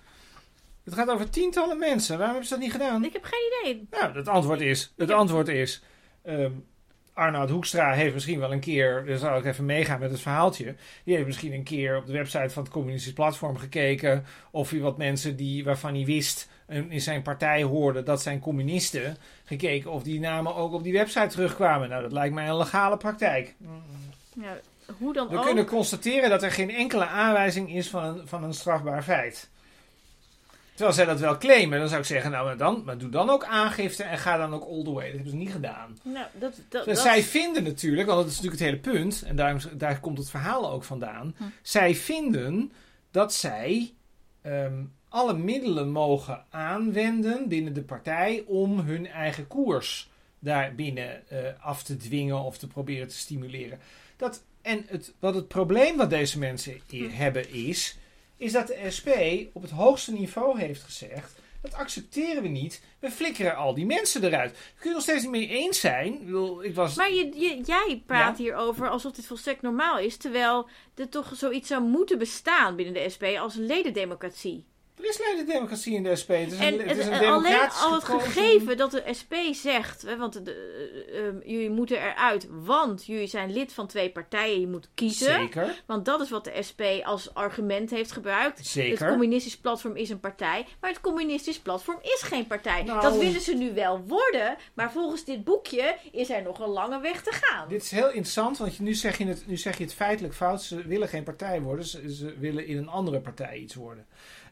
Het 0.83 0.93
gaat 0.93 1.09
over 1.09 1.29
tientallen 1.29 1.77
mensen. 1.79 2.17
Waarom 2.17 2.35
hebben 2.35 2.47
ze 2.47 2.53
dat 2.53 2.63
niet 2.63 2.71
gedaan? 2.71 3.03
Ik 3.03 3.13
heb 3.13 3.23
geen 3.23 3.73
idee. 3.73 3.87
Nou, 3.91 4.15
het 4.17 4.27
antwoord 4.27 4.61
is... 4.61 4.93
Het 4.97 5.11
antwoord 5.11 5.47
is... 5.47 5.83
ehm, 6.23 6.51
Arnoud 7.15 7.49
Hoekstra 7.49 7.91
heeft 7.91 8.13
misschien 8.13 8.39
wel 8.39 8.51
een 8.51 8.59
keer... 8.59 9.05
Daar 9.05 9.17
zal 9.17 9.37
ik 9.37 9.45
even 9.45 9.65
meegaan 9.65 9.99
met 9.99 10.11
het 10.11 10.19
verhaaltje. 10.19 10.75
Die 11.03 11.13
heeft 11.15 11.25
misschien 11.25 11.53
een 11.53 11.63
keer 11.63 11.97
op 11.97 12.05
de 12.05 12.13
website 12.13 12.49
van 12.49 12.63
het 12.63 12.71
communistisch 12.71 13.13
platform 13.13 13.57
gekeken... 13.57 14.25
of 14.51 14.69
hij 14.69 14.79
wat 14.79 14.97
mensen 14.97 15.35
die, 15.35 15.63
waarvan 15.63 15.93
hij 15.93 16.05
wist... 16.05 16.49
in 16.67 17.01
zijn 17.01 17.21
partij 17.21 17.63
hoorde 17.63 18.03
dat 18.03 18.21
zijn 18.21 18.39
communisten... 18.39 19.17
gekeken 19.45 19.91
of 19.91 20.03
die 20.03 20.19
namen 20.19 20.55
ook 20.55 20.73
op 20.73 20.83
die 20.83 20.93
website 20.93 21.27
terugkwamen. 21.27 21.89
Nou, 21.89 22.01
dat 22.01 22.11
lijkt 22.11 22.33
mij 22.33 22.47
een 22.47 22.57
legale 22.57 22.97
praktijk. 22.97 23.55
Ja, 24.33 24.57
hoe 24.97 25.13
dan 25.13 25.27
We 25.27 25.37
ook. 25.37 25.45
kunnen 25.45 25.65
constateren 25.65 26.29
dat 26.29 26.43
er 26.43 26.51
geen 26.51 26.71
enkele 26.71 27.05
aanwijzing 27.05 27.73
is 27.73 27.89
van 27.89 28.03
een, 28.03 28.27
van 28.27 28.43
een 28.43 28.53
strafbaar 28.53 29.03
feit. 29.03 29.49
Terwijl 30.75 30.93
zij 30.95 31.05
dat 31.05 31.19
wel 31.19 31.37
claimen, 31.37 31.79
dan 31.79 31.87
zou 31.87 31.99
ik 32.01 32.07
zeggen, 32.07 32.31
nou 32.31 32.45
maar 32.45 32.57
dan, 32.57 32.81
maar 32.85 32.97
doe 32.97 33.09
dan 33.09 33.29
ook 33.29 33.43
aangifte 33.45 34.03
en 34.03 34.17
ga 34.17 34.37
dan 34.37 34.53
ook 34.53 34.63
all 34.69 34.83
the 34.83 34.91
way. 34.91 35.05
Dat 35.05 35.13
hebben 35.13 35.31
ze 35.31 35.37
niet 35.37 35.51
gedaan. 35.51 35.97
Nou, 36.03 36.25
dat, 36.39 36.53
dat, 36.69 36.85
Dus 36.85 36.95
dat- 36.95 37.03
zij 37.03 37.23
vinden 37.23 37.63
natuurlijk, 37.63 38.07
want 38.07 38.19
dat 38.21 38.29
is 38.31 38.35
natuurlijk 38.41 38.61
het 38.61 38.69
hele 38.71 38.97
punt, 38.99 39.23
en 39.25 39.35
daar, 39.35 39.65
daar 39.73 39.99
komt 39.99 40.17
het 40.17 40.29
verhaal 40.29 40.71
ook 40.71 40.83
vandaan. 40.83 41.35
Hm. 41.37 41.43
Zij 41.61 41.95
vinden 41.95 42.71
dat 43.11 43.33
zij 43.33 43.93
ehm, 44.41 44.83
alle 45.09 45.33
middelen 45.33 45.89
mogen 45.91 46.43
aanwenden 46.49 47.47
binnen 47.47 47.73
de 47.73 47.81
partij 47.83 48.43
om 48.47 48.79
hun 48.79 49.07
eigen 49.07 49.47
koers 49.47 50.09
daarbinnen 50.39 51.27
eh 51.29 51.37
af 51.59 51.83
te 51.83 51.97
dwingen 51.97 52.39
of 52.39 52.57
te 52.57 52.67
proberen 52.67 53.07
te 53.07 53.15
stimuleren. 53.17 53.79
Dat, 54.17 54.43
en 54.61 54.83
het, 54.87 55.13
wat 55.19 55.35
het 55.35 55.47
probleem 55.47 55.97
wat 55.97 56.09
deze 56.09 56.39
mensen 56.39 56.81
Hm. 56.89 57.09
hebben 57.09 57.53
is, 57.53 57.97
is 58.37 58.51
dat 58.51 58.67
de 58.67 58.91
SP 58.97 59.09
op 59.53 59.61
het 59.61 59.71
hoogste 59.71 60.11
niveau 60.13 60.59
heeft 60.59 60.83
gezegd 60.83 61.33
Dat 61.61 61.73
accepteren 61.73 62.41
we 62.41 62.47
niet. 62.47 62.81
We 62.99 63.11
flikkeren 63.11 63.55
al 63.55 63.73
die 63.73 63.85
mensen 63.85 64.23
eruit. 64.23 64.53
Daar 64.53 64.61
kun 64.79 64.89
je 64.89 64.93
nog 64.95 65.01
steeds 65.03 65.21
niet 65.21 65.31
mee 65.31 65.47
eens 65.47 65.79
zijn. 65.79 66.13
Ik, 66.13 66.25
bedoel, 66.25 66.63
ik 66.63 66.75
was... 66.75 66.95
Maar 66.95 67.13
je, 67.13 67.31
je- 67.35 67.61
jij 67.65 68.03
praat 68.05 68.37
Ja. 68.37 68.43
hierover 68.43 68.89
alsof 68.89 69.11
dit 69.11 69.25
volstrekt 69.27 69.61
normaal 69.61 69.99
is. 69.99 70.17
Terwijl 70.17 70.67
er 70.95 71.09
toch 71.09 71.31
zoiets 71.35 71.67
zou 71.67 71.83
moeten 71.83 72.17
bestaan 72.17 72.75
binnen 72.75 72.93
de 72.93 73.09
SP 73.15 73.23
als 73.23 73.55
een 73.55 73.65
ledendemocratie. 73.65 74.65
Er 74.97 75.09
is 75.09 75.45
democratie 75.47 75.93
in 75.95 76.03
de 76.03 76.15
SP. 76.21 76.29
Het 76.29 76.51
is 76.51 76.59
En 76.59 76.73
een, 76.73 76.79
het 76.79 76.89
het- 76.89 76.97
is 76.97 77.05
een 77.05 77.11
en 77.13 77.31
alleen 77.31 77.69
al 77.81 77.93
het 77.93 78.03
gekozen- 78.03 78.31
gegeven 78.31 78.77
dat 78.77 78.91
de 78.91 79.03
SP 79.19 79.33
zegt, 79.51 80.01
hè, 80.01 80.17
want 80.17 80.45
de, 80.45 80.51
eh, 81.11 81.27
eh, 81.27 81.33
jullie 81.45 81.69
moeten 81.69 81.97
eruit, 82.01 82.47
want 82.49 83.05
jullie 83.05 83.27
zijn 83.27 83.51
lid 83.51 83.73
van 83.73 83.87
twee 83.87 84.09
partijen, 84.11 84.59
je 84.59 84.67
moet 84.67 84.87
kiezen. 84.93 85.33
Zeker, 85.33 85.81
Want 85.85 86.05
dat 86.05 86.21
is 86.21 86.29
wat 86.29 86.43
de 86.43 86.63
SP 86.69 86.81
als 87.03 87.33
argument 87.33 87.89
heeft 87.89 88.11
gebruikt. 88.11 88.57
Het 88.57 88.67
zeker. 88.67 89.07
communistisch 89.09 89.57
platform 89.57 89.95
is 89.95 90.09
een 90.09 90.19
partij, 90.19 90.65
maar 90.79 90.89
het 90.89 91.01
communistisch 91.01 91.59
platform 91.59 91.99
is 92.01 92.21
geen 92.21 92.47
partij. 92.47 92.83
Nou. 92.83 93.01
Dat 93.01 93.17
willen 93.17 93.41
ze 93.41 93.53
nu 93.55 93.73
wel 93.73 94.03
worden, 94.07 94.55
maar 94.73 94.91
volgens 94.91 95.25
dit 95.25 95.43
boekje 95.43 95.95
is 96.11 96.29
er 96.29 96.41
nog 96.41 96.59
een 96.59 96.69
lange 96.69 96.99
weg 97.01 97.21
te 97.23 97.31
gaan. 97.31 97.67
Dit 97.69 97.83
is 97.83 97.91
heel 97.91 98.07
interessant, 98.07 98.57
want 98.57 98.79
nu 98.79 98.93
zeg 98.93 99.17
je 99.17 99.25
het, 99.25 99.47
nu 99.47 99.57
zeg 99.57 99.77
je 99.77 99.83
het 99.83 99.93
feitelijk 99.93 100.33
fout. 100.33 100.61
Ze 100.63 100.87
willen 100.87 101.07
geen 101.07 101.23
partij 101.23 101.61
worden, 101.61 101.85
ze, 101.85 102.13
ze 102.15 102.35
willen 102.39 102.67
in 102.67 102.77
een 102.77 102.89
andere 102.89 103.19
partij 103.19 103.57
iets 103.57 103.75
worden. 103.75 104.05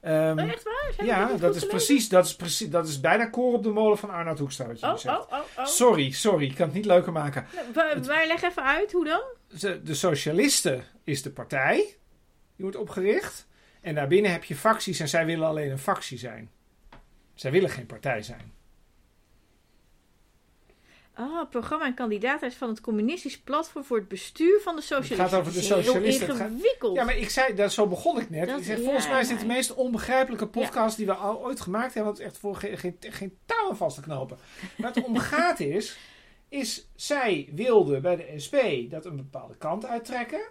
Ehm, 0.03 0.39
Oh, 0.39 0.51
echt 0.51 0.63
waar? 0.63 0.91
Zijn 0.95 1.07
ja, 1.07 1.33
dat 1.37 1.55
is, 1.55 1.65
precies, 1.65 2.09
dat, 2.09 2.25
is 2.25 2.35
precies, 2.35 2.69
dat 2.69 2.87
is 2.87 2.99
bijna 2.99 3.25
koor 3.25 3.53
op 3.53 3.63
de 3.63 3.69
molen 3.69 3.97
van 3.97 4.09
Arnoud 4.09 4.39
Hoekstra, 4.39 4.67
wat 4.67 4.79
je 4.79 4.85
Oh, 4.85 4.97
zegt. 4.97 5.17
oh. 5.31 5.65
Sorry, 5.65 6.11
sorry, 6.11 6.45
ik 6.45 6.55
kan 6.55 6.65
het 6.65 6.75
niet 6.75 6.85
leuker 6.85 7.11
maken. 7.11 7.45
Nou, 7.53 7.73
wa- 8.01 8.07
Maar 8.07 8.27
leg 8.27 8.41
even 8.41 8.63
uit, 8.63 8.91
hoe 8.91 9.05
dan? 9.05 9.21
De, 9.59 9.81
de 9.83 9.93
Socialisten 9.93 10.83
is 11.03 11.21
de 11.21 11.29
partij, 11.31 11.75
die 12.55 12.65
wordt 12.65 12.75
opgericht. 12.77 13.47
En 13.81 13.95
daarbinnen 13.95 14.31
heb 14.31 14.43
je 14.43 14.55
facties 14.55 14.99
en 14.99 15.07
zij 15.09 15.25
willen 15.25 15.47
alleen 15.47 15.71
een 15.71 15.77
factie 15.79 16.17
zijn. 16.17 16.51
Zij 17.33 17.51
willen 17.51 17.69
geen 17.69 17.85
partij 17.85 18.21
zijn. 18.21 18.53
Oh, 21.17 21.49
programma 21.49 21.85
en 21.85 21.93
kandidaatlijst 21.93 22.57
van 22.57 22.69
het 22.69 22.81
communistisch 22.81 23.39
platform 23.39 23.83
voor 23.83 23.97
het 23.97 24.07
bestuur 24.07 24.59
van 24.61 24.75
de 24.75 24.81
socialisten. 24.81 25.17
gaat 25.17 25.33
over 25.33 25.53
de 25.53 25.59
is 25.59 25.67
heel 25.67 25.83
socialisten. 25.83 26.27
Het 26.27 26.37
gaat- 26.37 26.49
ingewikkeld. 26.49 26.95
Ja, 26.95 27.03
maar 27.03 27.17
ik 27.17 27.29
zei, 27.29 27.53
dat, 27.55 27.71
zo 27.71 27.87
begon 27.87 28.19
ik 28.19 28.29
net. 28.29 28.47
Dat- 28.47 28.59
ik 28.59 28.63
zeg, 28.65 28.77
ja, 28.77 28.83
volgens 28.83 29.07
mij 29.07 29.21
is 29.21 29.27
dit 29.27 29.39
de 29.39 29.45
meest 29.45 29.73
onbegrijpelijke 29.73 30.47
podcast 30.47 30.97
die 30.97 31.05
we 31.05 31.13
al 31.13 31.43
ooit 31.45 31.61
gemaakt 31.61 31.93
hebben. 31.93 32.03
Want 32.03 32.17
het 32.17 32.27
is 32.27 32.33
echt 32.33 32.41
voor 32.41 32.55
geen, 32.55 32.77
geen, 32.77 32.97
geen 32.99 33.37
touw 33.45 33.69
aan 33.69 33.77
vast 33.77 33.95
te 33.95 34.01
knopen. 34.01 34.37
Waar 34.77 34.93
het 34.93 35.03
om 35.03 35.17
gaat 35.17 35.59
is, 35.77 35.97
is, 36.49 36.87
zij 36.95 37.49
wilde 37.55 37.99
bij 37.99 38.15
de 38.15 38.33
SP 38.45 38.55
dat 38.89 39.05
een 39.05 39.15
bepaalde 39.15 39.55
kant 39.57 39.85
uittrekken. 39.85 40.41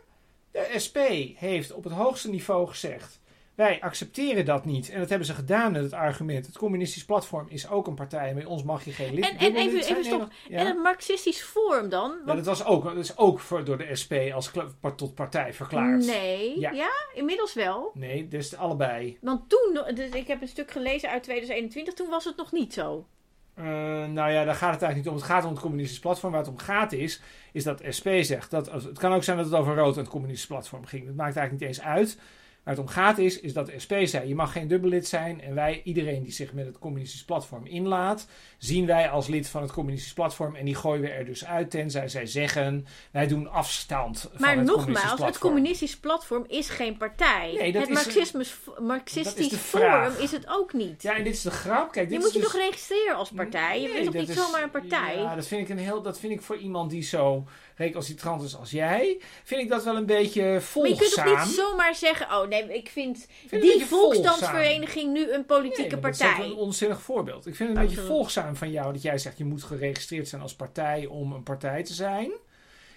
De 0.51 0.69
SP 0.85 0.99
heeft 1.37 1.73
op 1.73 1.85
het 1.85 1.93
hoogste 1.93 2.31
niveau 2.31 2.69
gezegd, 2.69 3.21
wij 3.55 3.81
accepteren 3.81 4.45
dat 4.45 4.65
niet. 4.65 4.91
En 4.91 4.99
dat 5.01 5.09
hebben 5.09 5.27
ze 5.27 5.35
gedaan 5.35 5.73
met 5.73 5.83
het 5.83 5.93
argument, 5.93 6.47
het 6.47 6.59
communistisch 6.59 7.05
platform 7.05 7.47
is 7.49 7.69
ook 7.69 7.87
een 7.87 7.95
partij. 7.95 8.29
En 8.29 8.35
bij 8.35 8.45
ons 8.45 8.63
mag 8.63 8.85
je 8.85 8.91
geen 8.93 9.15
lid 9.15 9.25
En, 9.31 9.37
en 9.39 9.57
even, 9.57 9.73
lid 9.75 9.85
zijn. 9.85 9.99
even 9.99 10.11
stop. 10.13 10.29
ja. 10.49 10.59
En 10.59 10.67
het 10.67 10.83
marxistisch 10.83 11.41
forum 11.43 11.89
dan? 11.89 12.11
Ja, 12.11 12.25
Want, 12.25 12.45
dat, 12.45 12.47
was 12.47 12.65
ook, 12.65 12.85
dat 12.85 12.97
is 12.97 13.17
ook 13.17 13.41
voor, 13.41 13.65
door 13.65 13.79
de 13.79 13.95
SP 14.03 14.13
als 14.35 14.51
tot 14.97 15.15
partij 15.15 15.53
verklaard. 15.55 16.07
nee. 16.07 16.61
Ja. 16.61 16.71
Ja. 16.71 16.91
inmiddels 17.15 17.55
wel. 17.55 17.91
Nee, 17.95 18.29
dus 18.29 18.57
allebei. 18.57 19.19
Want 19.21 19.49
toen, 19.49 19.95
dus 19.95 20.11
ik 20.11 20.27
heb 20.27 20.43
een 20.43 20.49
stuk 20.49 20.71
gelezen 20.71 21.09
uit 21.11 21.23
2021, 21.23 21.95
toen 21.95 22.09
was 22.09 22.25
het 22.25 22.37
nog 22.37 22.53
niet 22.53 22.73
zo. 22.73 23.07
Eh, 23.55 23.65
nou 24.07 24.31
ja, 24.31 24.45
daar 24.45 24.55
gaat 24.55 24.73
het 24.75 24.83
eigenlijk 24.83 24.95
niet 24.97 25.09
om. 25.09 25.15
Het 25.15 25.25
gaat 25.25 25.45
om 25.45 25.51
het 25.51 25.61
communistisch 25.61 25.99
platform. 25.99 26.33
Waar 26.33 26.41
het 26.41 26.51
om 26.51 26.59
gaat 26.59 26.93
is, 26.93 27.21
is 27.53 27.65
dat 27.65 27.83
SP 27.97 28.09
zegt 28.21 28.51
dat. 28.51 28.73
Het 28.73 28.99
kan 28.99 29.13
ook 29.13 29.23
zijn 29.25 29.37
dat 29.37 29.47
het 29.47 29.55
over 29.55 29.75
rood 29.75 29.95
en 29.95 30.01
het 30.01 30.11
communistisch 30.11 30.47
platform 30.47 30.85
ging. 30.87 31.07
Dat 31.07 31.15
maakt 31.15 31.37
eigenlijk 31.37 31.53
niet 31.67 31.77
eens 31.77 31.87
uit. 31.87 32.19
Waar 32.65 32.75
het 32.75 32.83
om 32.83 32.89
gaat 32.89 33.19
is, 33.19 33.41
is 33.41 33.53
dat 33.53 33.67
de 33.67 33.79
SP 33.85 33.93
zei: 34.05 34.29
je 34.29 34.35
mag 34.35 34.53
geen 34.53 34.69
dubbellid 34.69 35.07
zijn. 35.07 35.41
En 35.43 35.55
wij, 35.55 35.81
iedereen 35.85 36.23
die 36.23 36.33
zich 36.33 36.53
met 36.53 36.67
het 36.67 36.79
communistisch 36.79 37.25
platform 37.25 37.67
inlaat, 37.67 38.27
zien 38.59 38.87
wij 38.87 39.09
als 39.09 39.27
lid 39.27 39.49
van 39.49 39.63
het 39.63 39.73
communistisch 39.73 40.13
platform. 40.13 40.55
En 40.55 40.65
die 40.65 40.75
gooien 40.75 41.03
we 41.03 41.09
er 41.09 41.25
dus 41.25 41.45
uit, 41.45 41.71
tenzij 41.71 42.09
zij 42.09 42.27
zeggen: 42.27 42.87
wij 43.11 43.27
doen 43.27 43.51
afstand 43.51 44.21
van 44.21 44.31
Maar 44.37 44.57
het 44.57 44.59
nogmaals, 44.59 44.77
communistisch 44.85 45.11
het 45.11 45.19
platform. 45.21 45.53
communistisch 45.53 45.97
platform 45.97 46.45
is 46.49 46.69
geen 46.69 46.97
partij. 46.97 47.55
Nee, 47.59 47.73
dat 47.73 47.89
het 47.89 47.91
is 48.17 48.33
marxistisch 48.79 49.55
forum 49.59 50.13
is 50.19 50.31
het 50.33 50.47
ook 50.49 50.73
niet. 50.73 51.03
Ja, 51.03 51.17
en 51.17 51.25
dit 51.25 51.33
is 51.35 51.43
de 51.43 51.51
grap. 51.51 51.93
Kijk, 51.93 52.05
je 52.05 52.11
dit 52.13 52.19
moet 52.19 52.29
is 52.29 52.35
je 52.35 52.41
dus- 52.41 52.51
toch 52.53 52.61
registreren 52.61 53.17
als 53.17 53.31
partij? 53.31 53.81
je 53.81 53.93
bent 53.93 54.05
toch 54.05 54.15
niet 54.15 54.29
is- 54.29 54.37
zomaar 54.37 54.63
een 54.63 54.71
partij? 54.71 55.17
Ja, 55.17 55.35
dat 55.35 55.47
vind 55.47 55.61
ik 55.61 55.69
een 55.69 55.83
heel. 55.85 56.03
Dat 56.03 56.19
vind 56.19 56.33
ik 56.33 56.43
voor 56.43 56.57
iemand 56.57 56.91
die 56.91 57.03
zo 57.03 57.47
recalcitrant 57.77 58.43
is 58.43 58.57
als 58.57 58.71
jij. 58.71 59.21
Vind 59.45 59.61
ik 59.63 59.69
dat 59.69 59.85
wel 59.85 59.97
een 59.97 60.07
beetje 60.07 60.43
maar 60.43 60.53
je 60.53 60.61
volgzaam. 60.61 60.97
kunt 60.99 61.15
toch 61.15 61.45
niet 61.47 61.55
zomaar 61.55 61.95
zeggen, 61.95 62.27
oh 62.41 62.49
nee, 62.53 62.77
ik 62.77 62.89
vind 62.89 63.27
die 63.51 63.85
volksdansvereniging 63.87 65.13
nu 65.13 65.33
een 65.33 65.47
politieke 65.47 65.83
Nee, 65.83 66.01
maar 66.01 66.11
Dat 66.11 66.21
is 66.21 66.27
partij. 66.27 66.45
een 66.45 66.55
onzinnig 66.55 67.03
voorbeeld. 67.03 67.47
Ik 67.47 67.55
vind 67.55 67.69
het 67.69 67.79
een 67.79 67.85
beetje 67.87 68.03
volgzaam 68.03 68.57
van 68.57 68.71
jou 68.71 68.93
dat 68.93 69.03
jij 69.03 69.19
zegt 69.19 69.39
je 69.39 69.45
moet 69.45 69.63
geregistreerd 69.63 70.29
zijn 70.29 70.43
als 70.43 70.55
partij 70.57 71.07
om 71.07 71.33
een 71.33 71.43
partij 71.43 71.83
te 71.83 71.95
zijn. 71.95 72.33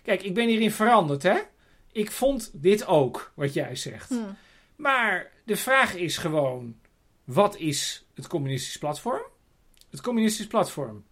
Kijk, 0.03 0.23
ik 0.23 0.33
ben 0.33 0.47
hierin 0.47 0.71
veranderd, 0.71 1.23
hè? 1.23 1.37
Ik 1.91 2.11
vond 2.11 2.49
dit 2.53 2.85
ook, 2.85 3.31
wat 3.35 3.53
jij 3.53 3.75
zegt. 3.75 4.09
Hm. 4.09 4.15
Maar 4.75 5.31
de 5.45 5.55
vraag 5.55 5.95
is 5.95 6.17
gewoon: 6.17 6.75
wat 7.23 7.57
is 7.57 8.05
het 8.13 8.27
communistisch 8.27 8.77
platform? 8.77 9.23
Het 9.89 10.01
communistisch 10.01 10.47
platform 10.47 11.03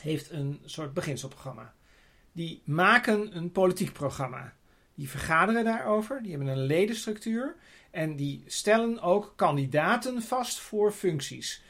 heeft 0.00 0.30
een 0.30 0.60
soort 0.64 0.94
beginselprogramma. 0.94 1.74
Die 2.32 2.62
maken 2.64 3.36
een 3.36 3.52
politiek 3.52 3.92
programma. 3.92 4.54
Die 4.94 5.10
vergaderen 5.10 5.64
daarover, 5.64 6.22
die 6.22 6.30
hebben 6.30 6.48
een 6.48 6.66
ledenstructuur 6.66 7.54
en 7.90 8.16
die 8.16 8.42
stellen 8.46 9.00
ook 9.00 9.32
kandidaten 9.36 10.22
vast 10.22 10.58
voor 10.58 10.92
functies. 10.92 11.62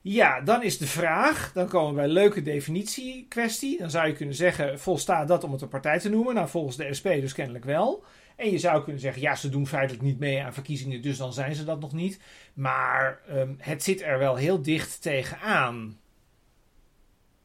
Ja, 0.00 0.40
dan 0.40 0.62
is 0.62 0.78
de 0.78 0.86
vraag, 0.86 1.52
dan 1.52 1.68
komen 1.68 1.88
we 1.88 1.94
bij 1.94 2.04
een 2.04 2.10
leuke 2.10 2.42
definitie 2.42 3.26
kwestie. 3.28 3.78
Dan 3.78 3.90
zou 3.90 4.06
je 4.06 4.12
kunnen 4.12 4.34
zeggen, 4.34 4.80
volstaat 4.80 5.28
dat 5.28 5.44
om 5.44 5.52
het 5.52 5.60
een 5.60 5.68
partij 5.68 5.98
te 5.98 6.08
noemen? 6.08 6.34
Nou, 6.34 6.48
volgens 6.48 6.76
de 6.76 6.94
SP 6.98 7.06
dus 7.06 7.32
kennelijk 7.32 7.64
wel. 7.64 8.04
En 8.36 8.50
je 8.50 8.58
zou 8.58 8.82
kunnen 8.82 9.00
zeggen, 9.00 9.22
ja, 9.22 9.34
ze 9.34 9.48
doen 9.48 9.66
feitelijk 9.66 10.02
niet 10.02 10.18
mee 10.18 10.42
aan 10.42 10.54
verkiezingen, 10.54 11.02
dus 11.02 11.16
dan 11.16 11.32
zijn 11.32 11.54
ze 11.54 11.64
dat 11.64 11.80
nog 11.80 11.92
niet. 11.92 12.20
Maar 12.54 13.20
ehm, 13.28 13.54
het 13.58 13.82
zit 13.82 14.02
er 14.02 14.18
wel 14.18 14.36
heel 14.36 14.62
dicht 14.62 15.02
tegenaan. 15.02 15.98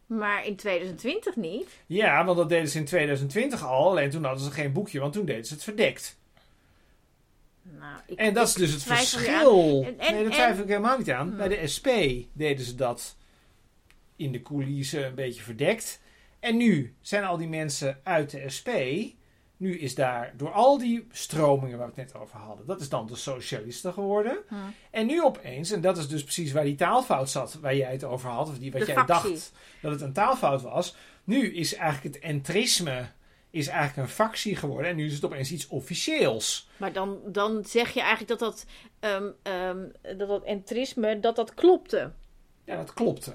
Maar 0.07 0.45
in 0.45 0.55
2020 0.55 1.35
niet. 1.35 1.69
Ja, 1.85 2.25
want 2.25 2.37
dat 2.37 2.49
deden 2.49 2.69
ze 2.69 2.77
in 2.77 2.85
2020 2.85 3.65
al, 3.65 3.89
alleen 3.89 4.09
toen 4.09 4.23
hadden 4.23 4.43
ze 4.43 4.51
geen 4.51 4.71
boekje, 4.71 4.99
want 4.99 5.13
toen 5.13 5.25
deden 5.25 5.45
ze 5.45 5.53
het 5.53 5.63
verdekt. 5.63 6.17
Nou, 7.61 7.99
ik, 8.05 8.17
En 8.17 8.33
dat 8.33 8.47
is 8.47 8.53
dus 8.53 8.71
het 8.71 8.83
verschil. 8.83 9.83
aan. 9.85 9.93
En- 9.93 9.99
en- 9.99 10.13
nee, 10.13 10.23
daar 10.23 10.23
en- 10.23 10.31
twijfel 10.31 10.63
ik 10.63 10.69
helemaal 10.69 10.97
niet 10.97 11.11
aan. 11.11 11.27
Hmm. 11.27 11.37
Bij 11.37 11.47
de 11.47 11.67
SP 11.75 11.87
deden 12.33 12.65
ze 12.65 12.75
dat 12.75 13.15
in 14.15 14.31
de 14.31 14.41
coulissen 14.41 15.05
een 15.05 15.15
beetje 15.15 15.41
verdekt. 15.41 15.99
En 16.39 16.57
nu 16.57 16.93
zijn 17.01 17.23
al 17.23 17.37
die 17.37 17.47
mensen 17.47 17.99
uit 18.03 18.29
de 18.29 18.43
SP. 18.57 18.69
Nu 19.57 19.77
is 19.77 19.95
daar 19.95 20.33
door 20.35 20.51
al 20.51 20.77
die 20.77 21.07
stromingen 21.11 21.77
waar 21.77 21.87
we 21.93 22.01
het 22.01 22.13
net 22.13 22.21
over 22.21 22.37
hadden, 22.39 22.65
dat 22.65 22.81
is 22.81 22.89
dan 22.89 23.07
de 23.07 23.15
socialisten 23.15 23.93
geworden. 23.93 24.37
Hm. 24.47 24.55
En 24.91 25.05
nu 25.05 25.23
opeens, 25.23 25.71
en 25.71 25.81
dat 25.81 25.97
is 25.97 26.07
dus 26.07 26.23
precies 26.23 26.51
waar 26.51 26.63
die 26.63 26.75
taalfout 26.75 27.29
zat, 27.29 27.53
waar 27.61 27.75
jij 27.75 27.91
het 27.91 28.03
over 28.03 28.29
had, 28.29 28.47
of 28.49 28.57
die 28.57 28.71
wat 28.71 28.81
De 28.81 28.87
jij 28.87 28.95
factie. 28.95 29.31
dacht 29.31 29.51
dat 29.81 29.91
het 29.91 30.01
een 30.01 30.13
taalfout 30.13 30.61
was. 30.61 30.95
Nu 31.23 31.53
is 31.53 31.75
eigenlijk 31.75 32.15
het 32.15 32.23
entrisme 32.23 33.09
is 33.49 33.67
eigenlijk 33.67 34.07
een 34.07 34.13
factie 34.13 34.55
geworden 34.55 34.91
en 34.91 34.95
nu 34.95 35.05
is 35.05 35.13
het 35.13 35.25
opeens 35.25 35.51
iets 35.51 35.67
officieels. 35.67 36.69
Maar 36.77 36.93
dan, 36.93 37.19
dan 37.25 37.65
zeg 37.65 37.93
je 37.93 37.99
eigenlijk 38.01 38.29
dat 38.29 38.39
dat, 38.39 38.65
ehm, 38.99 39.29
ehm, 39.43 40.17
dat, 40.17 40.27
dat 40.27 40.43
entrisme, 40.43 41.19
dat 41.19 41.35
dat 41.35 41.53
klopte. 41.53 42.11
Ja, 42.63 42.75
dat 42.75 42.93
klopte. 42.93 43.33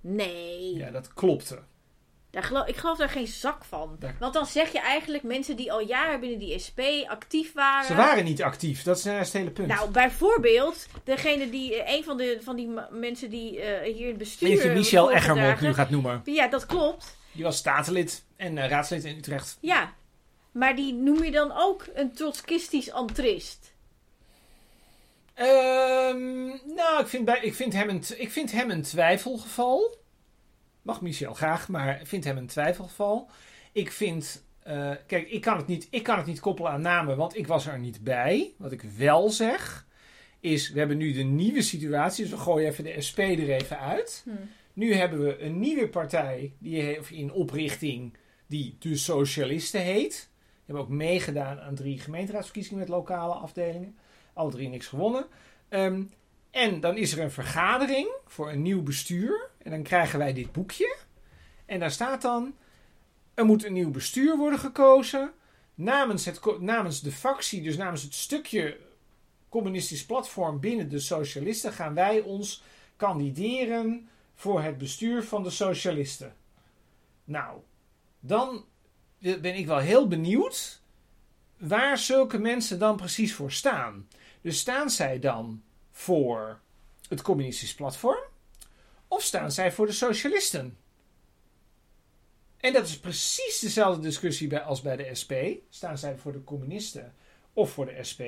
Nee. 0.00 0.76
Ja, 0.76 0.90
dat 0.90 1.14
klopte. 1.14 1.58
Daar 2.30 2.42
geloof, 2.42 2.66
ik 2.66 2.76
geloof 2.76 2.98
daar 2.98 3.08
geen 3.08 3.26
zak 3.26 3.64
van. 3.64 3.96
Daar- 3.98 4.16
Want 4.18 4.34
dan 4.34 4.46
zeg 4.46 4.72
je 4.72 4.80
eigenlijk 4.80 5.22
mensen 5.24 5.56
die 5.56 5.72
al 5.72 5.80
jaren 5.80 6.20
binnen 6.20 6.38
die 6.38 6.58
SP 6.66 6.80
actief 7.06 7.52
waren. 7.52 7.86
Ze 7.86 7.94
waren 7.94 8.24
niet 8.24 8.42
actief, 8.42 8.82
dat 8.82 8.96
is 8.98 9.02
juist 9.02 9.32
het 9.32 9.40
hele 9.42 9.50
punt. 9.54 9.68
Nou, 9.68 9.90
bijvoorbeeld, 9.90 10.86
degene 11.04 11.50
die, 11.50 11.82
eh, 11.82 11.96
een 11.96 12.04
van, 12.04 12.16
de, 12.16 12.38
van 12.42 12.56
die 12.56 12.70
mensen 12.90 13.30
die 13.30 13.60
eh, 13.60 13.94
hier 13.94 14.02
in 14.02 14.08
het 14.08 14.18
bestuur. 14.18 14.48
Weet 14.48 14.62
je, 14.62 14.70
Michel 14.70 15.12
Eggermond 15.12 15.60
nu 15.60 15.74
gaat 15.74 15.90
noemen. 15.90 16.22
Ja, 16.24 16.48
dat 16.48 16.66
klopt. 16.66 17.16
Die 17.32 17.44
was 17.44 17.56
statenlid 17.56 18.24
en 18.36 18.58
eh, 18.58 18.68
raadslid 18.68 19.04
in 19.04 19.16
Utrecht. 19.16 19.58
Ja. 19.60 19.92
Maar 20.52 20.76
die 20.76 20.92
noem 20.94 21.24
je 21.24 21.30
dan 21.30 21.52
ook 21.56 21.84
een 21.94 22.12
trotskistisch 22.12 22.90
antrist. 22.92 23.72
Ehm, 25.34 26.46
nou, 26.74 27.00
ik 27.00 27.06
vind, 27.06 27.24
bij, 27.24 27.38
ik, 27.42 27.54
vind 27.54 27.72
hem 27.72 27.88
een, 27.88 28.02
ik 28.16 28.30
vind 28.30 28.52
hem 28.52 28.70
een 28.70 28.82
twijfelgeval. 28.82 29.97
Mag 30.88 31.00
Michel 31.00 31.34
graag, 31.34 31.68
maar 31.68 32.00
ik 32.00 32.06
vind 32.06 32.24
hem 32.24 32.36
een 32.36 32.46
twijfelgeval. 32.46 33.28
Ik 33.72 33.92
vind... 33.92 34.44
eh, 34.62 34.90
kijk, 35.06 35.30
ik 35.30 35.40
kan, 35.40 35.56
het 35.56 35.66
niet, 35.66 35.88
ik 35.90 36.02
kan 36.02 36.16
het 36.16 36.26
niet 36.26 36.40
koppelen 36.40 36.70
aan 36.70 36.80
namen, 36.80 37.16
want 37.16 37.36
ik 37.36 37.46
was 37.46 37.66
er 37.66 37.78
niet 37.78 38.04
bij. 38.04 38.52
Wat 38.56 38.72
ik 38.72 38.82
wel 38.82 39.30
zeg, 39.30 39.86
is... 40.40 40.70
We 40.70 40.78
hebben 40.78 40.96
nu 40.96 41.12
de 41.12 41.22
nieuwe 41.22 41.62
situatie, 41.62 42.24
dus 42.24 42.32
we 42.32 42.40
gooien 42.40 42.68
even 42.68 42.84
de 42.84 43.00
SP 43.08 43.18
er 43.18 43.50
even 43.50 43.78
uit. 43.78 44.24
Nu 44.72 44.94
hebben 44.94 45.24
we 45.24 45.42
een 45.42 45.58
nieuwe 45.58 45.88
partij 45.88 46.52
die 46.58 46.98
in 47.10 47.32
oprichting 47.32 48.16
die 48.46 48.76
de 48.78 48.96
Socialisten 48.96 49.80
heet. 49.80 50.28
Die 50.30 50.64
hebben 50.64 50.84
ook 50.84 50.90
meegedaan 50.90 51.60
aan 51.60 51.74
drie 51.74 51.98
gemeenteraadsverkiezingen 51.98 52.78
met 52.78 52.88
lokale 52.88 53.34
afdelingen. 53.34 53.96
Alle 54.32 54.50
drie 54.50 54.68
niks 54.68 54.86
gewonnen. 54.86 55.26
Ehm, 55.68 56.02
En 56.50 56.80
dan 56.80 56.96
is 56.96 57.12
er 57.12 57.20
een 57.20 57.30
vergadering 57.30 58.08
voor 58.26 58.50
een 58.50 58.62
nieuw 58.62 58.82
bestuur. 58.82 59.50
En 59.58 59.70
dan 59.70 59.82
krijgen 59.82 60.18
wij 60.18 60.32
dit 60.32 60.52
boekje. 60.52 60.96
En 61.66 61.80
daar 61.80 61.90
staat 61.90 62.22
dan: 62.22 62.54
er 63.34 63.44
moet 63.44 63.64
een 63.64 63.72
nieuw 63.72 63.90
bestuur 63.90 64.36
worden 64.36 64.58
gekozen. 64.58 65.32
Namens, 65.74 66.24
het, 66.24 66.60
namens 66.60 67.00
de 67.00 67.12
fractie, 67.12 67.62
dus 67.62 67.76
namens 67.76 68.02
het 68.02 68.14
stukje 68.14 68.76
communistisch 69.48 70.06
platform 70.06 70.60
binnen 70.60 70.88
de 70.88 70.98
socialisten, 70.98 71.72
gaan 71.72 71.94
wij 71.94 72.20
ons 72.20 72.62
kandideren 72.96 74.08
voor 74.34 74.62
het 74.62 74.78
bestuur 74.78 75.24
van 75.24 75.42
de 75.42 75.50
socialisten. 75.50 76.36
Nou, 77.24 77.60
dan 78.20 78.64
ben 79.18 79.56
ik 79.56 79.66
wel 79.66 79.78
heel 79.78 80.08
benieuwd 80.08 80.80
waar 81.58 81.98
zulke 81.98 82.38
mensen 82.38 82.78
dan 82.78 82.96
precies 82.96 83.34
voor 83.34 83.52
staan. 83.52 84.08
Dus 84.40 84.58
staan 84.58 84.90
zij 84.90 85.18
dan 85.18 85.62
voor 85.98 86.60
het 87.08 87.22
communistisch 87.22 87.74
platform? 87.74 88.20
Of 89.08 89.22
staan 89.22 89.52
zij 89.52 89.72
voor 89.72 89.86
de 89.86 89.92
socialisten? 89.92 90.76
En 92.60 92.72
dat 92.72 92.86
is 92.86 92.98
precies 92.98 93.58
dezelfde 93.58 94.02
discussie 94.02 94.48
bij, 94.48 94.60
als 94.60 94.82
bij 94.82 94.96
de 94.96 95.14
SP. 95.20 95.32
Staan 95.70 95.98
zij 95.98 96.16
voor 96.16 96.32
de 96.32 96.44
communisten 96.44 97.14
of 97.52 97.70
voor 97.70 97.86
de 97.86 98.04
SP? 98.10 98.20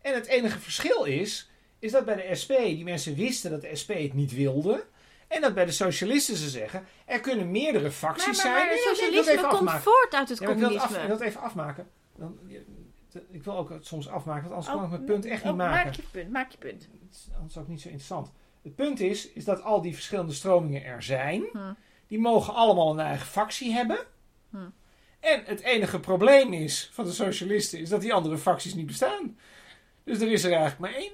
En 0.00 0.14
het 0.14 0.26
enige 0.26 0.58
verschil 0.58 1.04
is, 1.04 1.50
is 1.78 1.92
dat 1.92 2.04
bij 2.04 2.14
de 2.28 2.34
SP 2.40 2.52
die 2.56 2.84
mensen 2.84 3.14
wisten 3.14 3.50
dat 3.50 3.60
de 3.60 3.76
SP 3.82 3.90
het 3.92 4.12
niet 4.14 4.32
wilde. 4.34 4.84
En 5.28 5.40
dat 5.40 5.54
bij 5.54 5.64
de 5.64 5.72
socialisten 5.72 6.36
ze 6.36 6.48
zeggen, 6.48 6.86
er 7.06 7.20
kunnen 7.20 7.50
meerdere 7.50 7.82
Maar, 7.84 7.92
facties 7.92 8.42
maar, 8.44 8.52
maar 8.52 8.60
zijn. 8.60 8.68
Wil 8.68 8.76
het 8.88 8.96
socialisme 8.96 9.32
even 9.32 9.42
komt 9.48 9.54
afmaken. 9.54 9.82
voort 9.82 10.14
uit 10.14 10.28
het 10.28 10.38
Ja, 10.38 10.44
maar 10.44 10.54
ik, 10.54 10.60
wil 10.60 10.68
het 10.70 10.78
af- 10.78 10.86
communisme. 10.86 11.12
ik 11.12 11.18
wil 11.18 11.26
het 11.26 11.36
even 11.36 11.40
afmaken. 11.48 11.88
Dan, 12.16 12.38
ik 13.30 13.44
wil 13.44 13.56
ook 13.56 13.70
het 13.70 13.86
soms 13.86 14.08
afmaken, 14.08 14.42
want 14.42 14.52
anders 14.52 14.68
Oh, 14.68 14.74
kan 14.74 14.84
ik 14.84 14.90
mijn 14.90 15.04
punt 15.04 15.24
echt 15.24 15.42
niet 15.42 15.52
oh, 15.52 15.58
maken. 15.58 15.84
Maak 15.84 15.94
je 15.94 16.02
punt, 16.10 16.30
maak 16.30 16.50
je 16.50 16.58
punt. 16.58 16.88
Anders 17.36 17.56
ook 17.56 17.68
niet 17.68 17.80
zo 17.80 17.88
interessant. 17.88 18.32
Het 18.62 18.74
punt 18.74 19.00
is, 19.00 19.32
is 19.32 19.44
dat 19.44 19.62
al 19.62 19.82
die 19.82 19.94
verschillende 19.94 20.32
stromingen 20.32 20.84
er 20.84 21.02
zijn. 21.02 21.44
Hm. 21.52 21.72
Die 22.06 22.18
mogen 22.18 22.54
allemaal 22.54 22.90
een 22.90 23.00
eigen 23.00 23.26
factie 23.26 23.72
hebben. 23.72 23.98
Hm. 24.50 24.56
En 25.20 25.42
het 25.44 25.60
enige 25.60 26.00
probleem 26.00 26.52
is 26.52 26.90
van 26.92 27.04
de 27.04 27.12
socialisten 27.12 27.78
is 27.78 27.88
dat 27.88 28.00
die 28.00 28.14
andere 28.14 28.38
facties 28.38 28.74
niet 28.74 28.86
bestaan. 28.86 29.38
Dus 30.04 30.20
er 30.20 30.32
is 30.32 30.44
er 30.44 30.52
eigenlijk 30.52 30.80
maar 30.80 30.94
één. 30.94 31.12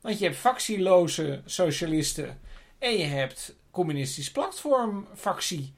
Want 0.00 0.18
je 0.18 0.24
hebt 0.24 0.36
factieloze 0.36 1.42
socialisten 1.44 2.40
en 2.78 2.96
je 2.96 3.04
hebt 3.04 3.56
communistisch 3.70 4.30
platform 4.30 5.06
factie. 5.14 5.74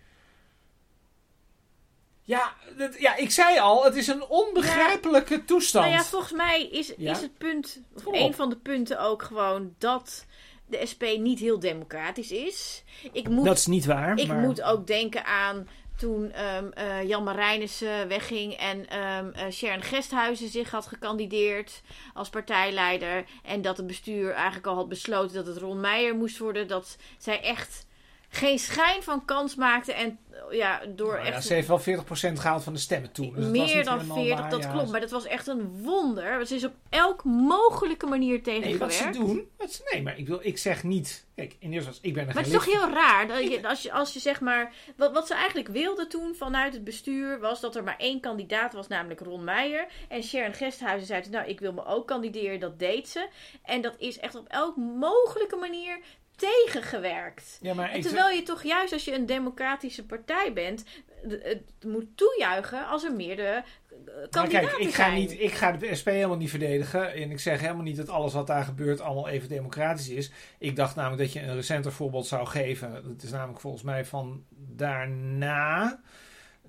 Ja, 2.31 2.55
dat, 2.77 2.99
ja, 3.01 3.17
ik 3.17 3.31
zei 3.31 3.59
al, 3.59 3.85
het 3.85 3.95
is 3.97 4.07
een 4.07 4.25
onbegrijpelijke 4.29 5.45
toestand. 5.45 5.85
Nou 5.87 5.97
ja, 5.99 6.05
volgens 6.05 6.33
mij 6.33 6.69
is, 6.69 6.93
Ja? 6.97 7.11
is 7.13 7.21
het 7.21 7.39
punt, 7.39 7.81
of 7.97 8.03
Kom 8.03 8.15
op. 8.15 8.21
een 8.21 8.35
van 8.35 8.49
de 8.49 8.57
punten 8.57 9.01
ook 9.01 9.23
gewoon 9.23 9.75
dat 9.79 10.25
de 10.67 10.87
SP 10.93 11.03
niet 11.19 11.39
heel 11.39 11.59
democratisch 11.59 12.31
is. 12.31 12.85
Ik 13.13 13.29
moet, 13.29 13.45
dat 13.45 13.57
is 13.57 13.67
niet 13.67 13.85
waar. 13.87 14.19
ik 14.19 14.27
maar... 14.27 14.37
moet 14.37 14.63
ook 14.63 14.87
denken 14.87 15.25
aan 15.25 15.69
toen 15.97 16.33
ehm, 16.33 16.71
eh, 16.75 17.09
Jan 17.09 17.25
Marijnissen 17.25 18.09
wegging 18.09 18.53
en 18.55 18.89
eh, 18.89 19.51
Sharon 19.51 19.83
Gesthuizen 19.83 20.49
zich 20.49 20.71
had 20.71 20.87
gekandideerd 20.87 21.83
als 22.15 22.29
partijleider. 22.29 23.25
En 23.45 23.63
dat 23.63 23.77
het 23.77 23.87
bestuur 23.87 24.33
eigenlijk 24.33 24.67
al 24.67 24.75
had 24.75 24.89
besloten 24.89 25.35
dat 25.35 25.47
het 25.47 25.57
Ron 25.57 25.81
Meijer 25.81 26.15
moest 26.15 26.39
worden. 26.39 26.69
Dat 26.69 26.97
zij 27.19 27.41
echt 27.43 27.87
geen 28.31 28.59
schijn 28.59 29.03
van 29.03 29.25
kans 29.25 29.55
maakte. 29.55 29.93
En 29.93 30.19
ja, 30.51 30.81
door 30.89 31.13
Nou 31.13 31.27
ja, 31.27 31.33
echt 31.33 31.45
ze 31.45 31.55
heeft 31.55 31.69
wel 31.69 31.81
40% 31.81 31.83
gehaald 32.13 32.63
van 32.63 32.73
de 32.73 32.79
stemmen 32.79 33.13
toen. 33.13 33.33
Dus 33.35 33.47
meer 33.47 33.85
dan 33.85 33.99
helemaal 33.99 34.17
40, 34.17 34.41
waar, 34.41 34.51
dat 34.51 34.63
ja. 34.63 34.71
klopt. 34.71 34.91
Maar 34.91 35.01
dat 35.01 35.11
was 35.11 35.25
echt 35.25 35.47
een 35.47 35.83
wonder. 35.83 36.47
Ze 36.47 36.55
is 36.55 36.65
op 36.65 36.75
elk 36.89 37.25
mogelijke 37.25 38.07
manier 38.07 38.29
Nee, 38.31 38.41
tegengewerkt. 38.41 38.79
wat 38.79 38.93
ze 38.93 39.11
doen. 39.11 39.49
Wat 39.57 39.73
ze, 39.73 39.89
nee, 39.93 40.03
maar 40.03 40.19
ik, 40.19 40.27
wil, 40.27 40.39
ik 40.43 40.59
zeg 40.59 40.83
niet. 40.83 41.27
Kijk, 41.35 41.57
in 41.59 41.73
eerste 41.73 41.77
instantie, 41.77 42.09
ik 42.09 42.15
ben 42.15 42.29
er 42.29 42.35
Maar 42.35 42.45
het 42.45 42.53
is 42.53 42.59
toch 42.59 42.75
heel 42.75 42.91
raar 42.91 43.27
dat 43.27 43.43
je, 43.43 43.69
als, 43.69 43.83
je, 43.83 43.93
als 43.93 44.13
je 44.13 44.21
zeg 44.21 44.41
maar. 44.41 44.73
Wat, 44.97 45.13
wat 45.13 45.27
ze 45.27 45.35
eigenlijk 45.35 45.69
wilde 45.69 46.07
toen 46.07 46.35
vanuit 46.35 46.73
het 46.73 46.85
bestuur 46.85 47.41
was 47.41 47.61
dat 47.61 47.77
er 47.77 47.85
maar 47.85 47.99
één 47.99 48.21
kandidaat 48.21 48.73
was, 48.73 48.89
namelijk 48.89 49.21
Ron 49.21 49.45
Meijer. 49.45 49.87
En 50.09 50.23
Sharon 50.23 50.55
Gesthuizen 50.55 51.07
zei: 51.07 51.23
Nou, 51.31 51.49
ik 51.49 51.61
wil 51.61 51.73
me 51.73 51.85
ook 51.85 52.07
kandideren. 52.07 52.61
Dat 52.61 52.79
deed 52.79 53.09
ze. 53.09 53.29
En 53.63 53.81
dat 53.81 53.95
is 53.99 54.19
echt 54.19 54.35
op 54.35 54.49
elk 54.49 54.77
mogelijke 54.77 55.57
manier 55.57 56.01
tegengewerkt. 56.41 57.59
Ja, 57.63 57.75
maar 57.75 57.91
En 57.91 58.01
terwijl 58.01 58.37
je 58.37 58.43
toch 58.43 58.63
juist 58.63 58.93
als 58.93 59.05
je 59.05 59.15
een 59.15 59.27
democratische 59.27 60.07
partij 60.07 60.53
bent, 60.53 60.85
het 61.29 61.63
moet 61.85 62.17
toejuichen 62.17 62.87
als 62.87 63.05
er 63.05 63.13
meerdere 63.13 63.65
eh, 63.91 64.15
maar 64.15 64.29
kandidaten 64.31 64.69
kijk, 64.69 64.81
ik 64.81 64.95
ga, 64.95 65.05
zijn. 65.05 65.15
niet, 65.15 65.41
ik 65.41 65.53
ga 65.53 65.73
de 65.73 65.95
SP 66.01 66.09
helemaal 66.09 66.37
niet 66.37 66.51
verdedigen. 66.51 67.13
En 67.13 67.31
ik 67.31 67.41
zeg 67.41 67.61
helemaal 67.61 67.83
niet 67.83 67.97
dat 67.97 68.09
alles 68.09 68.33
wat 68.33 68.47
daar 68.47 68.65
gebeurt 68.65 69.01
allemaal 69.01 69.29
even 69.29 69.49
democratisch 69.49 70.09
is. 70.09 70.31
Ik 70.59 70.77
dacht 70.77 70.97
namelijk 70.97 71.23
dat 71.23 71.33
je 71.33 71.41
een 71.41 71.55
recenter 71.55 71.93
voorbeeld 71.93 72.27
zou 72.27 72.47
geven. 72.47 72.93
Dat 72.93 73.23
is 73.23 73.31
namelijk 73.31 73.61
volgens 73.61 73.83
mij 73.83 74.05
van 74.05 74.45
daarna 74.51 76.01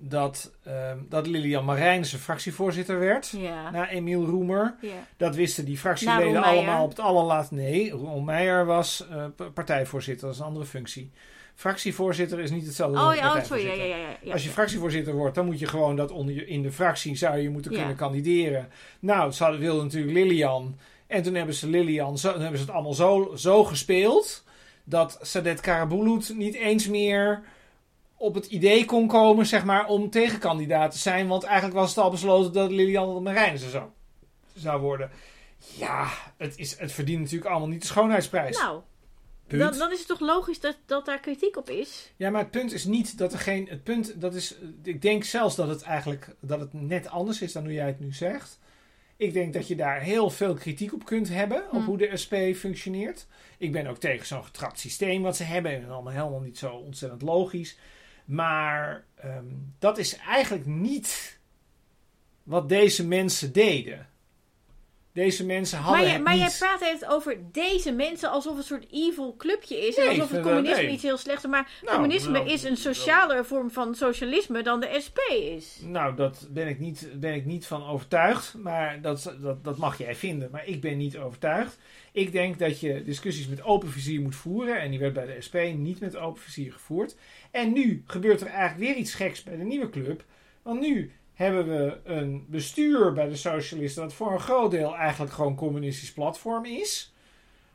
dat, 0.08 0.52
ehm, 0.64 0.98
dat 1.08 1.26
Lilian 1.26 1.64
Marijnissen 1.64 2.18
fractievoorzitter 2.18 2.98
werd. 2.98 3.28
Ja. 3.36 3.70
Na 3.70 3.88
Emiel 3.88 4.24
Roemer. 4.24 4.74
ja. 4.80 4.88
Dat 5.16 5.34
wisten 5.34 5.64
die 5.64 5.78
fractieleden 5.78 6.42
allemaal 6.42 6.84
op 6.84 6.90
het 6.90 7.00
allerlaatste. 7.00 7.54
Nee, 7.54 7.90
Ron 7.90 8.24
Meijer 8.24 8.66
was 8.66 9.06
eh, 9.10 9.24
partijvoorzitter, 9.54 10.26
dat 10.26 10.34
is 10.34 10.40
een 10.40 10.46
andere 10.46 10.64
functie. 10.64 11.10
Fractievoorzitter 11.54 12.40
is 12.40 12.50
niet 12.50 12.66
hetzelfde 12.66 12.98
als 12.98 13.14
Oh 13.14 13.20
ja, 13.20 13.36
oh, 13.36 13.44
sorry. 13.44 13.66
Ja, 13.66 13.72
ja, 13.72 13.84
ja, 13.84 14.16
ja. 14.22 14.32
Als 14.32 14.44
je 14.44 14.50
fractievoorzitter 14.50 15.14
wordt, 15.14 15.34
dan 15.34 15.46
moet 15.46 15.58
je 15.58 15.66
gewoon 15.66 15.96
dat 15.96 16.10
onder 16.10 16.34
je, 16.34 16.46
in 16.46 16.62
de 16.62 16.72
fractie 16.72 17.16
zou 17.16 17.38
je 17.38 17.50
moeten 17.50 17.72
kunnen 17.72 17.96
kandideren. 17.96 18.68
Nou, 19.00 19.32
ze 19.32 19.58
wilden 19.58 19.84
natuurlijk 19.84 20.12
Lilian. 20.12 20.78
En 21.06 21.22
toen 21.22 21.34
hebben 21.34 21.54
ze 21.54 21.68
Lilian, 21.68 22.18
zo, 22.18 22.38
hebben 22.38 22.58
ze 22.58 22.64
het 22.64 22.74
allemaal 22.74 22.94
zo, 22.94 23.32
zo 23.36 23.64
gespeeld. 23.64 24.44
Dat 24.84 25.18
Sadet 25.22 25.60
Karabulut 25.60 26.34
niet 26.36 26.54
eens 26.54 26.88
meer 26.88 27.42
op 28.22 28.34
het 28.34 28.46
idee 28.46 28.84
kon 28.84 29.06
komen, 29.06 29.46
zeg 29.46 29.64
maar, 29.64 29.86
om 29.86 30.10
tegenkandidaat 30.10 30.92
te 30.92 30.98
zijn. 30.98 31.28
Want 31.28 31.42
eigenlijk 31.42 31.74
was 31.74 31.88
het 31.88 32.04
al 32.04 32.10
besloten 32.10 32.52
dat 32.52 32.70
Lilian 32.70 33.22
Marijnissen 33.22 33.70
zou, 33.70 33.84
zou 34.54 34.80
worden. 34.80 35.10
Ja, 35.76 36.08
het, 36.36 36.58
is, 36.58 36.78
het 36.78 36.92
verdient 36.92 37.20
natuurlijk 37.20 37.50
allemaal 37.50 37.68
niet 37.68 37.80
de 37.80 37.86
schoonheidsprijs. 37.86 38.58
Nou, 38.58 38.80
dan, 39.46 39.78
dan 39.78 39.92
is 39.92 39.98
het 39.98 40.08
toch 40.08 40.20
logisch 40.20 40.60
dat, 40.60 40.78
dat 40.86 41.06
daar 41.06 41.20
kritiek 41.20 41.56
op 41.56 41.70
is? 41.70 42.12
Ja, 42.16 42.30
maar 42.30 42.40
het 42.40 42.50
punt 42.50 42.72
is 42.72 42.84
niet 42.84 43.18
dat 43.18 43.32
er 43.32 43.38
geen. 43.38 43.66
Het 43.68 43.82
punt, 43.82 44.20
dat 44.20 44.34
is. 44.34 44.56
Ik 44.82 45.02
denk 45.02 45.24
zelfs 45.24 45.56
dat 45.56 45.68
het 45.68 45.82
eigenlijk. 45.82 46.28
dat 46.40 46.60
het 46.60 46.72
net 46.72 47.08
anders 47.08 47.42
is 47.42 47.52
dan 47.52 47.62
hoe 47.62 47.72
jij 47.72 47.86
het 47.86 48.00
nu 48.00 48.12
zegt. 48.12 48.58
Ik 49.16 49.32
denk 49.32 49.52
dat 49.52 49.68
je 49.68 49.76
daar 49.76 50.00
heel 50.00 50.30
veel 50.30 50.54
kritiek 50.54 50.92
op 50.92 51.04
kunt 51.04 51.28
hebben. 51.28 51.64
op 51.64 51.70
Hmm. 51.70 51.84
hoe 51.84 51.98
de 51.98 52.16
SP 52.22 52.34
functioneert. 52.54 53.26
Ik 53.58 53.72
ben 53.72 53.86
ook 53.86 53.98
tegen 53.98 54.26
zo'n 54.26 54.44
getrapt 54.44 54.78
systeem 54.78 55.22
wat 55.22 55.36
ze 55.36 55.44
hebben. 55.44 55.72
En 55.72 55.90
allemaal 55.90 56.12
helemaal 56.12 56.40
niet 56.40 56.58
zo 56.58 56.74
ontzettend 56.74 57.22
logisch. 57.22 57.76
Maar 58.24 59.04
ehm, 59.14 59.44
dat 59.78 59.98
is 59.98 60.16
eigenlijk 60.16 60.66
niet. 60.66 61.40
wat 62.42 62.68
deze 62.68 63.06
mensen 63.06 63.52
deden. 63.52 64.08
Deze 65.12 65.46
mensen 65.46 65.78
hadden 65.78 66.00
Maar, 66.00 66.08
je, 66.08 66.14
het 66.14 66.24
maar 66.24 66.36
jij 66.36 66.50
praat 66.58 66.80
het 66.80 67.06
over 67.06 67.38
deze 67.52 67.92
mensen 67.92 68.30
alsof 68.30 68.56
het 68.56 68.60
een 68.60 68.78
soort 68.78 68.92
evil 68.92 69.34
clubje 69.36 69.86
is. 69.86 69.96
Nee, 69.96 70.04
en 70.08 70.12
alsof 70.12 70.30
het 70.30 70.42
communisme 70.42 70.82
nee. 70.82 70.92
iets 70.92 71.02
heel 71.02 71.16
slechts 71.16 71.44
is. 71.44 71.50
Maar 71.50 71.70
Nou, 71.82 71.94
communisme 71.94 72.32
nou, 72.32 72.48
is 72.48 72.62
een 72.62 72.76
socialere 72.76 73.44
vorm 73.44 73.70
van 73.70 73.94
socialisme 73.94 74.62
dan 74.62 74.80
de 74.80 74.96
SP 75.06 75.18
is. 75.30 75.80
Nou, 75.84 76.16
dat 76.16 76.48
ben 76.50 76.68
ik 76.68 76.78
niet, 76.78 77.08
ben 77.14 77.34
ik 77.34 77.44
niet 77.44 77.66
van 77.66 77.86
overtuigd. 77.86 78.54
Maar 78.54 79.00
dat, 79.00 79.36
dat, 79.40 79.64
dat 79.64 79.76
mag 79.76 79.98
jij 79.98 80.14
vinden. 80.14 80.48
Maar 80.50 80.66
ik 80.66 80.80
ben 80.80 80.96
niet 80.96 81.18
overtuigd. 81.18 81.78
Ik 82.12 82.32
denk 82.32 82.58
dat 82.58 82.80
je 82.80 83.02
discussies 83.02 83.48
met 83.48 83.62
open 83.62 83.88
vizier 83.88 84.20
moet 84.20 84.36
voeren. 84.36 84.80
En 84.80 84.90
die 84.90 84.98
werd 84.98 85.12
bij 85.12 85.26
de 85.26 85.40
SP 85.46 85.56
niet 85.74 86.00
met 86.00 86.16
open 86.16 86.42
vizier 86.42 86.72
gevoerd. 86.72 87.16
En 87.50 87.72
nu 87.72 88.02
gebeurt 88.06 88.40
er 88.40 88.46
eigenlijk 88.46 88.78
weer 88.78 88.96
iets 88.96 89.14
geks 89.14 89.42
bij 89.42 89.56
de 89.56 89.64
nieuwe 89.64 89.90
club. 89.90 90.24
Want 90.62 90.80
nu 90.80 91.12
hebben 91.42 91.66
we 91.66 92.00
een 92.04 92.46
bestuur 92.48 93.12
bij 93.12 93.28
de 93.28 93.36
socialisten... 93.36 94.02
dat 94.02 94.14
voor 94.14 94.32
een 94.32 94.40
groot 94.40 94.70
deel 94.70 94.96
eigenlijk 94.96 95.32
gewoon 95.32 95.54
communistisch 95.54 96.12
platform 96.12 96.64
is. 96.64 97.14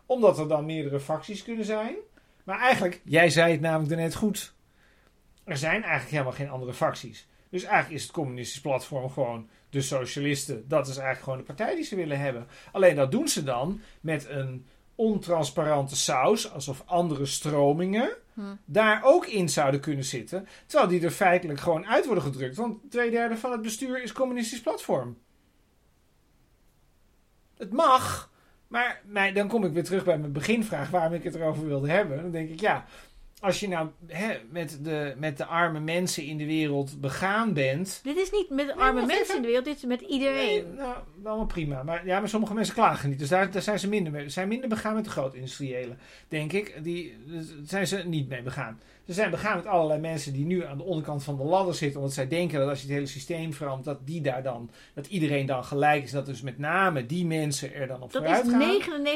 Omdat 0.05 0.39
er 0.39 0.47
dan 0.47 0.65
meerdere 0.65 0.99
fracties 0.99 1.43
kunnen 1.43 1.65
zijn. 1.65 1.95
Maar 2.43 2.59
eigenlijk, 2.59 3.01
jij 3.03 3.30
zei 3.30 3.51
het 3.51 3.61
namelijk 3.61 3.95
net 3.95 4.15
goed... 4.15 4.53
er 5.43 5.57
zijn 5.57 5.82
eigenlijk 5.82 6.11
helemaal 6.11 6.32
geen 6.32 6.49
andere 6.49 6.74
fracties. 6.74 7.28
Dus 7.49 7.63
eigenlijk 7.63 7.95
is 7.95 8.03
het 8.03 8.11
communistisch 8.11 8.61
platform 8.61 9.09
gewoon 9.09 9.49
de 9.70 9.82
socialisten. 9.82 10.68
Dat 10.68 10.88
is 10.88 10.95
eigenlijk 10.97 11.24
gewoon 11.24 11.38
de 11.38 11.45
partij 11.45 11.76
die 11.76 11.84
ze 11.84 11.95
willen 11.95 12.20
hebben. 12.20 12.47
Alleen 12.72 12.95
dat 12.95 13.11
doen 13.11 13.28
ze 13.28 13.43
dan 13.43 13.82
met 14.01 14.30
een 14.30 14.65
ontransparante 14.95 15.95
saus, 15.95 16.51
alsof 16.51 16.84
andere 16.86 17.26
stromingen 17.26 18.18
Hm. 18.38 18.55
daar 18.65 19.03
ook 19.03 19.25
in 19.25 19.49
zouden 19.49 19.79
kunnen 19.79 20.03
zitten. 20.03 20.47
Terwijl 20.65 20.89
die 20.89 21.03
er 21.03 21.11
feitelijk 21.11 21.59
gewoon 21.59 21.88
uit 21.88 22.05
worden 22.05 22.23
gedrukt. 22.23 22.55
Want 22.55 22.91
twee 22.91 23.11
derde 23.11 23.38
van 23.38 23.51
het 23.51 23.61
bestuur 23.61 24.03
is 24.03 24.11
communistisch 24.11 24.61
platform. 24.61 25.17
Het 27.57 27.71
mag, 27.73 28.31
maar, 28.67 29.01
maar 29.05 29.33
dan 29.33 29.47
kom 29.47 29.63
ik 29.63 29.71
weer 29.71 29.83
terug 29.83 30.03
bij 30.03 30.17
mijn 30.17 30.31
beginvraag 30.31 30.89
waarom 30.89 31.13
ik 31.13 31.23
het 31.23 31.35
erover 31.35 31.67
wilde 31.67 31.89
hebben. 31.89 32.21
Dan 32.21 32.31
denk 32.31 32.49
ik, 32.49 32.59
ja, 32.59 32.85
als 33.39 33.59
je 33.59 33.67
nou 33.67 33.89
hè, 34.07 34.38
met, 34.49 34.79
de, 34.81 35.13
met 35.17 35.38
de 35.38 35.45
arme 35.45 35.79
mensen 35.79 36.23
in 36.23 36.38
de 36.38 36.45
wereld 36.45 37.01
begaan 37.01 37.53
bent. 37.53 37.99
Dit 38.03 38.17
is 38.17 38.31
niet 38.31 38.49
met 38.49 38.71
arme 38.75 39.05
mensen 39.05 39.21
even. 39.21 39.35
in 39.35 39.41
de 39.41 39.47
wereld, 39.47 39.65
dit 39.65 39.75
is 39.75 39.83
met 39.83 40.01
iedereen. 40.01 40.63
Nee, 40.63 40.65
nou, 40.77 40.95
allemaal 41.23 41.45
prima. 41.45 41.83
Maar, 41.83 42.05
ja, 42.05 42.19
maar 42.19 42.29
sommige 42.29 42.53
mensen 42.53 42.73
klagen 42.73 43.09
niet. 43.09 43.19
Dus 43.19 43.29
daar, 43.29 43.51
daar 43.51 43.61
zijn 43.61 43.79
ze 43.79 43.89
minder 43.89 44.11
mee. 44.11 44.29
Zijn 44.29 44.47
minder 44.47 44.69
begaan 44.69 44.95
met 44.95 45.03
de 45.03 45.09
groot-industriëlen, 45.09 45.99
denk 46.27 46.53
ik. 46.53 46.79
Die 46.83 47.17
daar 47.27 47.43
zijn 47.65 47.88
ze 47.88 47.97
niet 47.97 48.29
mee 48.29 48.41
begaan. 48.41 48.79
Ze 49.07 49.13
zijn 49.13 49.31
begaan 49.31 49.55
met 49.55 49.65
allerlei 49.65 49.99
mensen 49.99 50.33
die 50.33 50.45
nu 50.45 50.65
aan 50.65 50.77
de 50.77 50.83
onderkant 50.83 51.23
van 51.23 51.37
de 51.37 51.43
ladder 51.43 51.75
zitten. 51.75 51.99
Omdat 51.99 52.13
zij 52.15 52.27
denken 52.27 52.59
dat 52.59 52.69
als 52.69 52.79
je 52.79 52.85
het 52.85 52.95
hele 52.95 53.05
systeem 53.07 53.53
verandert, 53.53 53.85
dat 53.85 54.07
die 54.07 54.21
daar 54.21 54.43
dan, 54.43 54.69
dat 54.93 55.07
iedereen 55.07 55.45
dan 55.45 55.63
gelijk 55.63 56.03
is. 56.03 56.11
Dat 56.11 56.25
dus 56.25 56.41
met 56.41 56.57
name 56.57 57.05
die 57.05 57.25
mensen 57.25 57.73
er 57.73 57.87
dan 57.87 58.01
op 58.01 58.11
Dat 58.11 58.21
vooruit 58.23 58.45
is 58.45 58.51
gaan. 58.51 58.61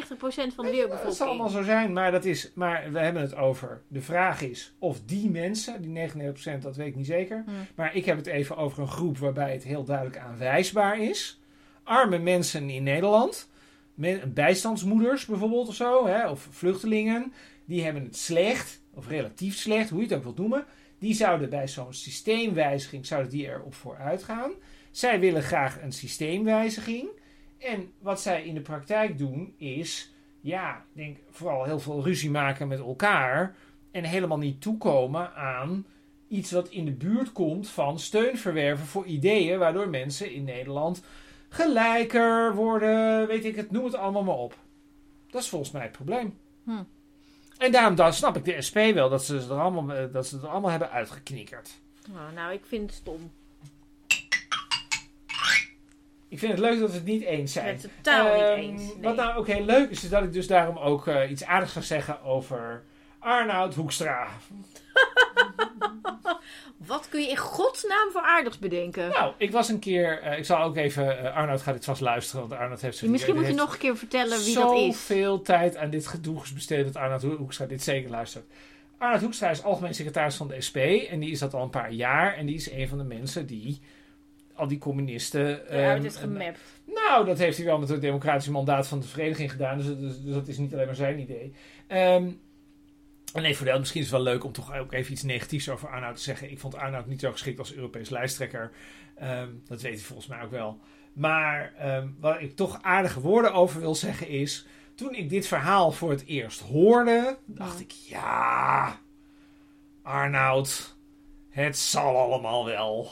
99% 0.05 0.19
van 0.19 0.35
de 0.37 0.41
Dat 0.45 0.55
zal 0.55 0.57
allemaal 0.57 0.71
wereldbevolking. 0.71 1.49
zo 1.51 1.63
zijn, 1.63 1.93
maar, 1.93 2.11
dat 2.11 2.25
is, 2.25 2.51
maar 2.55 2.91
we 2.91 2.99
hebben 2.99 3.21
het 3.21 3.35
over. 3.35 3.81
De 3.87 4.01
vraag 4.01 4.41
is 4.41 4.73
of 4.79 4.99
die 5.05 5.29
mensen, 5.29 5.81
die 5.81 6.09
99%, 6.09 6.61
dat 6.61 6.75
weet 6.75 6.87
ik 6.87 6.95
niet 6.95 7.05
zeker. 7.05 7.43
Hm. 7.45 7.51
Maar 7.75 7.95
ik 7.95 8.05
heb 8.05 8.17
het 8.17 8.27
even 8.27 8.57
over 8.57 8.81
een 8.81 8.87
groep 8.87 9.17
waarbij 9.17 9.51
het 9.53 9.63
heel 9.63 9.83
duidelijk 9.83 10.17
aanwijsbaar 10.17 10.99
is. 11.01 11.39
Arme 11.83 12.17
mensen 12.19 12.69
in 12.69 12.83
Nederland, 12.83 13.49
men- 13.93 14.33
bijstandsmoeders 14.33 15.25
bijvoorbeeld 15.25 15.67
of 15.67 15.75
zo, 15.75 16.07
hè, 16.07 16.29
of 16.29 16.47
vluchtelingen, 16.51 17.33
die 17.65 17.83
hebben 17.83 18.03
het 18.03 18.17
slecht, 18.17 18.80
of 18.93 19.07
relatief 19.07 19.55
slecht, 19.55 19.89
hoe 19.89 19.99
je 19.99 20.05
het 20.05 20.13
ook 20.15 20.23
wilt 20.23 20.37
noemen. 20.37 20.65
Die 20.99 21.13
zouden 21.13 21.49
bij 21.49 21.67
zo'n 21.67 21.93
systeemwijziging, 21.93 23.05
zouden 23.05 23.31
die 23.31 23.47
erop 23.47 23.73
vooruit 23.73 24.23
gaan. 24.23 24.51
Zij 24.91 25.19
willen 25.19 25.43
graag 25.43 25.81
een 25.81 25.91
systeemwijziging. 25.91 27.09
En 27.57 27.91
wat 27.99 28.21
zij 28.21 28.43
in 28.43 28.53
de 28.53 28.61
praktijk 28.61 29.17
doen 29.17 29.53
is, 29.57 30.13
ja, 30.41 30.75
ik 30.77 30.83
denk 30.93 31.17
vooral 31.29 31.63
heel 31.63 31.79
veel 31.79 32.03
ruzie 32.03 32.31
maken 32.31 32.67
met 32.67 32.79
elkaar. 32.79 33.55
En 33.91 34.03
helemaal 34.03 34.37
niet 34.37 34.61
toekomen 34.61 35.33
aan 35.33 35.85
iets 36.27 36.51
wat 36.51 36.69
in 36.69 36.85
de 36.85 36.91
buurt 36.91 37.31
komt 37.31 37.69
van 37.69 37.99
steun 37.99 38.37
verwerven 38.37 38.85
voor 38.85 39.05
ideeën. 39.05 39.59
Waardoor 39.59 39.89
mensen 39.89 40.33
in 40.33 40.43
Nederland 40.43 41.03
gelijker 41.49 42.55
worden, 42.55 43.27
weet 43.27 43.45
ik 43.45 43.55
het, 43.55 43.71
noem 43.71 43.83
het 43.83 43.95
allemaal 43.95 44.23
maar 44.23 44.37
op. 44.37 44.57
Dat 45.29 45.41
is 45.41 45.49
volgens 45.49 45.71
mij 45.71 45.81
het 45.81 45.91
probleem. 45.91 46.37
Hm. 46.63 46.83
En 47.61 47.71
daarom 47.71 47.95
dan 47.95 48.13
snap 48.13 48.35
ik 48.37 48.45
de 48.45 48.61
SP 48.67 48.77
wel 48.93 49.09
dat 49.09 49.25
ze, 49.25 49.37
er 49.49 49.59
allemaal, 49.59 49.95
eh, 49.95 50.13
dat 50.13 50.27
ze 50.27 50.35
het 50.35 50.43
er 50.43 50.49
allemaal 50.49 50.69
hebben 50.69 50.91
uitgeknikkerd. 50.91 51.69
Oh, 52.09 52.33
nou, 52.35 52.53
ik 52.53 52.61
vind 52.65 52.89
het 52.89 52.93
stom. 52.99 53.31
Ik 56.27 56.39
vind 56.39 56.51
het 56.51 56.61
leuk 56.61 56.79
dat 56.79 56.89
we 56.89 56.95
het 56.95 57.05
niet 57.05 57.23
eens 57.23 57.55
Ik 57.55 57.61
zijn. 57.61 57.75
ben 57.75 57.75
het 57.83 57.91
totaal 58.03 58.27
Ehm, 58.27 58.59
niet 58.59 58.69
eens. 58.69 58.81
Nee. 58.93 59.01
Wat 59.03 59.15
nou 59.15 59.37
ook 59.37 59.47
heel 59.47 59.65
leuk 59.65 59.89
is, 59.89 60.03
is 60.03 60.09
dat 60.09 60.23
ik 60.23 60.33
dus 60.33 60.47
daarom 60.47 60.77
ook 60.77 61.07
eh, 61.07 61.29
iets 61.31 61.43
aardigs 61.45 61.71
ga 61.73 61.81
zeggen 61.81 62.21
over 62.23 62.83
Arnoud 63.19 63.73
Hoekstra. 63.75 64.27
Wat 66.85 67.09
kun 67.09 67.21
je 67.21 67.29
in 67.29 67.37
godsnaam 67.37 68.11
voor 68.11 68.21
aardigs 68.21 68.59
bedenken? 68.59 69.09
Nou, 69.09 69.33
ik 69.37 69.51
was 69.51 69.69
een 69.69 69.79
keer, 69.79 70.21
eh, 70.21 70.37
ik 70.37 70.45
zal 70.45 70.63
ook 70.63 70.77
even, 70.77 71.19
eh, 71.19 71.35
Arnoud 71.35 71.61
gaat 71.61 71.73
dit 71.73 71.85
vast 71.85 72.01
luisteren, 72.01 72.47
want 72.47 72.61
Arnoud 72.61 72.81
heeft 72.81 72.97
zich 72.97 73.09
Misschien 73.09 73.35
moet 73.35 73.47
je 73.47 73.53
nog 73.53 73.73
een 73.73 73.79
keer 73.79 73.97
vertellen 73.97 74.43
wie 74.43 74.55
dat 74.55 74.73
is. 74.73 75.07
zoveel 75.07 75.41
tijd 75.41 75.77
aan 75.77 75.89
dit 75.89 76.07
gedoe 76.07 76.41
besteed 76.53 76.85
dat 76.85 76.95
Arnoud 76.95 77.21
Hoekstra 77.21 77.65
dit 77.65 77.83
zeker 77.83 78.09
luistert. 78.09 78.45
Arnoud 78.97 79.21
Hoekstra 79.21 79.49
is 79.49 79.63
algemeen 79.63 79.93
secretaris 79.93 80.35
van 80.35 80.47
de 80.47 80.61
SP 80.67 80.77
en 81.09 81.19
die 81.19 81.31
is 81.31 81.39
dat 81.39 81.53
al 81.53 81.63
een 81.63 81.69
paar 81.69 81.91
jaar 81.91 82.35
en 82.35 82.45
die 82.45 82.55
is 82.55 82.71
een 82.71 82.87
van 82.87 82.97
de 82.97 83.03
mensen 83.03 83.45
die 83.45 83.79
al 84.53 84.67
die 84.67 84.77
communisten... 84.77 85.69
Eruit 85.69 85.97
ehm, 85.97 86.05
is 86.05 86.15
gemapt. 86.15 86.59
Nou, 86.85 87.25
dat 87.25 87.37
heeft 87.37 87.57
hij 87.57 87.65
wel 87.65 87.79
met 87.79 87.89
het 87.89 88.01
democratische 88.01 88.51
mandaat 88.51 88.87
van 88.87 88.99
de 88.99 89.07
vereniging 89.07 89.51
gedaan. 89.51 89.77
Dus, 89.77 89.85
dus, 89.85 90.21
dus 90.21 90.33
dat 90.33 90.47
is 90.47 90.57
niet 90.57 90.73
alleen 90.73 90.85
maar 90.85 90.95
zijn 90.95 91.19
idee. 91.19 91.53
Ehm 91.87 92.23
en 92.23 92.50
nee, 93.33 93.57
voor 93.57 93.65
de 93.65 93.79
misschien 93.79 94.01
is 94.01 94.11
het 94.11 94.15
wel 94.15 94.33
leuk 94.33 94.43
om 94.43 94.51
toch 94.51 94.75
ook 94.75 94.93
even 94.93 95.11
iets 95.11 95.23
negatiefs 95.23 95.69
over 95.69 95.89
Arnoud 95.89 96.15
te 96.15 96.21
zeggen. 96.21 96.51
Ik 96.51 96.59
vond 96.59 96.75
Arnoud 96.75 97.05
niet 97.05 97.19
zo 97.19 97.31
geschikt 97.31 97.59
als 97.59 97.73
Europees 97.73 98.09
lijsttrekker. 98.09 98.71
Ehm, 99.15 99.49
dat 99.67 99.81
weet 99.81 99.93
hij 99.93 100.03
volgens 100.03 100.27
mij 100.27 100.41
ook 100.41 100.51
wel. 100.51 100.79
Maar 101.13 101.73
ehm, 101.77 102.07
wat 102.19 102.41
ik 102.41 102.55
toch 102.55 102.81
aardige 102.81 103.19
woorden 103.19 103.53
over 103.53 103.79
wil 103.79 103.95
zeggen 103.95 104.27
is... 104.27 104.65
Toen 104.95 105.15
ik 105.15 105.29
dit 105.29 105.47
verhaal 105.47 105.91
voor 105.91 106.09
het 106.09 106.25
eerst 106.25 106.59
hoorde, 106.59 107.37
dacht 107.45 107.79
ik... 107.79 107.91
Ja, 107.91 108.99
Arnoud, 110.01 110.95
het 111.49 111.77
zal 111.77 112.17
allemaal 112.17 112.65
wel. 112.65 113.11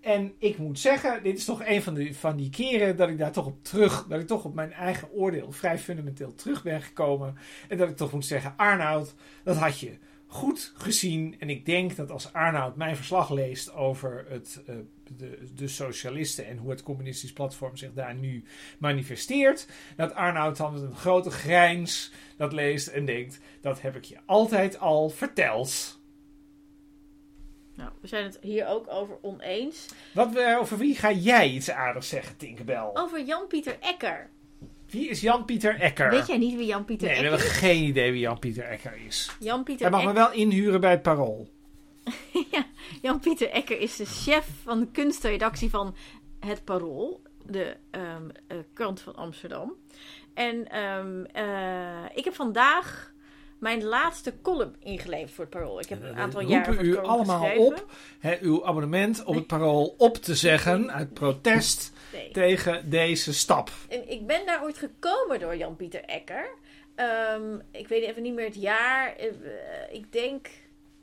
En 0.00 0.34
ik 0.38 0.58
moet 0.58 0.78
zeggen, 0.78 1.22
dit 1.22 1.38
is 1.38 1.44
toch 1.44 1.64
een 1.64 1.82
van, 1.82 1.94
de, 1.94 2.14
van 2.14 2.36
die 2.36 2.50
keren 2.50 2.96
dat 2.96 3.08
ik 3.08 3.18
daar 3.18 3.32
toch 3.32 3.46
op 3.46 3.64
terug, 3.64 4.06
dat 4.08 4.20
ik 4.20 4.26
toch 4.26 4.44
op 4.44 4.54
mijn 4.54 4.72
eigen 4.72 5.12
oordeel 5.12 5.52
vrij 5.52 5.78
fundamenteel 5.78 6.34
terug 6.34 6.62
ben 6.62 6.82
gekomen. 6.82 7.36
En 7.68 7.78
dat 7.78 7.88
ik 7.88 7.96
toch 7.96 8.12
moet 8.12 8.26
zeggen, 8.26 8.54
Arnoud, 8.56 9.14
dat 9.44 9.56
had 9.56 9.78
je 9.78 9.98
goed 10.26 10.72
gezien. 10.76 11.36
En 11.38 11.50
ik 11.50 11.66
denk 11.66 11.96
dat 11.96 12.10
als 12.10 12.32
Arnoud 12.32 12.76
mijn 12.76 12.96
verslag 12.96 13.30
leest 13.30 13.72
over 13.72 14.24
het, 14.28 14.62
eh, 14.66 14.74
de, 15.16 15.38
de 15.54 15.68
socialisten 15.68 16.46
en 16.46 16.56
hoe 16.56 16.70
het 16.70 16.82
communistisch 16.82 17.32
platform 17.32 17.76
zich 17.76 17.92
daar 17.92 18.14
nu 18.14 18.44
manifesteert, 18.78 19.66
dat 19.96 20.14
Arnoud 20.14 20.56
dan 20.56 20.72
met 20.72 20.82
een 20.82 20.96
grote 20.96 21.30
grijns 21.30 22.12
dat 22.36 22.52
leest 22.52 22.86
en 22.86 23.04
denkt, 23.04 23.40
dat 23.60 23.80
heb 23.80 23.96
ik 23.96 24.04
je 24.04 24.16
altijd 24.26 24.78
al 24.78 25.08
verteld. 25.08 25.99
Nou, 27.80 27.92
we 28.00 28.08
zijn 28.08 28.24
het 28.24 28.38
hier 28.40 28.66
ook 28.66 28.86
over 28.88 29.16
oneens. 29.20 29.86
Wat, 30.14 30.36
eh, 30.36 30.58
over 30.58 30.78
wie 30.78 30.94
ga 30.94 31.12
jij 31.12 31.48
iets 31.48 31.70
aardigs 31.70 32.08
zeggen, 32.08 32.36
Tinkerbell? 32.36 32.90
Over 32.94 33.22
Jan-Pieter 33.22 33.76
Ecker. 33.80 34.30
Wie 34.86 35.08
is 35.08 35.20
Jan-Pieter 35.20 35.80
Ecker? 35.80 36.10
Weet 36.10 36.26
jij 36.26 36.38
niet 36.38 36.56
wie 36.56 36.66
Jan-Pieter 36.66 37.06
nee, 37.08 37.16
we 37.16 37.22
Ecker 37.22 37.38
hebben 37.38 37.52
is? 37.54 37.58
geen 37.58 37.82
idee 37.82 38.12
wie 38.12 38.20
Jan-Pieter 38.20 38.64
Ecker 38.64 38.98
is. 39.06 39.36
Jan-Pieter 39.38 39.82
Hij 39.82 39.96
mag 39.96 40.04
me 40.04 40.12
wel 40.12 40.32
inhuren 40.32 40.80
bij 40.80 40.90
het 40.90 41.02
Parool. 41.02 41.48
Jan-Pieter 43.02 43.50
Ecker 43.50 43.80
is 43.80 43.96
de 43.96 44.06
chef 44.06 44.48
van 44.62 44.80
de 44.80 44.86
kunstredactie 44.92 45.70
van 45.70 45.94
Het 46.40 46.64
Parool. 46.64 47.22
De 47.46 47.76
ehm, 47.90 48.28
eh, 48.46 48.56
krant 48.72 49.00
van 49.00 49.16
Amsterdam. 49.16 49.74
En 50.34 50.68
ehm, 50.68 51.24
eh, 51.24 52.04
ik 52.14 52.24
heb 52.24 52.34
vandaag 52.34 53.12
mijn 53.60 53.84
laatste 53.84 54.34
column 54.42 54.76
ingeleverd 54.78 55.30
voor 55.30 55.44
het 55.44 55.52
Parool. 55.52 55.80
Ik 55.80 55.88
heb 55.88 56.02
een 56.02 56.16
aantal 56.16 56.40
We 56.40 56.46
jaar 56.46 56.66
roepen 56.66 56.84
u 56.86 56.96
allemaal 56.96 57.38
geschreven. 57.40 57.64
op 57.66 57.90
hè, 58.18 58.38
uw 58.40 58.66
abonnement 58.66 59.24
op 59.24 59.34
het 59.34 59.46
Parool 59.46 59.94
op 59.98 60.16
te 60.16 60.34
zeggen 60.34 60.92
uit 60.92 61.14
protest 61.14 61.92
Nee. 62.12 62.30
tegen 62.30 62.90
deze 62.90 63.32
stap. 63.34 63.70
En 63.88 64.08
ik 64.10 64.26
ben 64.26 64.46
daar 64.46 64.62
ooit 64.62 64.78
gekomen 64.78 65.40
door 65.40 65.56
Jan-Pieter 65.56 66.04
Ecker. 66.04 66.48
Ehm, 66.94 67.58
ik 67.70 67.88
weet 67.88 68.02
even 68.04 68.22
niet 68.22 68.34
meer 68.34 68.44
het 68.44 68.60
jaar. 68.60 69.16
Eh, 69.16 69.26
ik 69.90 70.12
denk 70.12 70.48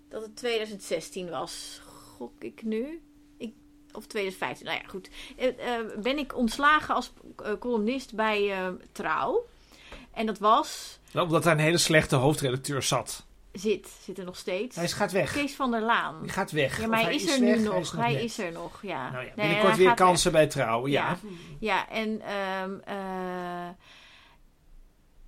dat 0.09 0.21
het 0.21 0.35
2016 0.35 1.29
was. 1.29 1.81
Gok 2.17 2.43
ik 2.43 2.63
nu? 2.63 3.01
Ik, 3.37 3.53
of 3.91 4.05
2015. 4.07 4.65
Nou 4.65 4.77
ja, 4.81 4.87
goed. 4.87 5.09
Eh, 5.37 5.47
eh, 5.47 5.85
ben 6.01 6.17
ik 6.17 6.37
ontslagen 6.37 6.95
als 6.95 7.13
eh, 7.43 7.51
columnist 7.59 8.15
bij 8.15 8.51
eh, 8.51 8.67
Trouw. 8.91 9.46
En 10.17 10.25
dat 10.25 10.39
was... 10.39 10.99
Omdat 11.13 11.43
daar 11.43 11.53
een 11.53 11.59
hele 11.59 11.77
slechte 11.77 12.15
hoofdredacteur 12.15 12.83
zat. 12.83 13.25
Zit. 13.51 13.89
Zit 14.03 14.17
er 14.17 14.25
nog 14.25 14.37
steeds. 14.37 14.75
Hij 14.75 14.85
is- 14.85 14.93
gaat 14.93 15.11
weg. 15.11 15.33
Kees 15.33 15.55
van 15.55 15.71
der 15.71 15.81
Laan. 15.81 16.15
Hij 16.19 16.29
gaat 16.29 16.51
weg. 16.51 16.79
Ja, 16.79 16.87
maar 16.87 17.01
hij 17.01 17.15
is 17.15 17.23
er 17.23 17.29
weg, 17.29 17.39
nu 17.39 17.47
hij 17.47 17.57
nog. 17.63 17.73
nog 17.73 17.91
Hij 17.91 18.23
is 18.23 18.37
er 18.39 18.51
nog, 18.51 18.79
ja. 18.81 19.11
Nou 19.11 19.25
ja, 19.25 19.31
binnenkort 19.35 19.77
weer 19.77 19.85
weg. 19.85 19.95
kansen 19.95 20.31
bij 20.31 20.47
Trouw. 20.47 20.87
Ja. 20.87 21.07
Ja. 21.09 21.17
Ja, 21.59 21.89
en 21.89 22.21
ehm, 22.21 22.71
eh, 22.85 22.95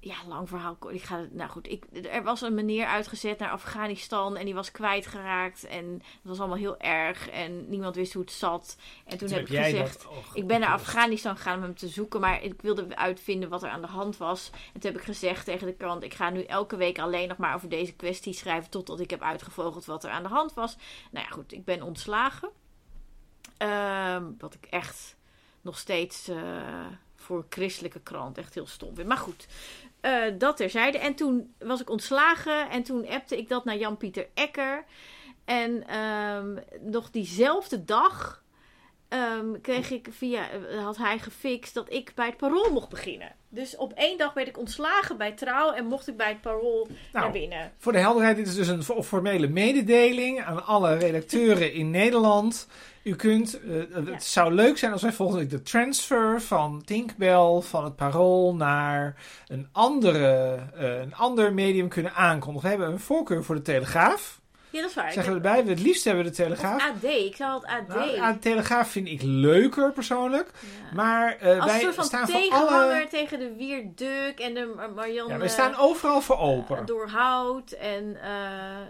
ja, 0.01 0.15
lang 0.27 0.49
verhaal. 0.49 0.77
Ik 0.89 1.03
ga, 1.03 1.25
nou 1.31 1.49
goed, 1.49 1.67
ik, 1.69 1.85
er 2.11 2.23
was 2.23 2.41
een 2.41 2.53
meneer 2.53 2.85
uitgezet 2.85 3.39
naar 3.39 3.49
Afghanistan 3.49 4.37
en 4.37 4.45
die 4.45 4.53
was 4.53 4.71
kwijtgeraakt. 4.71 5.65
En 5.65 5.97
dat 5.97 6.21
was 6.21 6.39
allemaal 6.39 6.57
heel 6.57 6.79
erg 6.79 7.29
en 7.29 7.69
niemand 7.69 7.95
wist 7.95 8.13
hoe 8.13 8.21
het 8.21 8.31
zat. 8.31 8.77
En 9.05 9.17
toen, 9.17 9.27
Toen 9.27 9.37
heb 9.37 9.47
ik 9.47 9.57
gezegd, 9.57 10.03
dat 10.03 10.11
ik 10.33 10.47
ben 10.47 10.59
naar. 10.59 10.69
Afghanistan 10.69 11.35
gegaan 11.35 11.57
om 11.57 11.63
hem 11.63 11.75
te 11.75 11.87
zoeken, 11.87 12.19
maar 12.19 12.43
ik 12.43 12.61
wilde 12.61 12.95
uitvinden 12.95 13.49
wat 13.49 13.63
er 13.63 13.69
aan 13.69 13.81
de 13.81 13.87
hand 13.87 14.17
was. 14.17 14.49
En 14.73 14.79
toen 14.79 14.91
heb 14.91 14.99
ik 14.99 15.05
gezegd 15.05 15.45
tegen 15.45 15.67
de 15.67 15.73
krant, 15.73 16.03
ik 16.03 16.13
ga 16.13 16.29
nu 16.29 16.43
elke 16.43 16.75
week 16.75 16.99
alleen 16.99 17.27
nog 17.27 17.37
maar 17.37 17.55
over 17.55 17.69
deze 17.69 17.93
kwestie 17.93 18.33
schrijven 18.33 18.69
totdat 18.69 18.99
ik 18.99 19.09
heb 19.09 19.21
uitgevogeld 19.21 19.85
wat 19.85 20.03
er 20.03 20.09
aan 20.09 20.23
de 20.23 20.29
hand 20.29 20.53
was. 20.53 20.77
Nou 21.11 21.25
ja, 21.25 21.31
goed, 21.31 21.53
ik 21.53 21.65
ben 21.65 21.81
ontslagen. 21.81 22.49
Ehm, 23.57 24.23
wat 24.37 24.53
ik 24.53 24.65
echt 24.65 25.15
nog 25.61 25.77
steeds 25.77 26.27
eh, 26.27 26.37
voor 27.15 27.37
een 27.37 27.45
christelijke 27.49 27.99
krant 27.99 28.37
echt 28.37 28.53
heel 28.53 28.67
stom 28.67 28.95
vind. 28.95 29.07
Maar 29.07 29.17
goed, 29.17 29.47
eh, 30.01 30.23
dat 30.37 30.57
terzijde. 30.57 30.97
En 30.97 31.15
toen 31.15 31.53
was 31.59 31.81
ik 31.81 31.89
ontslagen 31.89 32.69
en 32.69 32.83
toen 32.83 33.07
appte 33.07 33.37
ik 33.37 33.49
dat 33.49 33.65
naar 33.65 33.77
Jan-Pieter 33.77 34.27
Ecker. 34.33 34.85
En 35.45 35.87
ehm, 35.87 36.57
nog 36.81 37.09
diezelfde 37.09 37.83
dag 37.83 38.43
ehm, 39.09 39.61
kreeg 39.61 39.91
ik 39.91 40.07
via, 40.11 40.41
eh, 40.49 40.83
had 40.83 40.97
hij 40.97 41.19
gefixt 41.19 41.73
dat 41.73 41.93
ik 41.93 42.11
bij 42.15 42.25
het 42.25 42.37
parool 42.37 42.71
mocht 42.71 42.89
beginnen. 42.89 43.31
Dus 43.49 43.75
op 43.75 43.93
één 43.93 44.17
dag 44.17 44.33
werd 44.33 44.47
ik 44.47 44.57
ontslagen 44.57 45.17
bij 45.17 45.31
Trouw 45.31 45.71
en 45.71 45.85
mocht 45.85 46.07
ik 46.07 46.17
bij 46.17 46.27
het 46.29 46.41
parool 46.41 46.87
naar 47.13 47.21
Nou, 47.21 47.33
binnen. 47.33 47.71
voor 47.77 47.91
de 47.91 47.97
helderheid, 47.99 48.35
dit 48.35 48.47
is 48.47 48.55
dus 48.55 48.67
een 48.67 48.83
fo- 48.83 49.03
formele 49.03 49.47
mededeling 49.47 50.41
aan 50.43 50.65
alle 50.65 50.97
redacteuren 50.97 51.73
in 51.73 51.89
Nederland. 51.91 52.67
U 53.03 53.15
kunt, 53.15 53.59
eh, 53.61 53.75
het 53.93 54.07
Ja. 54.07 54.19
zou 54.19 54.53
leuk 54.53 54.77
zijn 54.77 54.91
als 54.91 55.01
wij 55.01 55.11
volgende 55.13 55.41
week 55.41 55.49
de 55.49 55.61
transfer 55.61 56.41
van 56.41 56.81
Tinkbell 56.85 57.59
van 57.61 57.83
het 57.83 57.95
Parool 57.95 58.55
naar 58.55 59.15
een, 59.47 59.67
andere, 59.71 60.55
eh, 60.75 60.99
een 60.99 61.15
ander 61.15 61.53
medium 61.53 61.87
kunnen 61.87 62.13
aankondigen. 62.13 62.69
We 62.69 62.75
hebben 62.75 62.93
een 62.93 62.99
voorkeur 63.01 63.43
voor 63.43 63.55
de 63.55 63.61
Telegraaf. 63.61 64.38
Ja, 64.71 64.81
dat 64.81 64.89
is 64.89 64.95
waar. 64.95 65.11
Zeggen 65.11 65.33
we 65.33 65.37
erbij, 65.47 65.63
we 65.63 65.69
het 65.69 65.79
liefst 65.81 66.03
hebben 66.03 66.23
we 66.23 66.29
de 66.29 66.35
Telegraaf. 66.35 66.81
AD, 66.89 67.03
ik 67.03 67.35
zou 67.35 67.53
het 67.53 67.65
AD. 67.65 67.87
Nou, 68.17 68.33
de 68.33 68.39
Telegraaf 68.39 68.89
vind 68.89 69.07
ik 69.07 69.21
leuker 69.23 69.91
persoonlijk. 69.91 70.51
Ja. 70.59 70.95
Maar 70.95 71.37
eh, 71.39 71.61
Als 71.61 71.71
wij 71.71 71.79
soort 71.79 71.95
van 71.95 72.03
staan 72.03 72.27
voor 72.27 72.51
alle... 72.51 73.07
tegen 73.09 73.39
de 73.39 73.53
Wierduk 73.57 74.39
en 74.39 74.53
de 74.53 74.73
Mar- 74.75 74.91
Marianne... 74.91 75.33
Ja, 75.33 75.39
wij 75.39 75.47
staan 75.47 75.75
overal 75.75 76.21
voor 76.21 76.35
eh, 76.35 76.43
open. 76.43 76.85
Doorhout 76.85 77.71
en... 77.71 78.17
eh 78.21 78.29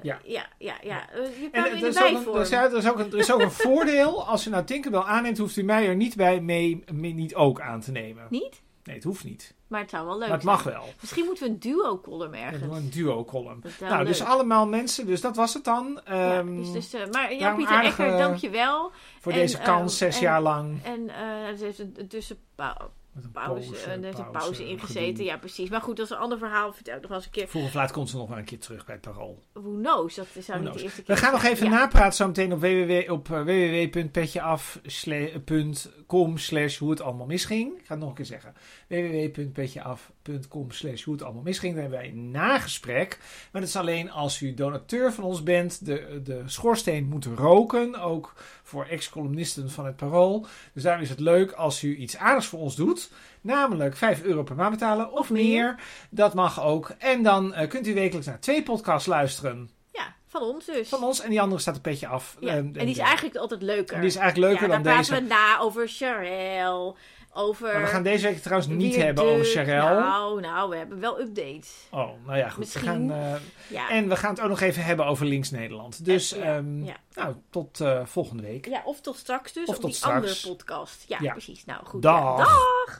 Ja. 0.01 0.19
ja, 0.23 0.45
ja, 0.57 0.73
ja. 0.82 1.03
Je 1.13 1.49
En 1.51 1.63
er 1.65 1.88
is, 1.88 1.97
ook 1.99 2.07
een, 2.07 2.13
bijvorm. 2.13 2.36
er, 2.36 2.41
is, 2.41 2.51
er, 2.51 2.91
ook 2.91 2.99
een, 2.99 3.11
er 3.11 3.17
is 3.17 3.32
ook 3.32 3.41
een 3.41 3.51
voordeel. 3.51 4.25
Als 4.27 4.43
je 4.43 4.49
nou 4.49 4.63
Tinkerbell 4.63 5.01
aanneemt, 5.01 5.38
hoeft 5.38 5.55
u 5.57 5.63
mij 5.63 5.88
er 5.88 5.95
niet 5.95 6.15
bij 6.15 6.41
mee, 6.41 6.84
mee 6.93 7.13
niet 7.13 7.36
ook 7.36 7.61
aan 7.61 7.80
te 7.82 7.91
nemen. 7.91 8.25
Niet? 8.30 8.61
Nee, 8.89 8.97
het 8.97 9.07
hoeft 9.07 9.23
niet. 9.23 9.53
Maar 9.67 9.79
het 9.81 9.89
zou 9.89 10.05
wel 10.05 10.17
leuk 10.17 10.27
maar 10.27 10.37
het 10.37 10.45
zijn. 10.45 10.55
mag 10.55 10.63
wel. 10.63 10.83
Misschien 11.01 11.25
moeten 11.25 11.43
we 11.43 11.49
een 11.49 11.59
duo-column 11.59 12.31
We 12.31 12.37
ergens. 12.37 12.63
doen 12.63 12.75
een 12.75 12.89
duo-column. 12.89 13.61
Wel 13.79 13.89
Nou, 13.89 14.05
dus 14.05 14.21
allemaal 14.23 14.67
mensen. 14.67 15.05
Dus 15.05 15.21
dat 15.21 15.35
was 15.35 15.53
het 15.53 15.63
dan. 15.63 16.01
Ja, 16.05 16.37
Ehm, 16.37 16.55
dus, 16.55 16.71
dus, 16.71 16.93
eh, 16.93 17.01
maar 17.11 17.35
Jan-Pieter 17.35 17.83
Eckert, 17.83 18.17
dankjewel. 18.17 18.91
voor 19.19 19.31
en, 19.31 19.37
deze 19.37 19.57
ehm, 19.57 19.65
kans, 19.65 19.97
zes 19.97 20.15
en- 20.15 20.21
jaar 20.21 20.41
lang. 20.41 20.83
En 20.83 21.09
eh 21.09 21.61
er 21.61 21.67
is 21.67 21.79
een, 21.79 21.95
tussenpauze 22.07 22.89
een 23.23 23.31
pauze, 23.31 23.75
eh, 23.77 23.93
een 23.93 24.01
pauze, 24.01 24.23
pauze 24.31 24.67
ingezeten. 24.67 25.23
Ja, 25.23 25.37
precies. 25.37 25.69
Maar 25.69 25.81
goed, 25.81 25.95
dat 25.97 26.05
is 26.05 26.11
een 26.11 26.17
ander 26.17 26.37
verhaal. 26.37 26.73
Vertel 26.73 26.95
ik 26.95 26.99
nog 27.01 27.09
wel 27.09 27.17
eens 27.17 27.25
een 27.27 27.31
keer. 27.33 27.47
Vroeg 27.47 27.63
of 27.63 27.73
laat 27.73 27.91
komt 27.91 28.09
ze 28.09 28.17
nog 28.17 28.27
wel 28.29 28.37
een 28.37 28.43
keer 28.45 28.59
terug 28.59 28.85
bij 28.85 28.95
het 28.95 29.03
Parool. 29.03 29.43
Who 29.53 29.71
knows? 29.81 30.15
Dat 30.15 30.25
zou 30.33 30.43
Who 30.45 30.53
niet 30.53 30.61
knows? 30.63 30.77
de 30.77 30.83
eerste 30.83 31.03
keer 31.03 31.15
We 31.15 31.21
gaan 31.21 31.31
nog 31.31 31.41
zijn. 31.41 31.53
even 31.53 31.65
Ja. 31.69 31.73
napraten 31.73 32.13
zo 32.13 32.27
meteen 32.27 32.53
op, 32.53 32.59
www, 32.59 33.11
op 33.11 33.31
eh, 33.31 33.41
www.petjeaf.com 33.41 36.37
slash 36.37 36.77
hoe 36.77 36.89
het 36.89 37.01
allemaal 37.01 37.25
misging. 37.25 37.79
Ik 37.79 37.85
ga 37.85 37.93
het 37.93 37.99
nog 37.99 38.09
een 38.09 38.15
keer 38.15 38.25
zeggen. 38.25 38.53
www.petjeaf.com 38.89 40.71
slash 40.71 41.03
hoe 41.03 41.13
het 41.13 41.23
allemaal 41.23 41.43
misging. 41.43 41.73
Dan 41.73 41.81
hebben 41.81 41.99
wij 41.99 42.09
een 42.09 42.31
nagesprek. 42.31 43.17
Maar 43.51 43.61
dat 43.61 43.69
is 43.69 43.75
alleen 43.75 44.11
als 44.11 44.41
u 44.41 44.53
donateur 44.53 45.13
van 45.13 45.23
ons 45.23 45.43
bent. 45.43 45.85
De, 45.85 46.21
de 46.23 46.43
schoorsteen 46.45 47.05
moet 47.05 47.25
roken. 47.25 47.95
Ook 47.95 48.33
voor 48.63 48.85
ex-columnisten 48.85 49.69
van 49.69 49.85
het 49.85 49.95
Parool. 49.95 50.45
Dus 50.73 50.83
daarom 50.83 51.03
is 51.03 51.09
het 51.09 51.19
leuk 51.19 51.51
als 51.51 51.83
u 51.83 51.95
iets 51.95 52.17
aardigs 52.17 52.47
voor 52.47 52.59
ons 52.59 52.75
doet. 52.75 53.11
Namelijk 53.41 53.95
5 53.95 54.23
euro 54.23 54.43
per 54.43 54.55
maand 54.55 54.71
betalen 54.71 55.11
of 55.11 55.29
meer. 55.29 55.79
Dat 56.09 56.33
mag 56.33 56.63
ook. 56.63 56.93
En 56.97 57.23
dan 57.23 57.53
eh, 57.53 57.69
kunt 57.69 57.87
u 57.87 57.93
wekelijks 57.93 58.27
naar 58.27 58.39
twee 58.39 58.63
podcasts 58.63 59.07
luisteren. 59.07 59.69
Ja, 59.91 60.15
van 60.27 60.41
ons 60.41 60.65
dus. 60.65 60.89
Van 60.89 61.03
ons 61.03 61.21
en 61.21 61.29
die 61.29 61.41
andere 61.41 61.61
staat 61.61 61.75
een 61.75 61.81
petje 61.81 62.07
af. 62.07 62.37
Ja. 62.39 62.55
En 62.55 62.71
die 62.71 62.89
is 62.89 62.97
eigenlijk 62.97 63.35
altijd 63.35 63.61
leuker. 63.61 63.95
en 63.95 64.01
die 64.01 64.09
is 64.09 64.15
eigenlijk 64.15 64.51
leuker 64.51 64.67
ja, 64.67 64.73
dan 64.73 64.83
dan 64.83 64.95
deze. 64.97 65.09
praten 65.09 65.27
we 65.27 65.33
na 65.33 65.59
over 65.59 65.87
Charel. 65.87 66.97
Over... 67.34 67.71
Maar 67.73 67.82
we 67.82 67.88
gaan 67.88 68.03
deze 68.03 68.27
week 68.27 68.38
trouwens 68.41 68.69
niet 68.69 68.95
hebben 68.95 69.23
over 69.23 69.45
Charel. 69.45 69.99
Nou, 69.99 70.41
nou, 70.41 70.69
we 70.69 70.75
hebben 70.75 70.99
wel 70.99 71.19
updates. 71.19 71.73
Oh, 71.91 72.09
nou 72.25 72.38
ja, 72.38 72.43
goed. 72.49 72.53
We 72.53 72.59
Misschien. 72.59 72.84
gaan, 72.84 73.11
eh, 73.11 73.36
Ja. 73.67 73.89
en 73.89 74.09
we 74.09 74.15
gaan 74.15 74.30
het 74.30 74.39
ook 74.41 74.49
nog 74.49 74.59
even 74.61 74.84
hebben 74.84 75.05
over 75.05 75.25
Links 75.25 75.51
Nederland. 75.51 76.05
Dus 76.05 76.30
Ja, 76.30 76.38
ehm, 76.57 76.84
ja. 76.84 76.95
nou, 77.13 77.36
tot 77.49 77.80
eh, 77.82 78.05
volgende 78.05 78.43
week. 78.43 78.65
ja, 78.67 78.82
of 78.86 79.01
tot 79.01 79.17
straks 79.17 79.53
dus. 79.53 79.67
Of 79.67 79.75
op 79.75 79.82
tot 79.82 79.89
die 79.89 79.99
straks. 79.99 80.15
andere 80.15 80.55
podcast. 80.55 81.05
Ja, 81.07 81.32
precies. 81.32 81.65
Nou, 81.65 81.86
goed. 81.86 82.01
Dag. 82.01 82.99